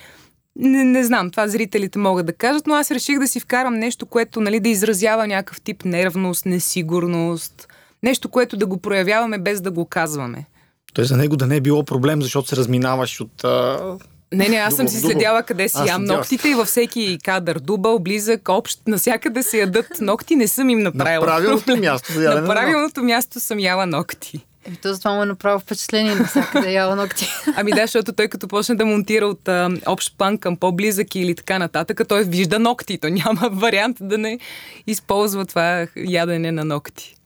не, 0.56 0.84
не 0.84 1.04
знам, 1.04 1.30
това 1.30 1.48
зрителите 1.48 1.98
могат 1.98 2.26
да 2.26 2.32
кажат, 2.32 2.66
но 2.66 2.74
аз 2.74 2.90
реших 2.90 3.18
да 3.18 3.28
си 3.28 3.40
вкарам 3.40 3.74
нещо, 3.74 4.06
което 4.06 4.40
нали, 4.40 4.60
да 4.60 4.68
изразява 4.68 5.26
някакъв 5.26 5.60
тип 5.60 5.84
нервност, 5.84 6.46
несигурност, 6.46 7.68
нещо, 8.02 8.28
което 8.28 8.56
да 8.56 8.66
го 8.66 8.76
проявяваме 8.76 9.38
без 9.38 9.60
да 9.60 9.70
го 9.70 9.84
казваме. 9.84 10.46
Той 10.94 11.04
за 11.04 11.16
него 11.16 11.36
да 11.36 11.46
не 11.46 11.56
е 11.56 11.60
било 11.60 11.84
проблем, 11.84 12.22
защото 12.22 12.48
се 12.48 12.56
разминаваш 12.56 13.20
от 13.20 13.44
а... 13.44 13.96
Не, 14.32 14.48
не, 14.48 14.56
аз 14.56 14.76
съм 14.76 14.88
си 14.88 15.00
следяла 15.00 15.42
къде 15.42 15.68
си 15.68 15.78
ям 15.86 16.04
ногтите 16.04 16.48
и 16.48 16.54
във 16.54 16.66
всеки 16.66 17.18
кадър, 17.24 17.58
дубъл, 17.58 17.98
близък, 17.98 18.48
общ, 18.48 18.80
насякъде 18.86 19.42
се 19.42 19.58
ядат 19.58 19.86
ногти, 20.00 20.36
не 20.36 20.48
съм 20.48 20.70
им 20.70 20.78
направила. 20.78 21.26
На 21.26 21.32
правилното 21.32 21.76
място. 21.76 22.12
За 22.12 22.40
на 22.40 22.46
правилното 22.46 23.02
място 23.02 23.40
съм 23.40 23.58
яла 23.58 23.86
ногти. 23.86 24.46
Еми, 24.66 24.76
то 24.76 24.98
това 24.98 25.14
му 25.14 25.22
е 25.22 25.26
направо 25.26 25.60
впечатление 25.60 26.14
на 26.14 26.24
всяка 26.24 26.70
яла 26.70 26.96
ногти. 26.96 27.28
Ами 27.56 27.70
да, 27.70 27.80
защото 27.80 28.12
той 28.12 28.28
като 28.28 28.48
почне 28.48 28.74
да 28.74 28.86
монтира 28.86 29.26
от 29.26 29.48
а, 29.48 29.70
общ 29.86 30.18
план 30.18 30.38
към 30.38 30.56
по-близък 30.56 31.14
или 31.14 31.34
така 31.34 31.58
нататък, 31.58 32.00
той 32.08 32.24
вижда 32.24 32.58
ногти. 32.58 32.98
То 32.98 33.08
няма 33.08 33.48
вариант 33.52 33.96
да 34.00 34.18
не 34.18 34.38
използва 34.86 35.46
това 35.46 35.86
ядене 35.96 36.52
на 36.52 36.64
ногти. 36.64 37.16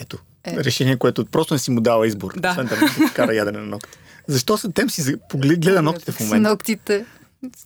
Ето, 0.00 0.18
е. 0.44 0.56
решение, 0.56 0.96
което 0.96 1.26
просто 1.26 1.54
не 1.54 1.58
си 1.58 1.70
му 1.70 1.80
дава 1.80 2.06
избор. 2.06 2.32
Да. 2.36 2.50
Освен 2.50 2.66
да 2.66 3.10
кара 3.14 3.34
ядене 3.34 3.58
на 3.58 3.66
ногти. 3.66 3.98
Защо 4.26 4.58
се 4.58 4.72
тем 4.72 4.90
си 4.90 5.14
гледа 5.34 5.82
ногтите 5.82 6.12
в 6.12 6.20
момента? 6.20 6.48
Ногтите. 6.48 7.04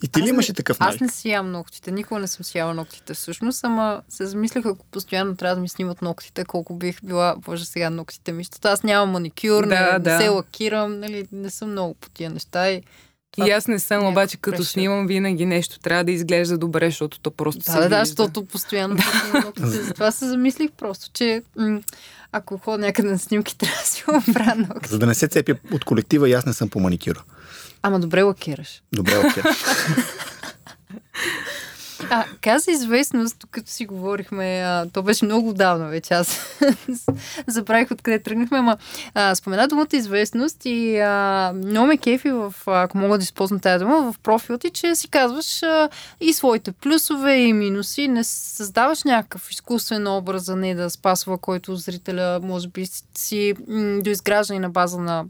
И 0.02 0.08
ти 0.08 0.22
ли 0.22 0.28
имаше 0.28 0.52
такъв 0.52 0.80
навик? 0.80 0.94
Аз 0.94 1.00
не 1.00 1.08
си 1.08 1.28
ям 1.28 1.52
ногтите. 1.52 1.90
Никога 1.90 2.20
не 2.20 2.28
съм 2.28 2.44
си 2.44 2.58
яла 2.58 2.74
ногтите 2.74 3.14
всъщност, 3.14 3.64
ама 3.64 4.02
се 4.08 4.26
замислях, 4.26 4.66
ако 4.66 4.86
постоянно 4.86 5.36
трябва 5.36 5.54
да 5.54 5.62
ми 5.62 5.68
снимат 5.68 6.02
ногтите, 6.02 6.44
колко 6.44 6.74
бих 6.74 7.04
била, 7.04 7.36
боже 7.38 7.64
сега 7.64 7.90
ногтите 7.90 8.32
ми. 8.32 8.44
Защото 8.44 8.68
аз 8.68 8.82
нямам 8.82 9.10
маникюр, 9.10 9.66
да, 9.66 9.92
не, 9.92 9.98
да. 9.98 10.12
не 10.12 10.22
се 10.22 10.28
лакирам, 10.28 11.00
нали, 11.00 11.26
не 11.32 11.50
съм 11.50 11.70
много 11.70 11.94
по 11.94 12.10
тия 12.10 12.30
неща 12.30 12.70
и 12.70 12.82
това 13.32 13.48
и 13.48 13.50
аз 13.50 13.68
не 13.68 13.78
съм, 13.78 14.06
обаче 14.06 14.36
като 14.36 14.56
преша. 14.56 14.70
снимам 14.70 15.06
винаги 15.06 15.46
нещо 15.46 15.78
трябва 15.78 16.04
да 16.04 16.12
изглежда 16.12 16.58
добре, 16.58 16.86
защото 16.86 17.20
то 17.20 17.30
просто 17.30 17.58
да, 17.58 17.72
се 17.72 17.78
Да, 17.80 17.88
да, 17.88 18.04
защото 18.04 18.44
постоянно 18.44 18.96
Затова 19.56 20.10
се 20.10 20.28
замислих 20.28 20.70
просто, 20.70 21.10
че 21.12 21.42
м- 21.56 21.80
ако 22.32 22.58
ходя 22.58 22.78
някъде 22.78 23.10
на 23.10 23.18
снимки, 23.18 23.56
трябва 23.58 23.76
да 23.76 23.86
си 23.86 24.04
оправя 24.08 24.54
ногти. 24.54 24.88
За 24.88 24.98
да 24.98 25.06
не 25.06 25.14
се 25.14 25.28
цепя 25.28 25.54
от 25.72 25.84
колектива, 25.84 26.28
и 26.28 26.32
аз 26.32 26.46
не 26.46 26.52
съм 26.52 26.68
по 26.68 26.80
маникюра. 26.80 27.24
Ама 27.82 28.00
добре 28.00 28.22
лакираш. 28.22 28.82
Добре 28.92 29.16
лакираш. 29.16 29.56
А, 32.10 32.24
каза 32.40 32.70
известност, 32.70 33.36
като 33.50 33.70
си 33.70 33.86
говорихме, 33.86 34.62
а, 34.64 34.86
то 34.92 35.02
беше 35.02 35.24
много 35.24 35.52
давно 35.52 35.88
вече, 35.88 36.14
аз 36.14 36.58
забравих 37.46 37.90
откъде 37.90 38.18
тръгнахме, 38.18 38.58
ама 38.58 38.76
а, 39.14 39.34
спомена 39.34 39.68
думата 39.68 39.88
известност 39.92 40.64
и 40.64 40.98
а, 40.98 41.52
много 41.56 41.86
ме 41.86 41.98
кефи, 41.98 42.30
в, 42.30 42.54
ако 42.66 42.98
мога 42.98 43.18
да 43.18 43.22
използвам 43.22 43.60
тази 43.60 43.84
дума, 43.84 44.12
в 44.12 44.18
профила 44.18 44.58
ти, 44.58 44.70
че 44.70 44.94
си 44.94 45.08
казваш 45.08 45.62
а, 45.62 45.88
и 46.20 46.32
своите 46.32 46.72
плюсове 46.72 47.36
и 47.36 47.52
минуси, 47.52 48.08
не 48.08 48.24
създаваш 48.24 49.04
някакъв 49.04 49.50
изкуствен 49.50 50.06
образ, 50.06 50.44
за 50.44 50.56
не 50.56 50.74
да 50.74 50.90
спасва, 50.90 51.38
който 51.38 51.76
зрителя 51.76 52.40
може 52.42 52.68
би 52.68 52.86
си 53.16 53.54
м- 53.68 54.00
доизграждане 54.02 54.60
на 54.60 54.70
база 54.70 54.98
на 54.98 55.24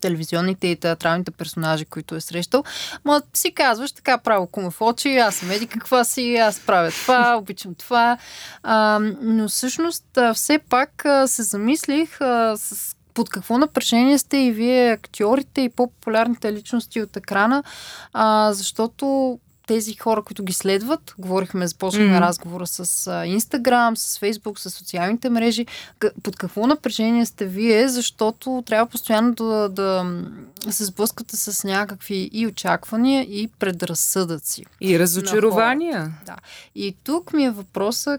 телевизионните 0.00 0.66
и 0.66 0.76
театралните 0.76 1.30
персонажи, 1.30 1.84
които 1.84 2.14
е 2.14 2.20
срещал. 2.20 2.64
Ма 3.04 3.22
си 3.34 3.52
казваш 3.54 3.92
така 3.92 4.18
право 4.18 4.46
кума 4.46 4.70
в 4.70 4.80
очи, 4.80 5.16
аз 5.16 5.34
съм 5.34 5.50
еди 5.50 5.66
каква 5.66 6.04
си, 6.04 6.36
аз 6.36 6.60
правя 6.60 6.90
това, 6.90 7.36
обичам 7.38 7.74
това. 7.74 8.18
А, 8.62 9.00
но 9.22 9.48
всъщност 9.48 10.18
все 10.34 10.58
пак 10.58 11.04
се 11.26 11.42
замислих 11.42 12.20
а, 12.20 12.56
с 12.56 12.96
под 13.16 13.30
какво 13.30 13.58
напрежение 13.58 14.18
сте 14.18 14.36
и 14.36 14.52
вие 14.52 14.92
актьорите 14.92 15.60
и 15.60 15.68
по-популярните 15.68 16.52
личности 16.52 17.02
от 17.02 17.16
екрана, 17.16 17.62
а, 18.12 18.52
защото 18.52 19.38
тези 19.66 19.94
хора, 19.94 20.22
които 20.22 20.44
ги 20.44 20.52
следват, 20.52 21.14
говорихме, 21.18 21.66
започнахме 21.66 22.16
mm-hmm. 22.16 22.20
разговора 22.20 22.66
с 22.66 23.24
Инстаграм, 23.26 23.96
с 23.96 24.18
Фейсбук, 24.18 24.58
с 24.58 24.70
социалните 24.70 25.30
мрежи, 25.30 25.66
под 26.22 26.36
какво 26.36 26.66
напрежение 26.66 27.26
сте 27.26 27.46
вие, 27.46 27.88
защото 27.88 28.62
трябва 28.66 28.86
постоянно 28.86 29.34
да, 29.34 29.68
да 29.68 30.06
се 30.70 30.84
сблъскате 30.84 31.36
с 31.36 31.64
някакви 31.64 32.30
и 32.32 32.46
очаквания, 32.46 33.22
и 33.22 33.48
предразсъдъци. 33.58 34.64
И 34.80 34.98
разочарования. 34.98 36.14
Да. 36.26 36.36
И 36.74 36.96
тук 37.04 37.32
ми 37.32 37.44
е 37.44 37.50
въпроса, 37.50 38.18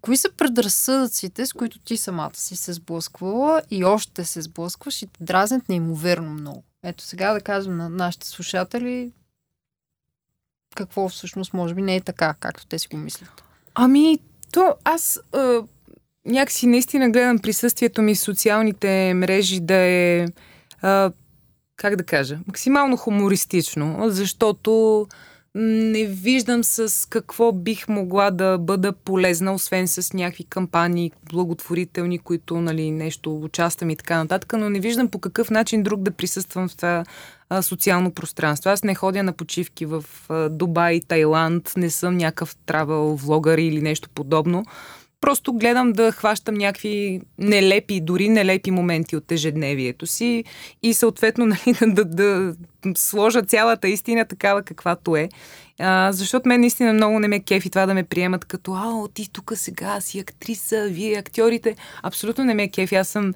кои 0.00 0.16
са 0.16 0.28
предразсъдъците, 0.36 1.46
с 1.46 1.52
които 1.52 1.78
ти 1.78 1.96
самата 1.96 2.34
си 2.34 2.56
се 2.56 2.72
сблъсквала 2.72 3.62
и 3.70 3.84
още 3.84 4.24
се 4.24 4.42
сблъскваш 4.42 5.02
и 5.02 5.06
те 5.06 5.24
дразнят 5.24 5.68
неимоверно 5.68 6.30
много? 6.30 6.62
Ето 6.82 7.04
сега 7.04 7.32
да 7.32 7.40
кажем 7.40 7.76
на 7.76 7.88
нашите 7.88 8.26
слушатели, 8.26 9.12
какво 10.76 11.08
всъщност 11.08 11.54
може 11.54 11.74
би 11.74 11.82
не 11.82 11.96
е 11.96 12.00
така, 12.00 12.34
както 12.40 12.66
те 12.66 12.78
си 12.78 12.88
го 12.88 12.96
мислят. 12.96 13.44
Ами, 13.74 14.18
то 14.52 14.74
аз 14.84 15.20
а, 15.32 15.62
някакси 16.26 16.66
наистина 16.66 17.10
гледам 17.10 17.38
присъствието 17.38 18.02
ми 18.02 18.14
в 18.14 18.20
социалните 18.20 19.14
мрежи 19.14 19.60
да 19.60 19.74
е, 19.74 20.26
а, 20.82 21.12
как 21.76 21.96
да 21.96 22.04
кажа, 22.04 22.38
максимално 22.46 22.96
хумористично, 22.96 24.04
защото 24.06 25.06
не 25.60 26.04
виждам 26.04 26.64
с 26.64 27.08
какво 27.08 27.52
бих 27.52 27.88
могла 27.88 28.30
да 28.30 28.58
бъда 28.58 28.92
полезна, 28.92 29.54
освен 29.54 29.88
с 29.88 30.12
някакви 30.12 30.44
кампании 30.44 31.12
благотворителни, 31.32 32.18
които 32.18 32.60
нали, 32.60 32.90
нещо 32.90 33.36
участвам 33.36 33.90
и 33.90 33.96
така 33.96 34.18
нататък, 34.18 34.52
но 34.52 34.70
не 34.70 34.80
виждам 34.80 35.08
по 35.08 35.18
какъв 35.18 35.50
начин 35.50 35.82
друг 35.82 36.02
да 36.02 36.10
присъствам 36.10 36.68
в 36.68 36.76
това 36.76 37.04
а, 37.50 37.62
социално 37.62 38.10
пространство. 38.10 38.70
Аз 38.70 38.84
не 38.84 38.94
ходя 38.94 39.22
на 39.22 39.32
почивки 39.32 39.86
в 39.86 40.04
а, 40.28 40.48
Дубай, 40.48 41.00
Тайланд, 41.00 41.72
не 41.76 41.90
съм 41.90 42.16
някакъв 42.16 42.56
травел 42.66 43.14
влогър 43.14 43.58
или 43.58 43.82
нещо 43.82 44.08
подобно. 44.14 44.64
Просто 45.20 45.52
гледам 45.52 45.92
да 45.92 46.12
хващам 46.12 46.54
някакви 46.54 47.20
нелепи, 47.38 48.00
дори 48.00 48.28
нелепи 48.28 48.70
моменти 48.70 49.16
от 49.16 49.32
ежедневието 49.32 50.06
си 50.06 50.44
и 50.82 50.94
съответно 50.94 51.46
нали, 51.66 51.76
да, 51.94 52.04
да, 52.04 52.54
сложа 52.96 53.42
цялата 53.42 53.88
истина 53.88 54.24
такава 54.24 54.62
каквато 54.62 55.16
е. 55.16 55.28
А, 55.80 56.12
защото 56.12 56.48
мен 56.48 56.60
наистина 56.60 56.92
много 56.92 57.18
не 57.18 57.28
ме 57.28 57.40
кефи 57.40 57.70
това 57.70 57.86
да 57.86 57.94
ме 57.94 58.04
приемат 58.04 58.44
като 58.44 58.74
ао, 58.74 59.08
ти 59.08 59.32
тук 59.32 59.52
сега 59.54 60.00
си 60.00 60.18
актриса, 60.18 60.88
вие 60.90 61.18
актьорите. 61.18 61.76
Абсолютно 62.02 62.44
не 62.44 62.54
ме 62.54 62.70
кефи. 62.70 62.94
Аз 62.94 63.08
съм 63.08 63.34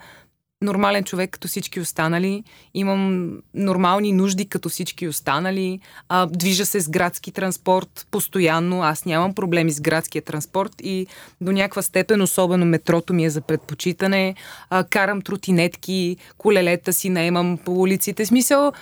нормален 0.63 1.05
човек 1.05 1.31
като 1.31 1.49
всички 1.49 1.81
останали, 1.81 2.45
имам 2.75 3.33
нормални 3.55 4.13
нужди 4.13 4.47
като 4.47 4.69
всички 4.69 5.09
останали, 5.09 5.81
а, 6.09 6.27
движа 6.27 6.67
се 6.67 6.81
с 6.81 6.89
градски 6.89 7.33
транспорт 7.33 8.07
постоянно, 8.11 8.83
аз 8.83 9.05
нямам 9.05 9.35
проблеми 9.35 9.71
с 9.71 9.81
градския 9.81 10.23
транспорт 10.23 10.73
и 10.83 11.07
до 11.41 11.53
някаква 11.53 11.83
степен, 11.83 12.23
особено 12.23 12.67
метрото 12.67 13.15
ми 13.15 13.25
е 13.25 13.31
за 13.31 13.41
предпочитане, 13.41 14.35
а, 14.71 14.85
карам 14.85 15.23
тротинетки, 15.23 16.17
колелета 16.39 16.93
си 16.93 17.09
наемам 17.09 17.59
по 17.65 17.73
улиците, 17.73 18.27
смисъл 18.27 18.73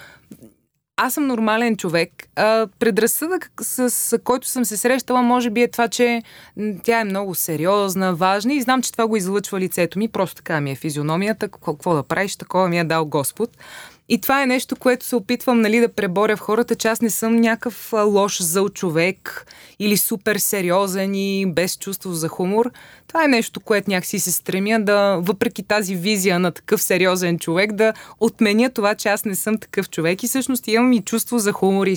аз 1.02 1.14
съм 1.14 1.26
нормален 1.26 1.76
човек. 1.76 2.10
А, 2.36 2.66
предразсъдък, 2.78 3.52
с, 3.60 3.90
с 3.90 4.18
който 4.18 4.48
съм 4.48 4.64
се 4.64 4.76
срещала, 4.76 5.22
може 5.22 5.50
би 5.50 5.62
е 5.62 5.70
това, 5.70 5.88
че 5.88 6.22
тя 6.84 7.00
е 7.00 7.04
много 7.04 7.34
сериозна, 7.34 8.14
важна 8.14 8.54
и 8.54 8.60
знам, 8.60 8.82
че 8.82 8.92
това 8.92 9.06
го 9.06 9.16
излъчва 9.16 9.60
лицето 9.60 9.98
ми. 9.98 10.08
Просто 10.08 10.36
така 10.36 10.60
ми 10.60 10.70
е 10.70 10.76
физиономията. 10.76 11.48
Какво 11.48 11.94
да 11.94 12.02
правиш, 12.02 12.36
такова 12.36 12.68
ми 12.68 12.78
е 12.78 12.84
дал 12.84 13.04
Господ. 13.04 13.50
И 14.12 14.20
това 14.20 14.42
е 14.42 14.46
нещо, 14.46 14.76
което 14.76 15.06
се 15.06 15.16
опитвам 15.16 15.60
нали, 15.60 15.80
да 15.80 15.88
преборя 15.88 16.36
в 16.36 16.40
хората, 16.40 16.74
че 16.74 16.88
аз 16.88 17.00
не 17.00 17.10
съм 17.10 17.36
някакъв 17.36 17.92
лош 17.92 18.42
зъл 18.42 18.68
човек 18.68 19.46
или 19.78 19.96
супер 19.96 20.36
сериозен 20.36 21.14
и 21.14 21.52
без 21.52 21.78
чувство 21.78 22.12
за 22.12 22.28
хумор. 22.28 22.70
Това 23.06 23.24
е 23.24 23.28
нещо, 23.28 23.60
което 23.60 23.90
някакси 23.90 24.18
се 24.18 24.32
стремя 24.32 24.80
да, 24.80 25.16
въпреки 25.22 25.62
тази 25.62 25.96
визия 25.96 26.38
на 26.38 26.52
такъв 26.52 26.82
сериозен 26.82 27.38
човек, 27.38 27.72
да 27.72 27.92
отменя 28.20 28.70
това, 28.70 28.94
че 28.94 29.08
аз 29.08 29.24
не 29.24 29.34
съм 29.34 29.58
такъв 29.58 29.90
човек 29.90 30.22
и 30.22 30.28
всъщност 30.28 30.68
имам 30.68 30.92
и 30.92 31.02
чувство 31.02 31.38
за 31.38 31.52
хумор 31.52 31.86
и, 31.86 31.96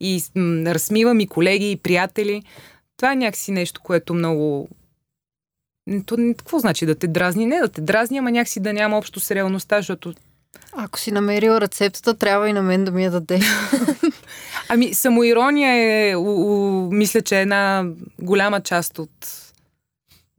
и, 0.00 0.22
и 0.34 0.42
разсмивам 0.66 1.20
и 1.20 1.26
колеги, 1.26 1.70
и 1.70 1.76
приятели. 1.76 2.42
Това 2.96 3.12
е 3.12 3.16
някакси 3.16 3.52
нещо, 3.52 3.80
което 3.84 4.14
много 4.14 4.68
то, 6.06 6.16
какво 6.38 6.58
значи 6.58 6.86
да 6.86 6.94
те 6.94 7.06
дразни? 7.06 7.46
Не 7.46 7.58
да 7.58 7.68
те 7.68 7.80
дразни, 7.80 8.18
ама 8.18 8.30
някакси 8.30 8.60
да 8.60 8.72
няма 8.72 8.98
общо 8.98 9.20
с 9.20 9.30
реалността, 9.30 9.76
защото 9.76 10.14
ако 10.76 10.98
си 10.98 11.12
намерил 11.12 11.52
рецептата, 11.52 12.14
трябва 12.14 12.48
и 12.48 12.52
на 12.52 12.62
мен 12.62 12.84
да 12.84 12.90
ми 12.90 13.04
я 13.04 13.10
даде. 13.10 13.40
ами, 14.68 14.94
самоирония 14.94 15.72
е, 16.10 16.16
у, 16.16 16.22
у, 16.22 16.90
мисля, 16.92 17.22
че 17.22 17.38
е 17.38 17.42
една 17.42 17.84
голяма 18.22 18.60
част 18.60 18.98
от 18.98 19.10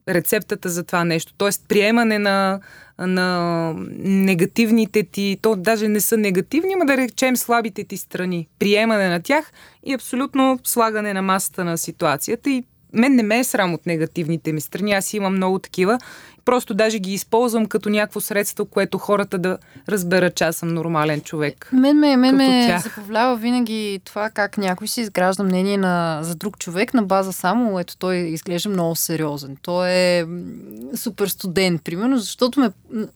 рецептата 0.09 0.69
за 0.69 0.83
това 0.83 1.03
нещо. 1.03 1.33
Тоест, 1.37 1.61
приемане 1.67 2.19
на, 2.19 2.59
на 2.99 3.73
негативните 3.97 5.03
ти, 5.03 5.37
то 5.41 5.55
даже 5.55 5.87
не 5.87 6.01
са 6.01 6.17
негативни, 6.17 6.75
но 6.79 6.85
да 6.85 6.97
речем 6.97 7.37
слабите 7.37 7.83
ти 7.83 7.97
страни. 7.97 8.47
Приемане 8.59 9.09
на 9.09 9.21
тях 9.21 9.51
и 9.83 9.93
абсолютно 9.93 10.59
слагане 10.63 11.13
на 11.13 11.21
масата 11.21 11.63
на 11.63 11.77
ситуацията 11.77 12.49
и 12.49 12.63
мен 12.93 13.15
не 13.15 13.23
ме 13.23 13.39
е 13.39 13.43
срам 13.43 13.73
от 13.73 13.85
негативните 13.85 14.53
ми 14.53 14.61
страни, 14.61 14.93
аз 14.93 15.13
имам 15.13 15.35
много 15.35 15.59
такива 15.59 15.99
Просто 16.45 16.73
даже 16.73 16.99
ги 16.99 17.13
използвам 17.13 17.65
като 17.65 17.89
някакво 17.89 18.21
средство, 18.21 18.65
което 18.65 18.97
хората 18.97 19.37
да 19.37 19.57
разберат, 19.89 20.35
че 20.35 20.43
аз 20.43 20.55
съм 20.55 20.73
нормален 20.73 21.21
човек. 21.21 21.69
Мен 21.73 21.97
ме, 21.97 22.17
мен 22.17 22.35
ме 22.35 22.79
забавлява 22.83 23.35
винаги 23.35 24.01
това 24.03 24.29
как 24.29 24.57
някой 24.57 24.87
си 24.87 25.01
изгражда 25.01 25.43
мнение 25.43 25.77
на, 25.77 26.19
за 26.21 26.35
друг 26.35 26.57
човек 26.57 26.93
на 26.93 27.03
база 27.03 27.33
само, 27.33 27.79
ето 27.79 27.97
той 27.97 28.15
изглежда 28.15 28.69
много 28.69 28.95
сериозен. 28.95 29.57
Той 29.61 29.89
е 29.89 30.25
супер 30.95 31.27
студент, 31.27 31.83
примерно, 31.83 32.17
защото 32.17 32.59
ме... 32.59 32.69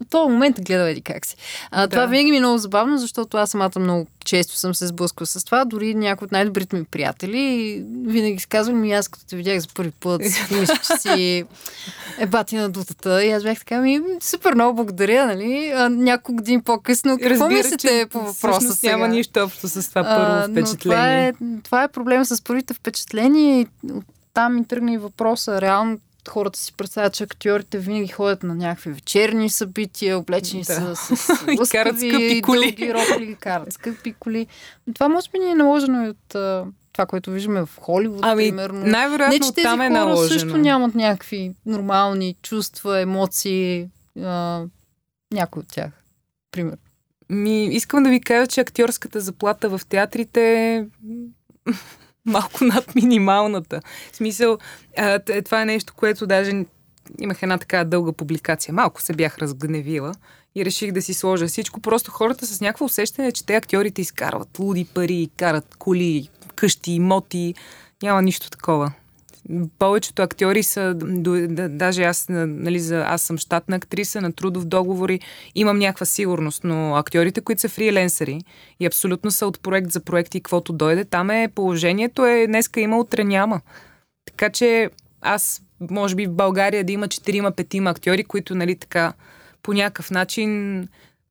Този 0.09 0.31
момент 0.31 0.61
гледа 0.61 0.89
еди 0.89 1.01
как 1.01 1.25
си. 1.25 1.35
А, 1.71 1.81
да. 1.81 1.87
Това 1.87 2.05
винаги 2.05 2.31
ми 2.31 2.37
е 2.37 2.39
много 2.39 2.57
забавно, 2.57 2.97
защото 2.97 3.37
аз 3.37 3.49
самата 3.49 3.79
много 3.79 4.07
често 4.25 4.55
съм 4.55 4.75
се 4.75 4.87
сблъскала 4.87 5.27
с 5.27 5.43
това. 5.43 5.65
Дори 5.65 5.95
някои 5.95 6.25
от 6.25 6.31
най-добрите 6.31 6.75
ми 6.75 6.83
приятели 6.83 7.83
винаги 8.05 8.45
казвам, 8.49 8.81
ми 8.81 8.91
аз 8.91 9.07
като 9.07 9.25
те 9.25 9.35
видях 9.35 9.59
за 9.59 9.67
първи 9.75 9.91
път, 9.91 10.21
си 10.29 10.55
мисля, 10.59 10.75
че 10.75 10.97
си 11.01 11.43
е 12.19 12.25
бати 12.25 12.55
на 12.55 12.69
дутата. 12.69 13.18
И 13.23 13.31
аз 13.31 13.43
бях 13.43 13.59
така, 13.59 13.81
ми 13.81 14.01
супер 14.21 14.53
много 14.53 14.75
благодаря, 14.75 15.25
нали? 15.25 15.71
А, 15.75 15.89
няколко 15.89 16.35
години 16.35 16.61
по-късно. 16.61 17.17
Какво 17.17 17.29
Разбира, 17.29 17.57
мислите 17.57 18.07
по 18.11 18.19
въпроса 18.19 18.73
сега? 18.73 18.91
няма 18.91 19.07
нищо 19.07 19.39
общо 19.39 19.67
с 19.67 19.89
това 19.89 20.03
първо 20.03 20.21
а, 20.21 20.47
впечатление. 20.51 21.33
това, 21.33 21.47
е, 21.49 21.61
това 21.63 21.83
е 21.83 21.87
проблема 21.87 22.25
с 22.25 22.43
първите 22.43 22.73
впечатления 22.73 23.61
и 23.61 23.67
там 24.33 24.55
ми 24.55 24.65
тръгна 24.65 24.93
и 24.93 24.97
въпроса. 24.97 25.61
Реално 25.61 25.99
хората 26.29 26.59
си 26.59 26.73
представят, 26.73 27.13
че 27.13 27.23
актьорите 27.23 27.77
винаги 27.77 28.07
ходят 28.07 28.43
на 28.43 28.55
някакви 28.55 28.91
вечерни 28.91 29.49
събития, 29.49 30.17
облечени 30.17 30.63
да. 30.63 30.95
с, 30.95 31.15
с 31.15 31.29
лъскави, 31.59 32.09
скъпи 32.09 32.41
коли. 32.41 32.59
дълги 32.59 32.93
роли, 32.93 33.37
карат 33.39 33.73
скъпи 33.73 34.13
коли. 34.19 34.47
Но 34.87 34.93
това 34.93 35.09
може 35.09 35.29
би 35.29 35.39
ни 35.39 35.51
е 35.51 35.55
наложено 35.55 36.05
и 36.05 36.09
от 36.09 36.35
това, 36.99 37.07
което 37.07 37.31
виждаме 37.31 37.65
в 37.65 37.69
Холивуд, 37.81 38.19
ами, 38.21 38.43
примерно. 38.43 38.85
Най-вероятно 38.85 39.33
Не, 39.33 39.39
че 39.39 39.53
тези 39.53 39.63
там 39.63 39.81
е 39.81 39.87
хора 39.87 39.99
наложено. 39.99 40.39
също 40.39 40.57
нямат 40.57 40.95
някакви 40.95 41.51
нормални 41.65 42.35
чувства, 42.41 42.99
емоции, 42.99 43.89
а, 44.21 44.63
някой 45.33 45.59
от 45.59 45.67
тях, 45.67 45.91
примерно. 46.51 46.77
Ми, 47.29 47.65
искам 47.65 48.03
да 48.03 48.09
ви 48.09 48.21
кажа, 48.21 48.47
че 48.47 48.61
актьорската 48.61 49.19
заплата 49.19 49.69
в 49.69 49.81
театрите 49.89 50.41
е 50.41 50.85
малко 52.25 52.63
над 52.63 52.95
минималната. 52.95 53.81
В 54.11 54.15
смисъл, 54.15 54.57
а, 54.97 55.19
това 55.45 55.61
е 55.61 55.65
нещо, 55.65 55.93
което 55.95 56.27
даже 56.27 56.65
имах 57.19 57.43
една 57.43 57.57
така 57.57 57.83
дълга 57.83 58.11
публикация. 58.11 58.73
Малко 58.73 59.01
се 59.01 59.13
бях 59.13 59.37
разгневила 59.37 60.11
и 60.55 60.65
реших 60.65 60.91
да 60.91 61.01
си 61.01 61.13
сложа 61.13 61.47
всичко. 61.47 61.79
Просто 61.79 62.11
хората 62.11 62.45
с 62.45 62.61
някакво 62.61 62.85
усещане, 62.85 63.31
че 63.31 63.45
те 63.45 63.55
актьорите 63.55 64.01
изкарват 64.01 64.59
луди 64.59 64.85
пари, 64.85 65.29
карат 65.37 65.75
коли, 65.79 66.29
къщи, 66.55 66.91
имоти. 66.91 67.53
Няма 68.03 68.21
нищо 68.21 68.49
такова. 68.49 68.91
Повечето 69.79 70.21
актьори 70.21 70.63
са, 70.63 70.93
даже 71.69 72.03
аз, 72.03 72.25
нали, 72.29 72.79
за, 72.79 73.05
аз 73.07 73.21
съм 73.21 73.37
щатна 73.37 73.75
актриса 73.75 74.21
на 74.21 74.33
трудов 74.33 74.65
договори, 74.65 75.19
имам 75.55 75.79
някаква 75.79 76.05
сигурност, 76.05 76.63
но 76.63 76.95
актьорите, 76.95 77.41
които 77.41 77.61
са 77.61 77.69
фриленсъри 77.69 78.41
и 78.79 78.85
абсолютно 78.85 79.31
са 79.31 79.47
от 79.47 79.59
проект 79.61 79.91
за 79.91 79.99
проект 79.99 80.35
и 80.35 80.39
каквото 80.39 80.73
дойде, 80.73 81.05
там 81.05 81.29
е 81.29 81.51
положението 81.55 82.25
е 82.25 82.47
днеска 82.47 82.79
има, 82.79 82.99
утре 82.99 83.23
няма. 83.23 83.61
Така 84.25 84.49
че 84.49 84.89
аз, 85.21 85.61
може 85.89 86.15
би 86.15 86.25
в 86.25 86.33
България 86.33 86.83
да 86.83 86.91
има 86.91 87.07
4-5 87.07 87.89
актьори, 87.89 88.23
които 88.23 88.55
нали 88.55 88.75
така 88.75 89.13
по 89.63 89.73
някакъв 89.73 90.11
начин 90.11 90.87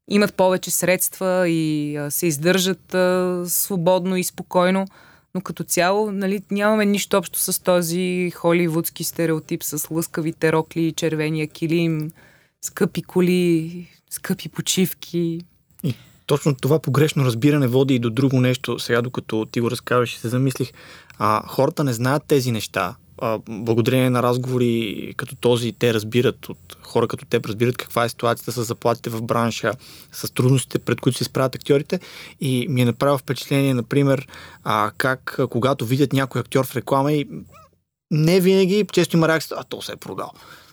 имат 0.08 0.34
повече 0.34 0.70
средства 0.70 1.48
и 1.48 1.96
а, 1.96 2.10
се 2.10 2.26
издържат 2.26 2.94
а, 2.94 3.42
свободно 3.46 4.16
и 4.16 4.24
спокойно. 4.24 4.86
Но 5.34 5.40
като 5.40 5.64
цяло, 5.64 6.10
нали, 6.12 6.42
нямаме 6.50 6.84
нищо 6.84 7.16
общо 7.16 7.38
с 7.38 7.62
този 7.62 8.32
холивудски 8.34 9.04
стереотип 9.04 9.62
с 9.62 9.90
лъскавите 9.90 10.52
рокли, 10.52 10.92
червения 10.92 11.48
килим, 11.48 12.10
скъпи 12.62 13.02
коли, 13.02 13.88
скъпи 14.10 14.48
почивки. 14.48 15.40
И 15.82 15.94
точно 16.26 16.54
това 16.54 16.78
погрешно 16.78 17.24
разбиране 17.24 17.66
води 17.66 17.94
и 17.94 17.98
до 17.98 18.10
друго 18.10 18.40
нещо. 18.40 18.78
Сега, 18.78 19.02
докато 19.02 19.46
ти 19.46 19.60
го 19.60 19.70
разказваш 19.70 20.16
се 20.16 20.28
замислих, 20.28 20.72
а, 21.18 21.42
хората 21.46 21.84
не 21.84 21.92
знаят 21.92 22.22
тези 22.26 22.52
неща 22.52 22.96
а, 23.20 23.38
благодарение 23.48 24.10
на 24.10 24.22
разговори 24.22 25.14
като 25.16 25.36
този, 25.36 25.72
те 25.72 25.94
разбират, 25.94 26.48
от 26.48 26.76
хора 26.82 27.08
като 27.08 27.24
те 27.24 27.40
разбират 27.44 27.76
каква 27.76 28.04
е 28.04 28.08
ситуацията 28.08 28.52
с 28.52 28.64
заплатите 28.64 29.10
в 29.10 29.22
бранша, 29.22 29.72
с 30.12 30.34
трудностите, 30.34 30.78
пред 30.78 31.00
които 31.00 31.18
се 31.18 31.24
справят 31.24 31.54
актьорите. 31.54 32.00
И 32.40 32.66
ми 32.68 32.82
е 32.82 32.84
направило 32.84 33.18
впечатление, 33.18 33.74
например, 33.74 34.28
а, 34.64 34.90
как 34.96 35.40
когато 35.50 35.86
видят 35.86 36.12
някой 36.12 36.40
актьор 36.40 36.66
в 36.66 36.76
реклама 36.76 37.12
и 37.12 37.28
не 38.10 38.40
винаги, 38.40 38.86
често 38.92 39.16
има 39.16 39.28
реакция, 39.28 39.56
а 39.60 39.64
то 39.64 39.82
се 39.82 39.92
е 39.92 39.96
продал. 39.96 40.30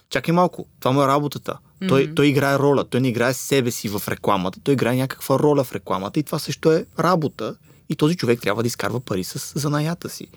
Чакай 0.09 0.33
малко, 0.33 0.67
това 0.79 0.91
му 0.91 1.03
е 1.03 1.07
работата. 1.07 1.57
Mm-hmm. 1.81 1.87
Той, 1.89 2.13
той 2.15 2.27
играе 2.27 2.59
роля, 2.59 2.83
той 2.83 3.01
не 3.01 3.07
играе 3.07 3.33
себе 3.33 3.71
си 3.71 3.89
в 3.89 4.01
рекламата, 4.07 4.59
той 4.63 4.73
играе 4.73 4.95
някаква 4.95 5.39
роля 5.39 5.63
в 5.63 5.71
рекламата 5.71 6.19
и 6.19 6.23
това 6.23 6.39
също 6.39 6.71
е 6.71 6.85
работа 6.99 7.55
и 7.89 7.95
този 7.95 8.15
човек 8.15 8.41
трябва 8.41 8.63
да 8.63 8.67
изкарва 8.67 8.99
пари 8.99 9.23
с 9.23 9.59
занаята 9.59 10.09
си. 10.09 10.27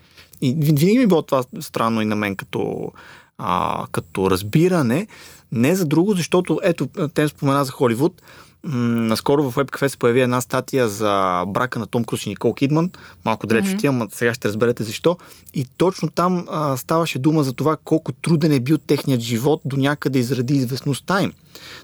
И 0.40 0.54
винаги 0.58 0.98
ми 0.98 1.06
било 1.06 1.22
това 1.22 1.44
странно 1.60 2.02
и 2.02 2.04
на 2.04 2.16
мен 2.16 2.36
като, 2.36 2.92
а, 3.38 3.86
като 3.92 4.30
разбиране. 4.30 5.06
Не 5.52 5.74
за 5.74 5.86
друго, 5.86 6.12
защото 6.12 6.60
ето, 6.62 6.88
те 7.14 7.28
спомена 7.28 7.64
за 7.64 7.72
Холивуд. 7.72 8.22
Наскоро 8.64 9.50
в 9.50 9.54
WebCafe 9.54 9.88
се 9.88 9.96
появи 9.96 10.20
една 10.20 10.40
статия 10.40 10.88
за 10.88 11.44
брака 11.46 11.78
на 11.78 11.86
Том 11.86 12.04
Круз 12.04 12.26
и 12.26 12.28
Никол 12.28 12.54
Кидман. 12.54 12.90
Малко 13.24 13.46
далеч 13.46 13.64
mm-hmm. 13.64 13.74
отивам, 13.74 14.08
сега 14.12 14.34
ще 14.34 14.48
разберете 14.48 14.84
защо. 14.84 15.16
И 15.54 15.66
точно 15.76 16.08
там 16.08 16.46
а, 16.50 16.76
ставаше 16.76 17.18
дума 17.18 17.42
за 17.42 17.52
това 17.52 17.76
колко 17.84 18.12
труден 18.12 18.52
е 18.52 18.60
бил 18.60 18.78
техният 18.78 19.20
живот 19.20 19.60
до 19.64 19.76
някъде 19.76 20.18
изради 20.18 20.54
известността 20.54 21.22
им 21.22 21.32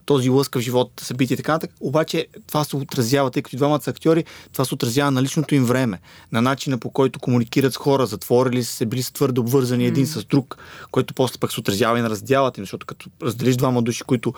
този 0.06 0.30
лъскав 0.30 0.62
живот, 0.62 0.92
събития 1.00 1.34
и 1.34 1.36
така 1.36 1.52
нататък. 1.52 1.76
Обаче 1.80 2.26
това 2.46 2.64
се 2.64 2.76
отразява, 2.76 3.30
тъй 3.30 3.42
като 3.42 3.56
двамата 3.56 3.82
са 3.82 3.90
актьори, 3.90 4.24
това 4.52 4.64
се 4.64 4.74
отразява 4.74 5.10
на 5.10 5.22
личното 5.22 5.54
им 5.54 5.64
време, 5.64 6.00
на 6.32 6.42
начина 6.42 6.78
по 6.78 6.90
който 6.90 7.20
комуникират 7.20 7.72
с 7.72 7.76
хора, 7.76 8.06
затворили 8.06 8.64
се, 8.64 8.86
били 8.86 9.02
са 9.02 9.12
твърдо 9.12 9.40
обвързани 9.40 9.86
един 9.86 10.06
mm. 10.06 10.20
с 10.20 10.24
друг, 10.24 10.56
което 10.90 11.14
после 11.14 11.38
пък 11.38 11.52
се 11.52 11.60
отразява 11.60 11.98
и 11.98 12.02
на 12.02 12.10
раздялата 12.10 12.60
им, 12.60 12.62
защото 12.62 12.86
като 12.86 13.10
разделиш 13.22 13.56
двама 13.56 13.82
души, 13.82 14.02
които 14.02 14.34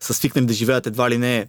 са 0.00 0.14
свикнали 0.14 0.46
да 0.46 0.52
живеят 0.52 0.86
едва 0.86 1.10
ли 1.10 1.18
не 1.18 1.46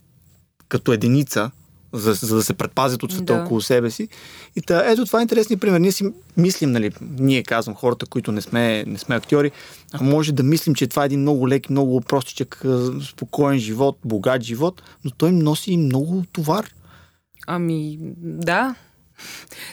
като 0.72 0.94
единица, 0.94 1.52
за, 1.94 2.14
за 2.14 2.36
да 2.36 2.44
се 2.44 2.54
предпазят 2.54 3.04
от 3.04 3.12
света 3.12 3.36
да. 3.36 3.44
около 3.44 3.62
себе 3.62 3.92
си. 3.92 4.08
И 4.56 4.62
та, 4.62 4.92
ето 4.92 5.06
това 5.06 5.20
е 5.20 5.22
интересен 5.22 5.60
пример. 5.60 5.80
Ние 5.80 5.92
си 5.92 6.14
мислим, 6.38 6.72
нали, 6.72 6.92
ние 7.20 7.44
казвам 7.44 7.76
хората, 7.76 8.06
които 8.06 8.32
не 8.32 8.42
сме, 8.42 8.84
не 8.88 8.98
сме 8.98 9.16
актьори, 9.16 9.52
а 9.94 10.04
може 10.04 10.32
да 10.32 10.44
мислим, 10.44 10.76
че 10.76 10.88
това 10.88 11.04
е 11.04 11.06
един 11.06 11.20
много 11.20 11.50
лек, 11.50 11.70
много 11.70 12.02
простичък, 12.02 12.64
спокоен 13.10 13.60
живот, 13.60 13.98
богат 14.06 14.42
живот, 14.42 14.82
но 15.06 15.12
той 15.12 15.32
носи 15.32 15.78
много 15.78 16.24
товар. 16.34 16.70
Ами, 17.48 17.98
да. 18.22 18.76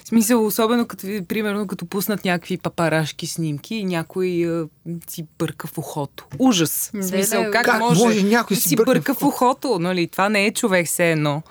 В 0.05 0.09
смисъл, 0.09 0.47
особено 0.47 0.87
като, 0.87 1.07
примерно, 1.29 1.67
като 1.67 1.87
пуснат 1.87 2.25
някакви 2.25 2.59
папарашки 2.59 3.27
снимки 3.27 3.75
и 3.75 3.85
някой 3.85 4.47
а, 4.47 4.67
си 5.09 5.27
бърка 5.39 5.67
в 5.67 5.79
ухото. 5.79 6.27
Ужас. 6.39 6.91
В 6.95 7.03
смисъл, 7.03 7.45
как, 7.53 7.65
как 7.65 7.81
може, 7.81 8.05
може 8.05 8.23
някой 8.23 8.57
си 8.57 8.77
бърка, 8.77 8.93
бърка 8.93 9.15
в 9.15 9.23
ухото? 9.23 9.79
Нали? 9.79 10.09
Това 10.09 10.29
не 10.29 10.47
е 10.47 10.53
човек 10.53 10.87
все 10.87 11.13
едно. 11.13 11.43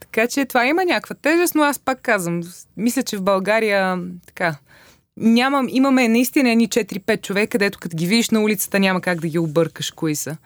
Така 0.00 0.28
че 0.28 0.44
това 0.44 0.66
има 0.66 0.84
някаква 0.84 1.14
тежест, 1.14 1.54
но 1.54 1.62
аз 1.62 1.78
пак 1.78 2.02
казвам, 2.02 2.42
мисля, 2.76 3.02
че 3.02 3.16
в 3.16 3.22
България 3.22 3.98
така, 4.26 4.56
нямам, 5.16 5.66
имаме 5.70 6.08
наистина 6.08 6.50
едни 6.50 6.68
4-5 6.68 7.22
човека, 7.22 7.50
където 7.50 7.78
като 7.78 7.96
ги 7.96 8.06
видиш 8.06 8.30
на 8.30 8.40
улицата 8.40 8.80
няма 8.80 9.00
как 9.00 9.20
да 9.20 9.28
ги 9.28 9.38
объркаш 9.38 9.90
кои 9.90 10.16
са. 10.16 10.36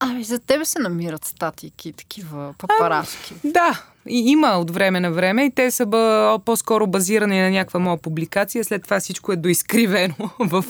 Ами 0.00 0.24
за 0.24 0.38
тебе 0.38 0.64
се 0.64 0.78
намират 0.78 1.24
статики, 1.24 1.92
такива 1.92 2.54
папараски. 2.58 3.34
Да, 3.44 3.84
и 4.08 4.30
има 4.30 4.58
от 4.58 4.70
време 4.70 5.00
на 5.00 5.10
време 5.10 5.44
и 5.44 5.50
те 5.50 5.70
са 5.70 5.86
бъ, 5.86 6.38
по-скоро 6.44 6.86
базирани 6.86 7.40
на 7.40 7.50
някаква 7.50 7.80
моя 7.80 7.96
публикация. 7.96 8.64
След 8.64 8.84
това 8.84 9.00
всичко 9.00 9.32
е 9.32 9.36
доизкривено 9.36 10.14
в, 10.38 10.64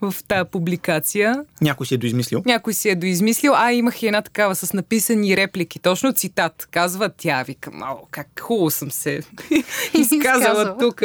в 0.00 0.14
тази 0.28 0.50
публикация. 0.50 1.44
Някой 1.60 1.86
си 1.86 1.94
е 1.94 1.98
доизмислил. 1.98 2.42
Някой 2.46 2.74
си 2.74 2.88
е 2.88 2.94
доизмислил. 2.94 3.52
А, 3.56 3.72
имах 3.72 4.02
и 4.02 4.06
една 4.06 4.22
такава 4.22 4.54
с 4.54 4.72
написани 4.72 5.36
реплики. 5.36 5.78
Точно 5.78 6.12
цитат. 6.12 6.68
Казва 6.70 7.10
тя. 7.16 7.42
Викам, 7.42 7.82
ау, 7.82 7.96
как 8.10 8.40
хубаво 8.40 8.70
съм 8.70 8.90
се 8.90 9.20
изказала 9.94 10.40
Изказала. 10.40 10.78
тук. 10.78 11.02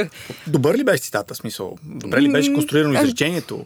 Добър 0.47 0.78
ли 0.78 0.84
беше 0.84 1.03
цитата, 1.03 1.36
смисъл? 1.36 1.76
Добре 1.84 2.22
ли 2.22 2.32
беше 2.32 2.53
конструирано 2.53 2.93
изречението? 2.93 3.65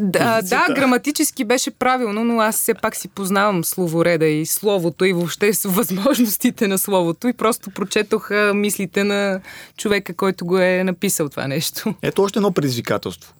Да, 0.00 0.42
да, 0.42 0.66
граматически 0.74 1.44
беше 1.44 1.70
правилно, 1.70 2.24
но 2.24 2.40
аз 2.40 2.56
все 2.56 2.74
пак 2.74 2.96
си 2.96 3.08
познавам 3.08 3.64
словореда 3.64 4.26
и 4.26 4.46
словото 4.46 5.04
и 5.04 5.12
въобще 5.12 5.52
с 5.52 5.68
възможностите 5.68 6.68
на 6.68 6.78
словото 6.78 7.28
и 7.28 7.32
просто 7.32 7.70
прочетох 7.70 8.30
мислите 8.54 9.04
на 9.04 9.40
човека, 9.76 10.14
който 10.14 10.46
го 10.46 10.58
е 10.58 10.84
написал 10.84 11.28
това 11.28 11.48
нещо. 11.48 11.94
Ето 12.02 12.22
още 12.22 12.38
едно 12.38 12.52
предизвикателство, 12.52 13.34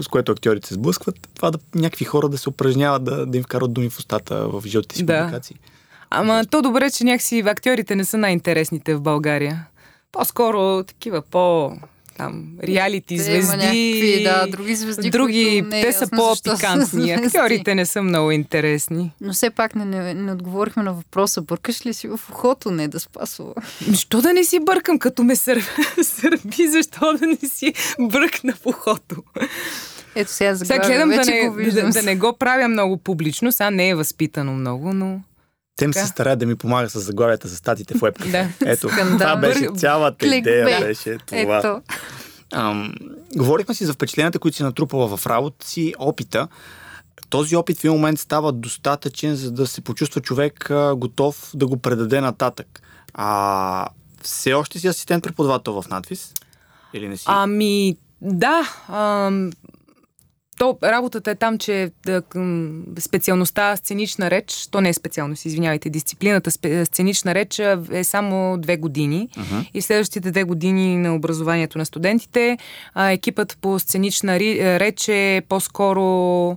с 0.00 0.08
което 0.08 0.32
актьорите 0.32 0.68
се 0.68 0.74
сблъскват. 0.74 1.28
Това 1.34 1.50
да 1.50 1.58
някакви 1.74 2.04
хора 2.04 2.28
да 2.28 2.38
се 2.38 2.48
упражняват 2.48 3.04
да, 3.04 3.26
да 3.26 3.36
им 3.36 3.44
вкарат 3.44 3.72
думи 3.72 3.90
в 3.90 3.98
устата 3.98 4.48
в 4.48 4.62
жълтите 4.66 4.96
си 4.96 5.04
Да. 5.04 5.20
публикации. 5.22 5.56
Ама 6.10 6.44
то 6.50 6.62
добре, 6.62 6.90
че 6.90 7.04
някакси 7.04 7.42
актьорите 7.46 7.96
не 7.96 8.04
са 8.04 8.18
най-интересните 8.18 8.94
в 8.94 9.00
България. 9.00 9.66
По-скоро 10.12 10.82
такива 10.82 11.22
по 11.22 11.72
там, 12.18 12.46
реалити 12.62 13.16
Те 13.16 13.22
звезди. 13.22 13.56
някакви, 13.56 14.22
да, 14.24 14.46
други 14.46 14.74
звезди, 14.74 15.10
Други, 15.10 15.62
не 15.62 15.80
е 15.80 15.82
те 15.82 15.92
са 15.92 16.08
по-пикантни. 16.10 17.12
Актьорите 17.12 17.74
не 17.74 17.86
са 17.86 18.02
много 18.02 18.30
интересни. 18.30 19.12
Но 19.20 19.32
все 19.32 19.50
пак 19.50 19.74
не, 19.74 19.84
не, 19.84 20.14
не 20.14 20.32
отговорихме 20.32 20.82
на 20.82 20.92
въпроса. 20.92 21.42
Бъркаш 21.42 21.86
ли 21.86 21.94
си 21.94 22.08
в 22.08 22.20
ухото? 22.30 22.70
Не 22.70 22.88
да 22.88 23.00
спасва. 23.00 23.54
Защо 23.88 24.20
да 24.20 24.32
не 24.32 24.44
си 24.44 24.60
бъркам, 24.60 24.98
като 24.98 25.24
ме 25.24 25.36
сър... 25.36 25.62
сърби, 26.02 26.68
защо 26.68 27.12
да 27.12 27.26
не 27.26 27.48
си 27.48 27.74
бръкна 28.00 28.52
в 28.52 28.66
ухото? 28.66 29.16
Ето 30.14 30.32
сега 30.32 30.56
Сега 30.56 30.86
гледам 30.86 31.08
да 31.08 31.24
не, 31.24 31.70
да, 31.70 31.90
да 31.90 32.02
не 32.02 32.16
го 32.16 32.36
правя 32.38 32.68
много 32.68 32.96
публично, 32.96 33.52
сега 33.52 33.70
не 33.70 33.88
е 33.88 33.94
възпитано 33.94 34.54
много, 34.54 34.92
но... 34.92 35.20
Тем 35.78 35.92
Така. 35.92 36.06
се 36.06 36.12
стараят 36.12 36.38
да 36.38 36.46
ми 36.46 36.56
помага 36.56 36.90
с 36.90 37.00
заглавията 37.00 37.48
за 37.48 37.56
статите 37.56 37.94
в 37.94 38.00
вебка. 38.00 38.28
Да. 38.28 38.48
Ето, 38.66 38.88
Скандал. 38.88 39.18
това 39.18 39.36
беше 39.36 39.68
цялата 39.76 40.26
идея, 40.26 40.80
беше 40.80 41.18
това. 41.26 41.58
Ето. 41.58 41.82
Ам, 42.52 42.94
говорихме 43.36 43.74
си 43.74 43.84
за 43.84 43.92
впечатленията, 43.92 44.38
които 44.38 44.56
си 44.56 44.62
натрупала 44.62 45.16
в 45.16 45.26
работа 45.26 45.66
си, 45.66 45.94
опита. 45.98 46.48
Този 47.30 47.56
опит 47.56 47.78
в 47.78 47.84
един 47.84 47.92
момент 47.92 48.20
става 48.20 48.52
достатъчен, 48.52 49.34
за 49.34 49.50
да 49.50 49.66
се 49.66 49.80
почувства 49.80 50.20
човек 50.20 50.70
а, 50.70 50.94
готов 50.96 51.50
да 51.54 51.66
го 51.66 51.76
предаде 51.76 52.20
нататък. 52.20 52.80
А 53.14 53.86
все 54.22 54.54
още 54.54 54.78
си 54.78 54.86
асистент 54.86 55.24
преподавател 55.24 55.82
в 55.82 55.88
надвис? 55.88 56.32
Или 56.94 57.08
не 57.08 57.16
си? 57.16 57.24
Ами, 57.26 57.96
да. 58.22 58.74
Ам, 58.88 59.50
то 60.58 60.78
работата 60.82 61.30
е 61.30 61.34
там, 61.34 61.58
че 61.58 61.90
да, 62.06 62.22
специалността 62.98 63.76
сценична 63.76 64.30
реч, 64.30 64.68
то 64.70 64.80
не 64.80 64.88
е 64.88 64.94
специалност, 64.94 65.44
извинявайте, 65.44 65.90
дисциплината 65.90 66.50
сценична 66.84 67.34
реч 67.34 67.58
е 67.92 68.04
само 68.04 68.58
две 68.58 68.76
години. 68.76 69.28
Мгм. 69.36 69.60
И 69.74 69.82
следващите 69.82 70.30
две 70.30 70.44
години 70.44 70.96
на 70.96 71.14
образованието 71.14 71.78
на 71.78 71.86
студентите, 71.86 72.58
а, 72.94 73.10
екипът 73.10 73.58
по 73.60 73.78
сценична 73.78 74.40
реч 74.40 75.08
е 75.08 75.42
по-скоро 75.48 76.56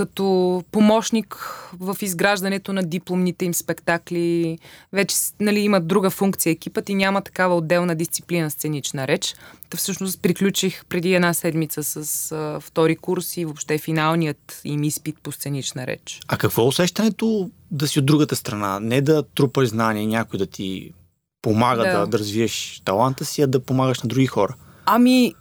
като 0.00 0.62
помощник 0.72 1.36
в 1.80 1.96
изграждането 2.00 2.72
на 2.72 2.82
дипломните 2.82 3.44
им 3.44 3.54
спектакли. 3.54 4.58
Вече 4.92 5.16
нали, 5.40 5.60
имат 5.60 5.86
друга 5.86 6.10
функция 6.10 6.50
екипът 6.50 6.88
и 6.88 6.94
няма 6.94 7.22
такава 7.22 7.56
отделна 7.56 7.94
дисциплина 7.94 8.50
сценична 8.50 9.08
реч. 9.08 9.34
Та 9.70 9.76
всъщност 9.76 10.22
приключих 10.22 10.84
преди 10.84 11.14
една 11.14 11.34
седмица 11.34 11.84
с 11.84 12.32
а, 12.32 12.60
втори 12.60 12.96
курс 12.96 13.36
и 13.36 13.44
въобще 13.44 13.78
финалният 13.78 14.60
им 14.64 14.82
изпит 14.82 15.16
по 15.22 15.32
сценична 15.32 15.86
реч. 15.86 16.20
А 16.28 16.36
какво 16.36 16.62
е 16.62 16.66
усещането 16.66 17.50
да 17.70 17.88
си 17.88 17.98
от 17.98 18.06
другата 18.06 18.36
страна? 18.36 18.80
Не 18.80 19.00
да 19.00 19.22
трупаш 19.22 19.68
знания 19.68 20.06
някой 20.06 20.38
да 20.38 20.46
ти 20.46 20.92
помага 21.42 21.82
да, 21.82 21.98
Да. 21.98 22.06
да 22.06 22.18
развиеш 22.18 22.82
таланта 22.84 23.24
си, 23.24 23.42
а 23.42 23.46
да 23.46 23.60
помагаш 23.60 24.02
на 24.02 24.08
други 24.08 24.26
хора. 24.26 24.54
Ами, 24.86 25.34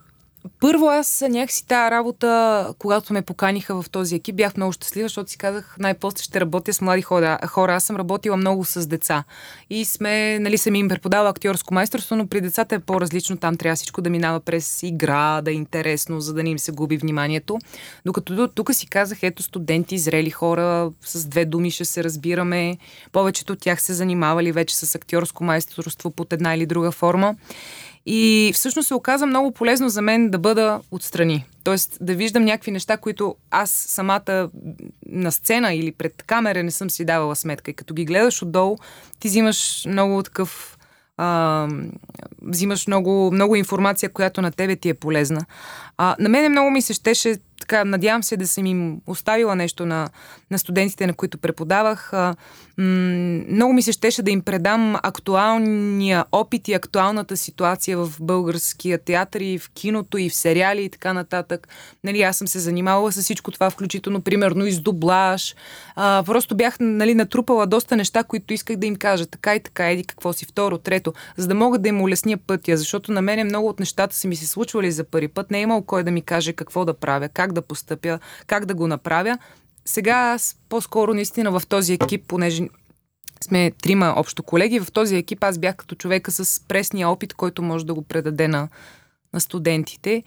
първо 0.59 0.85
аз 0.85 1.23
някакси 1.29 1.67
тази 1.67 1.91
работа, 1.91 2.73
когато 2.79 3.13
ме 3.13 3.21
поканиха 3.21 3.81
в 3.81 3.89
този 3.89 4.15
екип, 4.15 4.35
бях 4.35 4.57
много 4.57 4.71
щастлива, 4.71 5.07
защото 5.07 5.31
си 5.31 5.37
казах, 5.37 5.75
най-после 5.79 6.23
ще 6.23 6.41
работя 6.41 6.73
с 6.73 6.81
млади 6.81 7.01
хора. 7.01 7.39
хора. 7.47 7.75
Аз 7.75 7.83
съм 7.83 7.95
работила 7.95 8.37
много 8.37 8.65
с 8.65 8.87
деца. 8.87 9.23
И 9.69 9.85
сме, 9.85 10.39
нали, 10.39 10.57
съм 10.57 10.75
им 10.75 10.87
преподавала 10.87 11.29
актьорско 11.29 11.73
майсторство, 11.73 12.15
но 12.15 12.27
при 12.27 12.41
децата 12.41 12.75
е 12.75 12.79
по-различно. 12.79 13.37
Там 13.37 13.57
трябва 13.57 13.75
всичко 13.75 14.01
да 14.01 14.09
минава 14.09 14.39
през 14.39 14.83
игра, 14.83 15.41
да 15.41 15.51
е 15.51 15.53
интересно, 15.53 16.19
за 16.21 16.33
да 16.33 16.43
не 16.43 16.49
им 16.49 16.59
се 16.59 16.71
губи 16.71 16.97
вниманието. 16.97 17.59
Докато 18.05 18.35
до- 18.35 18.47
тук 18.47 18.73
си 18.73 18.87
казах, 18.87 19.23
ето 19.23 19.43
студенти, 19.43 19.97
зрели 19.97 20.29
хора, 20.29 20.91
с 21.05 21.25
две 21.25 21.45
думи 21.45 21.71
ще 21.71 21.85
се 21.85 22.03
разбираме. 22.03 22.77
Повечето 23.11 23.53
от 23.53 23.59
тях 23.59 23.81
се 23.81 23.93
занимавали 23.93 24.51
вече 24.51 24.75
с 24.75 24.95
актьорско 24.95 25.43
майсторство 25.43 26.11
под 26.11 26.33
една 26.33 26.55
или 26.55 26.65
друга 26.65 26.91
форма. 26.91 27.35
И 28.05 28.51
всъщност 28.55 28.87
се 28.87 28.93
оказа 28.93 29.25
много 29.25 29.51
полезно 29.51 29.89
за 29.89 30.01
мен 30.01 30.29
да 30.29 30.39
бъда 30.39 30.81
отстрани. 30.91 31.45
Тоест 31.63 31.97
да 32.01 32.15
виждам 32.15 32.43
някакви 32.43 32.71
неща, 32.71 32.97
които 32.97 33.35
аз 33.51 33.71
самата 33.71 34.49
на 35.05 35.31
сцена 35.31 35.73
или 35.73 35.91
пред 35.91 36.23
камера 36.23 36.63
не 36.63 36.71
съм 36.71 36.89
си 36.89 37.05
давала 37.05 37.35
сметка. 37.35 37.71
И 37.71 37.73
като 37.73 37.93
ги 37.93 38.05
гледаш 38.05 38.41
отдолу, 38.41 38.77
ти 39.19 39.27
взимаш 39.27 39.85
много 39.87 40.23
такъв 40.23 40.77
а, 41.21 41.67
взимаш 42.41 42.87
много, 42.87 43.31
много 43.31 43.55
информация, 43.55 44.09
която 44.09 44.41
на 44.41 44.51
тебе 44.51 44.75
ти 44.75 44.89
е 44.89 44.93
полезна. 44.93 45.45
А, 45.97 46.15
на 46.19 46.29
мене 46.29 46.49
много 46.49 46.71
ми 46.71 46.81
се 46.81 46.93
щеше, 46.93 47.35
така, 47.59 47.85
надявам 47.85 48.23
се 48.23 48.37
да 48.37 48.47
съм 48.47 48.65
им 48.65 49.01
оставила 49.07 49.55
нещо 49.55 49.85
на, 49.85 50.09
на 50.51 50.59
студентите, 50.59 51.07
на 51.07 51.13
които 51.13 51.37
преподавах. 51.37 52.11
Много 52.77 53.73
ми 53.73 53.81
се 53.81 53.91
щеше 53.91 54.23
да 54.23 54.31
им 54.31 54.41
предам 54.41 54.95
актуалния 55.03 56.25
опит 56.31 56.67
и 56.67 56.73
актуалната 56.73 57.37
ситуация 57.37 57.97
в 57.97 58.13
българския 58.19 58.97
театър 58.97 59.39
и 59.39 59.59
в 59.59 59.69
киното 59.73 60.17
и 60.17 60.29
в 60.29 60.35
сериали 60.35 60.83
и 60.83 60.89
така 60.89 61.13
нататък. 61.13 61.67
Нали, 62.03 62.21
аз 62.21 62.37
съм 62.37 62.47
се 62.47 62.59
занимавала 62.59 63.11
с 63.11 63.21
всичко 63.21 63.51
това, 63.51 63.69
включително, 63.69 64.21
примерно, 64.21 64.65
и 64.65 64.71
с 64.71 64.79
дублаж. 64.79 65.55
А, 65.95 66.23
просто 66.25 66.55
бях 66.55 66.77
нали, 66.79 67.15
натрупала 67.15 67.67
доста 67.67 67.95
неща, 67.95 68.23
които 68.23 68.53
исках 68.53 68.75
да 68.75 68.87
им 68.87 68.95
кажа. 68.95 69.25
Така 69.25 69.55
и 69.55 69.59
така, 69.59 69.89
еди 69.89 70.03
какво 70.03 70.33
си, 70.33 70.45
второ, 70.45 70.77
трето, 70.77 71.13
за 71.37 71.47
да 71.47 71.55
мога 71.55 71.77
да 71.77 71.89
им 71.89 72.01
улесня 72.01 72.37
пътя, 72.37 72.77
защото 72.77 73.11
на 73.11 73.21
мене 73.21 73.43
много 73.43 73.67
от 73.67 73.79
нещата 73.79 74.15
са 74.15 74.27
ми 74.27 74.35
се 74.35 74.47
случвали 74.47 74.91
за 74.91 75.03
първи 75.03 75.27
път. 75.27 75.51
Не 75.51 75.57
е 75.57 75.61
имал 75.61 75.81
кой 75.81 76.03
да 76.03 76.11
ми 76.11 76.21
каже 76.21 76.53
какво 76.53 76.85
да 76.85 76.93
правя, 76.93 77.29
как 77.29 77.48
да 77.53 77.61
постъпя, 77.61 78.19
как 78.47 78.65
да 78.65 78.73
го 78.75 78.87
направя. 78.87 79.37
Сега 79.85 80.15
аз 80.15 80.57
по-скоро 80.69 81.13
наистина 81.13 81.59
в 81.59 81.67
този 81.67 81.93
екип, 81.93 82.27
понеже 82.27 82.67
сме 83.43 83.71
трима 83.71 84.13
общо 84.17 84.43
колеги, 84.43 84.79
в 84.79 84.91
този 84.91 85.15
екип 85.15 85.43
аз 85.43 85.57
бях 85.57 85.75
като 85.75 85.95
човека 85.95 86.31
с 86.31 86.61
пресния 86.67 87.09
опит, 87.09 87.33
който 87.33 87.61
може 87.61 87.85
да 87.85 87.93
го 87.93 88.01
предаде 88.01 88.47
на, 88.47 88.69
на 89.33 89.41
студентите. 89.41 90.23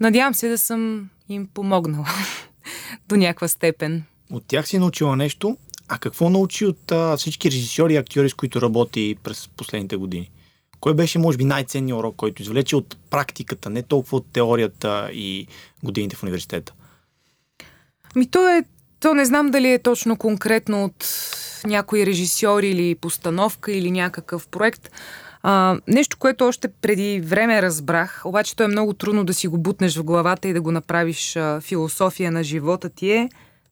Надявам 0.00 0.34
се 0.34 0.48
да 0.48 0.58
съм 0.58 1.10
им 1.28 1.48
помогнала 1.54 2.08
до 3.08 3.16
някаква 3.16 3.48
степен. 3.48 4.04
От 4.32 4.44
тях 4.46 4.68
си 4.68 4.78
научила 4.78 5.16
нещо, 5.16 5.56
а 5.88 5.98
какво 5.98 6.30
научи 6.30 6.66
от 6.66 6.92
а, 6.92 7.16
всички 7.16 7.50
режисьори 7.50 7.94
и 7.94 7.96
актьори, 7.96 8.30
с 8.30 8.34
които 8.34 8.62
работи 8.62 9.16
през 9.22 9.48
последните 9.48 9.96
години? 9.96 10.30
Кой 10.80 10.94
беше, 10.94 11.18
може 11.18 11.38
би, 11.38 11.44
най-ценният 11.44 11.98
урок, 11.98 12.16
който 12.16 12.42
извлече 12.42 12.76
от 12.76 12.96
практиката, 13.10 13.70
не 13.70 13.82
толкова 13.82 14.16
от 14.16 14.26
теорията 14.32 15.10
и 15.12 15.46
годините 15.82 16.16
в 16.16 16.22
университета? 16.22 16.72
Ми 18.16 18.30
то 18.30 18.48
е, 18.48 18.64
то 19.00 19.14
не 19.14 19.24
знам 19.24 19.50
дали 19.50 19.72
е 19.72 19.78
точно 19.78 20.16
конкретно 20.16 20.84
от 20.84 21.06
някой 21.66 22.06
режисьор 22.06 22.62
или 22.62 22.94
постановка 22.94 23.72
или 23.72 23.90
някакъв 23.90 24.48
проект. 24.48 24.90
А, 25.42 25.78
нещо, 25.88 26.16
което 26.18 26.46
още 26.46 26.68
преди 26.68 27.20
време 27.20 27.62
разбрах, 27.62 28.22
обаче 28.24 28.56
то 28.56 28.62
е 28.62 28.68
много 28.68 28.94
трудно 28.94 29.24
да 29.24 29.34
си 29.34 29.48
го 29.48 29.58
бутнеш 29.58 29.96
в 29.96 30.04
главата 30.04 30.48
и 30.48 30.52
да 30.52 30.60
го 30.60 30.72
направиш 30.72 31.36
а, 31.36 31.60
философия 31.60 32.32
на 32.32 32.44
живота 32.44 32.88
ти 32.88 33.10
е 33.10 33.28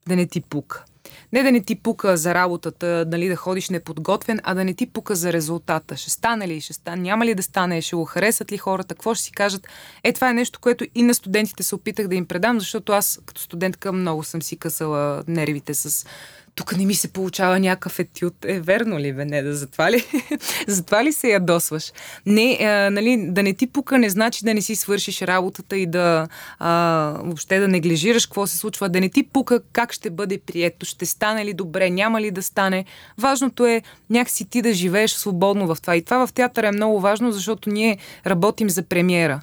да 0.09 0.17
не 0.17 0.27
ти 0.27 0.41
пука. 0.41 0.85
Не 1.33 1.43
да 1.43 1.53
не 1.53 1.63
ти 1.63 1.75
пука 1.75 2.17
за 2.17 2.35
работата, 2.35 3.05
нали, 3.09 3.29
да 3.29 3.37
ходиш 3.37 3.69
неподготвен, 3.69 4.41
а 4.43 4.55
да 4.55 4.65
не 4.65 4.75
ти 4.75 4.87
пука 4.87 5.15
за 5.15 5.33
резултата. 5.33 5.97
Ще 5.97 6.11
стане 6.11 6.49
ли, 6.49 6.61
ще 6.61 6.73
стане, 6.73 7.03
няма 7.03 7.27
ли 7.27 7.35
да 7.35 7.43
стане, 7.43 7.83
ще 7.83 7.97
го 7.97 8.05
харесат 8.05 8.53
ли 8.53 8.59
хората, 8.59 8.95
какво 8.95 9.15
ще 9.15 9.25
си 9.25 9.33
кажат. 9.33 9.69
Е, 10.05 10.13
това 10.13 10.31
е 10.31 10.35
нещо, 10.35 10.61
което 10.61 10.85
и 10.95 11.03
на 11.03 11.15
студентите 11.15 11.63
се 11.63 11.75
опитах 11.75 12.09
да 12.09 12.15
им 12.15 12.27
предам, 12.27 12.61
защото 12.61 12.93
аз 12.93 13.21
като 13.27 13.41
студентка 13.41 13.93
много 13.93 14.23
съм 14.23 14.43
си 14.43 14.57
късала 14.57 15.25
нервите 15.29 15.75
с 15.75 16.07
тук 16.57 16.77
не 16.77 16.87
ми 16.87 16.95
се 16.95 17.09
получава 17.09 17.61
някакъв 17.61 17.99
етюд. 17.99 18.35
Е, 18.45 18.61
верно 18.61 18.99
ли, 18.99 19.13
бе? 19.13 19.25
Не, 19.25 19.43
да 19.43 19.55
затова 19.55 19.91
ли, 19.91 20.05
затова 20.67 21.05
ли 21.05 21.13
се 21.13 21.29
ядосваш? 21.29 21.93
Не, 22.27 22.59
а, 22.61 22.91
нали, 22.91 23.27
да 23.29 23.43
не 23.43 23.55
ти 23.55 23.67
пука 23.67 23.99
не 23.99 24.11
значи 24.11 24.45
да 24.45 24.55
не 24.55 24.63
си 24.63 24.77
свършиш 24.77 25.23
работата 25.23 25.77
и 25.77 25.87
да 25.87 26.29
а, 26.59 26.71
въобще 27.25 27.59
да 27.59 27.69
неглижираш 27.69 28.27
какво 28.27 28.47
се 28.47 28.59
случва, 28.59 28.89
да 28.89 29.01
не 29.01 29.09
ти 29.09 29.23
пука 29.23 29.61
как 29.73 29.93
ще 29.93 30.11
бъде 30.11 30.39
прието, 30.39 30.87
ще 30.87 31.07
стане 31.07 31.45
ли 31.45 31.55
добре, 31.55 31.91
няма 31.91 32.21
ли 32.21 32.31
да 32.31 32.43
стане. 32.43 32.85
Важното 33.19 33.67
е 33.67 33.83
някакси 34.11 34.45
ти 34.45 34.63
да 34.63 34.73
живееш 34.73 35.11
свободно 35.11 35.75
в 35.75 35.81
това. 35.81 35.97
И 35.97 36.03
това 36.03 36.27
в 36.27 36.33
театъра 36.33 36.69
е 36.69 36.73
много 36.73 37.01
важно, 37.01 37.33
защото 37.33 37.71
ние 37.71 37.99
работим 38.27 38.71
за 38.71 38.83
премиера 38.83 39.43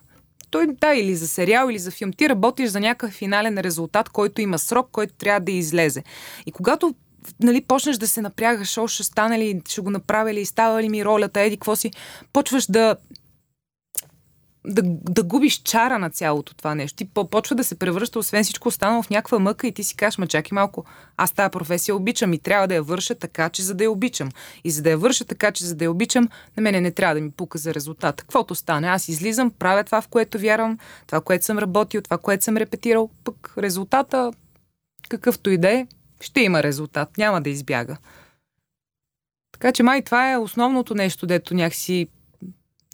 той, 0.54 0.68
да, 0.82 0.94
или 0.94 1.16
за 1.16 1.28
сериал, 1.28 1.70
или 1.70 1.80
за 1.80 1.92
филм. 1.92 2.14
Ти 2.14 2.30
работиш 2.30 2.70
за 2.70 2.80
някакъв 2.80 3.12
финален 3.12 3.58
резултат, 3.58 4.10
който 4.10 4.42
има 4.42 4.60
срок, 4.60 4.90
който 4.92 5.14
трябва 5.14 5.40
да 5.40 5.52
излезе. 5.52 6.04
И 6.46 6.52
когато 6.52 6.96
нали, 7.40 7.62
почнеш 7.62 7.98
да 7.98 8.08
се 8.08 8.22
напрягаш, 8.22 8.78
о, 8.78 8.88
ще 8.88 9.04
стане 9.04 9.40
ли, 9.40 9.62
ще 9.68 9.82
го 9.82 9.90
направя 9.90 10.34
ли, 10.34 10.46
става 10.46 10.84
ли 10.84 10.90
ми 10.90 11.06
ролята, 11.06 11.42
еди, 11.42 11.58
какво 11.58 11.76
си, 11.76 11.92
почваш 12.34 12.66
да 12.66 12.96
да, 14.68 14.82
да 14.86 15.24
губиш 15.24 15.62
чара 15.62 16.00
на 16.00 16.10
цялото 16.10 16.56
това 16.56 16.76
нещо. 16.76 16.96
Ти 16.96 17.06
почва 17.32 17.56
да 17.56 17.64
се 17.64 17.80
превръща, 17.80 18.20
освен 18.20 18.44
всичко 18.44 18.68
останало, 18.68 19.04
в 19.04 19.10
някаква 19.10 19.40
мъка 19.40 19.68
и 19.68 19.72
ти 19.72 19.84
си 19.84 19.96
кажеш, 19.96 20.18
ма 20.18 20.28
чакай 20.28 20.50
малко, 20.56 20.86
аз 21.18 21.32
тази 21.32 21.52
професия 21.52 21.96
обичам 21.96 22.34
и 22.34 22.40
трябва 22.40 22.68
да 22.68 22.76
я 22.76 22.84
върша 22.84 23.16
така, 23.16 23.50
че 23.50 23.62
за 23.62 23.74
да 23.74 23.84
я 23.84 23.92
обичам. 23.92 24.30
И 24.64 24.72
за 24.72 24.82
да 24.82 24.90
я 24.90 24.98
върша 24.98 25.26
така, 25.26 25.52
че 25.52 25.66
за 25.66 25.76
да 25.76 25.84
я 25.84 25.92
обичам, 25.92 26.30
на 26.58 26.64
мене 26.64 26.82
не 26.82 26.92
трябва 26.92 27.16
да 27.16 27.22
ми 27.22 27.32
пука 27.32 27.58
за 27.58 27.74
резултат. 27.74 28.16
Каквото 28.16 28.56
стане, 28.56 28.88
аз 28.88 29.08
излизам, 29.08 29.52
правя 29.52 29.84
това, 29.84 30.02
в 30.02 30.08
което 30.08 30.40
вярвам, 30.40 30.78
това, 31.08 31.22
което 31.22 31.46
съм 31.46 31.60
работил, 31.60 32.02
това, 32.02 32.18
което 32.18 32.44
съм 32.44 32.58
репетирал, 32.58 33.10
пък 33.24 33.54
резултата, 33.58 34.32
какъвто 35.10 35.50
и 35.50 35.58
да 35.58 35.72
е, 35.72 35.88
ще 36.24 36.42
има 36.42 36.64
резултат, 36.64 37.18
няма 37.18 37.42
да 37.42 37.50
избяга. 37.50 37.98
Така 39.52 39.72
че 39.72 39.84
май 39.84 40.02
това 40.02 40.32
е 40.32 40.38
основното 40.38 40.96
нещо, 40.96 41.26
дето 41.26 41.54
някакси 41.54 42.08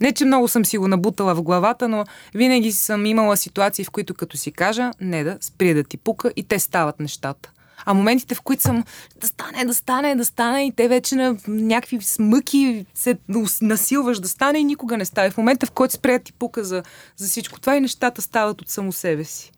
не, 0.02 0.14
че 0.14 0.26
много 0.26 0.48
съм 0.48 0.66
си 0.66 0.78
го 0.78 0.88
набутала 0.88 1.36
в 1.36 1.44
главата, 1.44 1.88
но 1.88 2.06
винаги 2.36 2.72
съм 2.72 3.06
имала 3.06 3.38
ситуации, 3.38 3.86
в 3.86 3.92
които 3.92 4.14
като 4.14 4.38
си 4.38 4.52
кажа, 4.52 4.92
не 5.02 5.24
да, 5.24 5.38
спри 5.42 5.74
да 5.74 5.84
ти 5.84 5.98
пука 5.98 6.32
и 6.36 6.44
те 6.44 6.60
стават 6.60 7.00
нещата. 7.00 7.52
А 7.86 7.94
моментите, 7.94 8.36
в 8.36 8.42
които 8.42 8.64
съм 8.64 8.84
да 9.22 9.28
стане, 9.28 9.66
да 9.66 9.74
стане, 9.74 10.16
да 10.16 10.26
стане 10.26 10.66
и 10.66 10.72
те 10.72 10.88
вече 10.88 11.16
на 11.16 11.38
някакви 11.48 12.02
смъки 12.02 12.86
се 12.94 13.18
насилваш 13.62 14.20
да 14.20 14.28
стане 14.28 14.60
и 14.60 14.64
никога 14.64 14.98
не 14.98 15.06
става. 15.06 15.32
В 15.32 15.38
момента, 15.38 15.66
в 15.66 15.72
който 15.72 15.94
спре 15.94 16.20
ти 16.20 16.34
пука 16.34 16.64
за, 16.64 16.84
за 17.18 17.28
всичко 17.28 17.60
това 17.60 17.76
и 17.76 17.82
нещата 17.82 18.22
стават 18.22 18.62
от 18.62 18.70
само 18.70 18.92
себе 18.92 19.24
си. 19.24 19.52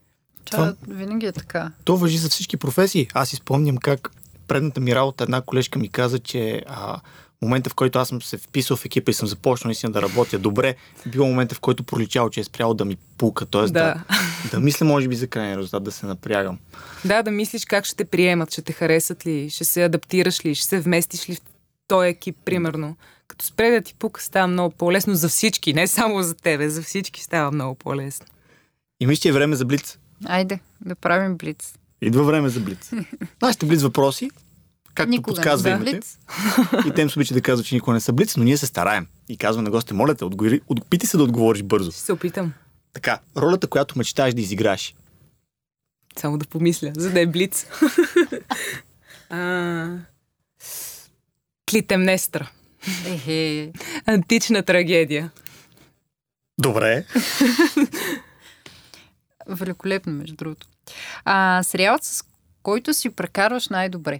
Това, 0.46 0.74
това 0.84 0.96
винаги 0.96 1.26
е 1.26 1.32
така. 1.32 1.72
То 1.84 1.98
въжи 1.98 2.18
за 2.18 2.30
всички 2.30 2.58
професии. 2.58 3.08
Аз 3.14 3.30
си 3.30 3.36
спомням 3.36 3.78
как 3.78 4.12
предната 4.48 4.82
ми 4.82 4.96
работа 4.96 5.24
една 5.24 5.42
колежка 5.42 5.80
ми 5.80 5.90
каза, 5.90 6.20
че 6.20 6.64
а, 6.68 7.00
момента, 7.42 7.70
в 7.70 7.76
който 7.76 8.00
аз 8.00 8.08
съм 8.08 8.22
се 8.22 8.38
вписал 8.38 8.78
в 8.78 8.86
екипа 8.86 9.12
и 9.12 9.14
съм 9.14 9.28
започнал 9.28 9.70
наистина 9.70 9.92
да 9.94 10.02
работя 10.02 10.40
добре, 10.40 10.76
бил 11.06 11.26
момента, 11.26 11.56
в 11.56 11.60
който 11.60 11.84
проличал, 11.84 12.30
че 12.30 12.40
е 12.40 12.44
спрял 12.44 12.74
да 12.74 12.86
ми 12.86 12.98
пука. 13.18 13.46
Т.е. 13.46 13.62
Да. 13.62 13.70
да, 13.70 14.04
да 14.52 14.60
мисля, 14.60 14.86
може 14.86 15.08
би, 15.08 15.16
за 15.16 15.28
крайния 15.28 15.58
резултат, 15.58 15.84
да 15.84 15.92
се 15.92 16.06
напрягам. 16.06 16.58
Да, 17.06 17.24
да 17.24 17.32
мислиш 17.32 17.66
как 17.66 17.86
ще 17.86 17.96
те 17.96 18.06
приемат, 18.06 18.52
ще 18.52 18.62
те 18.62 18.74
харесат 18.74 19.26
ли, 19.26 19.50
ще 19.50 19.66
се 19.66 19.84
адаптираш 19.84 20.46
ли, 20.46 20.56
ще 20.56 20.68
се 20.68 20.80
вместиш 20.80 21.30
ли 21.30 21.36
в 21.36 21.42
този 21.88 22.10
екип, 22.10 22.38
примерно. 22.46 22.96
Като 23.28 23.46
спре 23.46 23.72
да 23.72 23.82
ти 23.82 23.96
пука, 24.00 24.22
става 24.22 24.48
много 24.48 24.76
по-лесно 24.76 25.16
за 25.16 25.30
всички, 25.30 25.74
не 25.74 25.88
само 25.88 26.24
за 26.24 26.36
тебе, 26.36 26.70
за 26.70 26.82
всички 26.82 27.24
става 27.24 27.52
много 27.52 27.76
по-лесно. 27.76 28.26
И 29.00 29.06
мисля, 29.08 29.22
че 29.22 29.30
е 29.30 29.32
време 29.32 29.56
за 29.56 29.66
блиц. 29.66 29.98
Айде, 30.26 30.60
да 30.86 30.96
правим 30.96 31.38
блиц. 31.38 31.74
Идва 32.02 32.24
време 32.24 32.50
за 32.50 32.60
блиц. 32.60 32.92
Нашите 33.42 33.66
блиц 33.66 33.82
въпроси 33.82 34.30
както 34.96 35.10
Никога 35.10 35.36
подсказва 35.36 35.70
не 35.70 35.90
името. 35.90 36.08
И 36.88 36.92
тем 36.96 37.10
се 37.10 37.20
обича 37.20 37.34
да 37.34 37.42
казват, 37.42 37.68
че 37.68 37.76
никога 37.76 37.94
не 37.94 38.00
са 38.00 38.14
блиц, 38.14 38.38
но 38.38 38.44
ние 38.44 38.58
се 38.58 38.66
стараем. 38.66 39.08
И 39.30 39.38
казвам 39.38 39.64
на 39.64 39.72
гостите, 39.72 39.94
моля 39.94 40.16
те, 40.16 40.26
отговори, 40.26 40.62
опитай 40.68 41.08
се 41.08 41.18
да 41.18 41.24
отговориш 41.24 41.64
бързо. 41.64 41.92
Ще 41.92 42.02
се 42.02 42.14
опитам. 42.14 42.54
Така, 42.94 43.20
ролята, 43.38 43.68
която 43.68 43.98
мечтаеш 43.98 44.34
да 44.34 44.42
изиграш. 44.42 44.96
Само 46.18 46.38
да 46.38 46.46
помисля, 46.46 46.92
за 46.98 47.12
да 47.12 47.22
е 47.22 47.28
блиц. 47.28 47.66
а... 49.30 49.98
Клитемнестра. 51.72 52.50
Антична 54.06 54.64
трагедия. 54.64 55.32
Добре. 56.58 57.06
Великолепно, 59.48 60.14
между 60.14 60.36
другото. 60.36 60.68
А, 61.26 61.64
сериалът, 61.64 62.04
с 62.04 62.24
който 62.64 62.94
си 62.94 63.10
прекарваш 63.10 63.70
най-добре? 63.70 64.20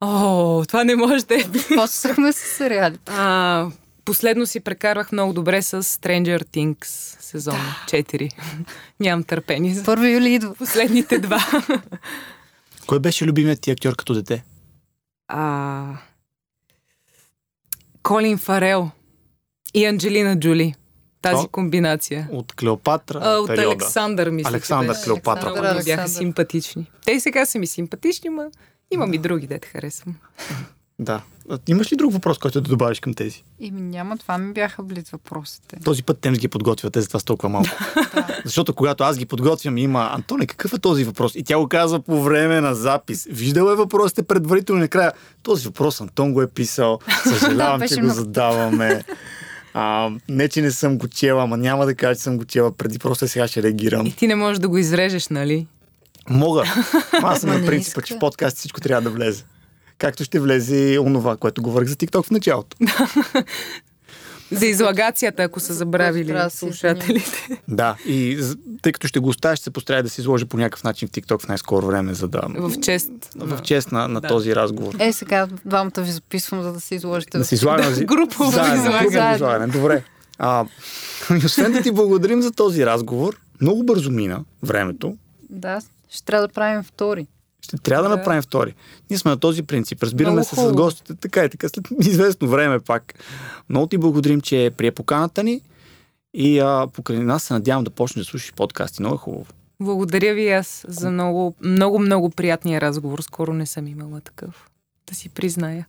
О, 0.00 0.64
това 0.68 0.84
не 0.84 0.96
може 0.96 1.24
да 1.24 1.34
е. 1.34 1.44
Посъхме 1.76 2.32
с 2.32 2.36
сериали. 2.36 2.98
А, 3.06 3.66
последно 4.04 4.46
си 4.46 4.60
прекарвах 4.60 5.12
много 5.12 5.32
добре 5.32 5.62
с 5.62 5.82
Stranger 5.82 6.44
Things 6.44 6.84
сезон 7.20 7.54
да. 7.54 7.98
4. 7.98 8.30
Нямам 9.00 9.24
търпение. 9.24 9.74
За... 9.74 9.84
Първи 9.84 10.12
юли 10.12 10.34
идва. 10.34 10.54
Последните 10.54 11.18
два. 11.18 11.46
Кой 12.86 12.98
беше 12.98 13.24
любимият 13.24 13.60
ти 13.60 13.70
актьор 13.70 13.96
като 13.96 14.14
дете? 14.14 14.44
А... 15.28 15.84
Колин 18.02 18.38
Фарел 18.38 18.90
и 19.74 19.86
Анджелина 19.86 20.40
Джули. 20.40 20.74
Тази 21.24 21.42
То? 21.42 21.48
комбинация. 21.48 22.28
От 22.32 22.52
Клеопатра 22.52 23.20
а, 23.22 23.36
От 23.38 23.46
периода. 23.46 23.68
Александър, 23.68 24.30
мисля. 24.30 24.48
Александър 24.48 24.96
Клеопатра. 25.04 25.50
Много 25.50 25.66
Александър. 25.66 25.84
бяха 25.84 26.08
симпатични. 26.08 26.90
Те 27.04 27.12
и 27.12 27.20
сега 27.20 27.46
са 27.46 27.58
ми 27.58 27.66
симпатични, 27.66 28.30
ма 28.30 28.46
Имам 28.90 29.14
и 29.14 29.18
други, 29.18 29.46
дете 29.46 29.68
харесвам. 29.68 30.14
Да. 30.98 31.22
Имаш 31.68 31.92
ли 31.92 31.96
друг 31.96 32.12
въпрос, 32.12 32.38
който 32.38 32.60
да 32.60 32.68
добавиш 32.68 33.00
към 33.00 33.14
тези? 33.14 33.42
Ими 33.60 33.80
няма, 33.80 34.18
това 34.18 34.38
ми 34.38 34.52
бяха 34.52 34.82
близ 34.82 35.10
въпросите. 35.10 35.76
Този 35.84 36.02
път 36.02 36.18
тем 36.20 36.34
ги 36.34 36.48
подготвяте, 36.48 37.00
затова 37.00 37.20
с 37.20 37.24
толкова 37.24 37.48
малко. 37.48 37.70
Защото 38.44 38.74
когато 38.74 39.04
аз 39.04 39.18
ги 39.18 39.26
подготвям, 39.26 39.78
има 39.78 40.10
Антоне, 40.12 40.46
какъв 40.46 40.72
е 40.72 40.78
този 40.78 41.04
въпрос? 41.04 41.34
И 41.34 41.44
тя 41.44 41.58
го 41.58 41.68
казва 41.68 42.00
по 42.00 42.22
време 42.22 42.60
на 42.60 42.74
запис. 42.74 43.26
Виждал 43.30 43.66
е 43.66 43.74
въпросите 43.74 44.22
предварително 44.22 44.80
накрая. 44.80 45.12
Този 45.42 45.66
въпрос 45.66 46.00
Антон 46.00 46.32
го 46.32 46.42
е 46.42 46.46
писал. 46.46 46.98
Съжалявам, 47.22 47.88
че 47.88 48.00
го 48.00 48.08
задаваме. 48.08 49.02
А, 49.74 50.10
не, 50.28 50.48
че 50.48 50.62
не 50.62 50.70
съм 50.70 50.98
го 50.98 51.08
чела, 51.08 51.42
ама 51.42 51.56
няма 51.56 51.86
да 51.86 51.94
кажа, 51.94 52.14
че 52.14 52.22
съм 52.22 52.38
го 52.38 52.44
чела 52.44 52.72
преди, 52.72 52.98
просто 52.98 53.28
сега 53.28 53.48
ще 53.48 53.62
реагирам. 53.62 54.06
И 54.06 54.12
ти 54.12 54.26
не 54.26 54.34
можеш 54.34 54.58
да 54.58 54.68
го 54.68 54.78
изрежеш, 54.78 55.28
нали? 55.28 55.66
Мога. 56.30 56.64
Аз 57.22 57.40
съм 57.40 57.50
на 57.50 57.66
принципа, 57.66 58.02
че 58.02 58.14
в 58.14 58.18
подкаст 58.18 58.56
всичко 58.56 58.80
трябва 58.80 59.02
да 59.02 59.10
влезе. 59.10 59.44
Както 59.98 60.24
ще 60.24 60.40
влезе 60.40 60.76
и 60.76 60.98
онова, 60.98 61.36
което 61.36 61.62
говорих 61.62 61.88
за 61.88 61.96
TikTok 61.96 62.26
в 62.26 62.30
началото. 62.30 62.76
За 64.58 64.66
излагацията, 64.66 65.42
ако 65.42 65.60
са 65.60 65.74
забравили 65.74 66.34
слушателите. 66.50 67.60
Да, 67.68 67.96
и 68.06 68.38
тъй 68.82 68.92
като 68.92 69.08
ще 69.08 69.20
го 69.20 69.28
оставя, 69.28 69.56
ще 69.56 69.64
се 69.64 69.70
постарая 69.70 70.02
да 70.02 70.08
се 70.08 70.20
изложи 70.20 70.44
по 70.44 70.56
някакъв 70.56 70.84
начин 70.84 71.08
в 71.08 71.10
TikTok 71.10 71.42
в 71.42 71.48
най-скоро 71.48 71.86
време, 71.86 72.14
за 72.14 72.28
да... 72.28 72.40
В 72.48 72.80
чест. 72.80 73.10
В 73.36 73.62
чест 73.62 73.92
на, 73.92 74.08
на 74.08 74.20
да. 74.20 74.28
този 74.28 74.56
разговор. 74.56 74.94
Е, 74.98 75.12
сега 75.12 75.48
двамата 75.64 75.92
ви 75.98 76.10
записвам, 76.10 76.62
за 76.62 76.72
да 76.72 76.80
се 76.80 76.94
изложите. 76.94 77.38
Да 77.38 77.44
се 77.44 77.54
излагаме. 77.54 77.90
Да, 77.90 78.04
групово 78.04 78.48
излагане. 79.34 79.66
Добре. 79.66 80.02
А, 80.38 80.64
освен 81.44 81.72
да 81.72 81.82
ти 81.82 81.90
благодарим 81.90 82.42
за 82.42 82.52
този 82.52 82.86
разговор, 82.86 83.40
много 83.60 83.84
бързо 83.84 84.10
мина 84.10 84.44
времето. 84.62 85.16
Да, 85.50 85.80
ще 86.10 86.24
трябва 86.24 86.46
да 86.48 86.52
правим 86.52 86.82
втори. 86.82 87.26
Ще 87.64 87.76
трябва 87.76 88.08
да, 88.08 88.16
направим 88.16 88.42
втори. 88.42 88.74
Ние 89.10 89.18
сме 89.18 89.30
на 89.30 89.36
този 89.36 89.62
принцип. 89.62 90.02
Разбираме 90.02 90.32
Много 90.32 90.48
се 90.48 90.56
хубаво. 90.56 90.74
с 90.74 90.76
гостите 90.76 91.14
така 91.14 91.44
и 91.44 91.48
така. 91.48 91.68
След 91.68 91.88
известно 92.06 92.48
време 92.48 92.80
пак. 92.80 93.14
Много 93.68 93.86
ти 93.86 93.98
благодарим, 93.98 94.40
че 94.40 94.70
прие 94.76 94.90
поканата 94.90 95.44
ни 95.44 95.60
и 96.34 96.58
а, 96.58 96.86
покрай 96.92 97.18
нас 97.18 97.42
се 97.42 97.54
надявам 97.54 97.84
да 97.84 97.90
почнеш 97.90 98.26
да 98.26 98.30
слушаш 98.30 98.52
подкасти. 98.54 99.02
Много 99.02 99.14
е 99.14 99.18
хубаво. 99.18 99.46
Благодаря 99.82 100.34
ви 100.34 100.48
аз 100.48 100.84
за 100.88 101.10
много, 101.10 101.54
много, 101.60 101.98
много 101.98 102.30
приятния 102.30 102.80
разговор. 102.80 103.18
Скоро 103.20 103.52
не 103.52 103.66
съм 103.66 103.86
имала 103.86 104.20
такъв. 104.20 104.66
Да 105.08 105.14
си 105.14 105.28
призная. 105.28 105.86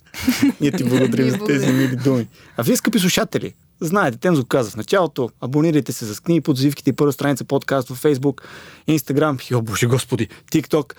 Ние 0.61 0.71
ти 0.71 0.83
благодарим 0.83 1.29
за 1.29 1.45
тези 1.45 1.67
мили 1.73 1.95
думи. 1.95 2.27
А 2.57 2.63
вие, 2.63 2.75
скъпи 2.75 2.99
слушатели, 2.99 3.53
Знаете, 3.79 4.17
Тем 4.17 4.35
го 4.35 4.45
каза 4.45 4.71
в 4.71 4.75
началото. 4.75 5.29
Абонирайте 5.41 5.91
се 5.91 6.05
за 6.05 6.21
книги 6.21 6.41
под 6.41 6.57
завивките 6.57 6.89
и 6.89 6.93
първа 6.93 7.13
страница 7.13 7.45
подкаст 7.45 7.89
във 7.89 8.03
Facebook, 8.03 8.41
Instagram, 8.89 9.55
о 9.55 9.61
боже 9.61 9.87
господи, 9.87 10.27
TikTok. 10.51 10.93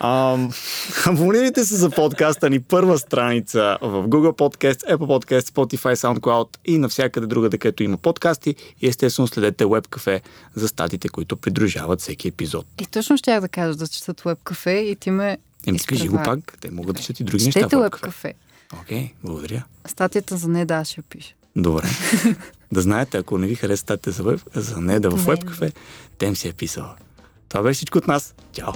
Ам, 0.00 0.52
абонирайте 1.06 1.64
се 1.64 1.76
за 1.76 1.90
подкаста 1.90 2.50
ни 2.50 2.60
първа 2.60 2.98
страница 2.98 3.78
в 3.82 4.08
Google 4.08 4.38
Podcast, 4.38 4.96
Apple 4.96 4.96
Podcast, 4.96 5.40
Spotify, 5.40 5.94
SoundCloud 5.94 6.48
и 6.64 6.78
навсякъде 6.78 7.26
другаде, 7.26 7.58
където 7.58 7.82
има 7.82 7.96
подкасти. 7.96 8.54
И 8.80 8.88
естествено 8.88 9.28
следете 9.28 9.64
WebCafe 9.64 10.20
за 10.54 10.68
статите, 10.68 11.08
които 11.08 11.36
придружават 11.36 12.00
всеки 12.00 12.28
епизод. 12.28 12.66
И 12.80 12.86
точно 12.86 13.16
ще 13.16 13.40
да 13.40 13.48
кажа 13.48 13.76
да 13.76 13.88
четат 13.88 14.20
WebCafe 14.20 14.70
и 14.70 14.96
ти 14.96 15.10
ме 15.10 15.38
Еми, 15.66 15.78
кажи 15.78 16.08
го 16.08 16.16
пак. 16.24 16.58
Те 16.60 16.70
могат 16.70 16.96
да 16.96 17.02
четат 17.02 17.20
и 17.20 17.24
други 17.24 17.44
Четете 17.44 17.76
неща. 17.76 17.76
Четете 17.76 18.10
WebCafe. 18.10 18.32
Окей, 18.80 18.98
okay, 18.98 19.12
благодаря. 19.24 19.64
Статията 19.86 20.36
за 20.36 20.48
не 20.48 20.64
да 20.64 20.84
ще 20.84 21.02
пише. 21.02 21.37
Добре. 21.58 21.86
да 22.72 22.80
знаете, 22.80 23.18
ако 23.18 23.38
не 23.38 23.46
ви 23.46 23.54
харесате 23.54 24.10
за, 24.10 24.22
веб, 24.22 24.40
за 24.54 24.80
неда 24.80 25.10
в 25.10 25.26
WebCafe, 25.26 25.74
тем 26.18 26.36
си 26.36 26.48
е 26.48 26.52
писала. 26.52 26.94
Това 27.48 27.62
беше 27.62 27.76
всичко 27.76 27.98
от 27.98 28.06
нас. 28.06 28.34
Чао! 28.52 28.72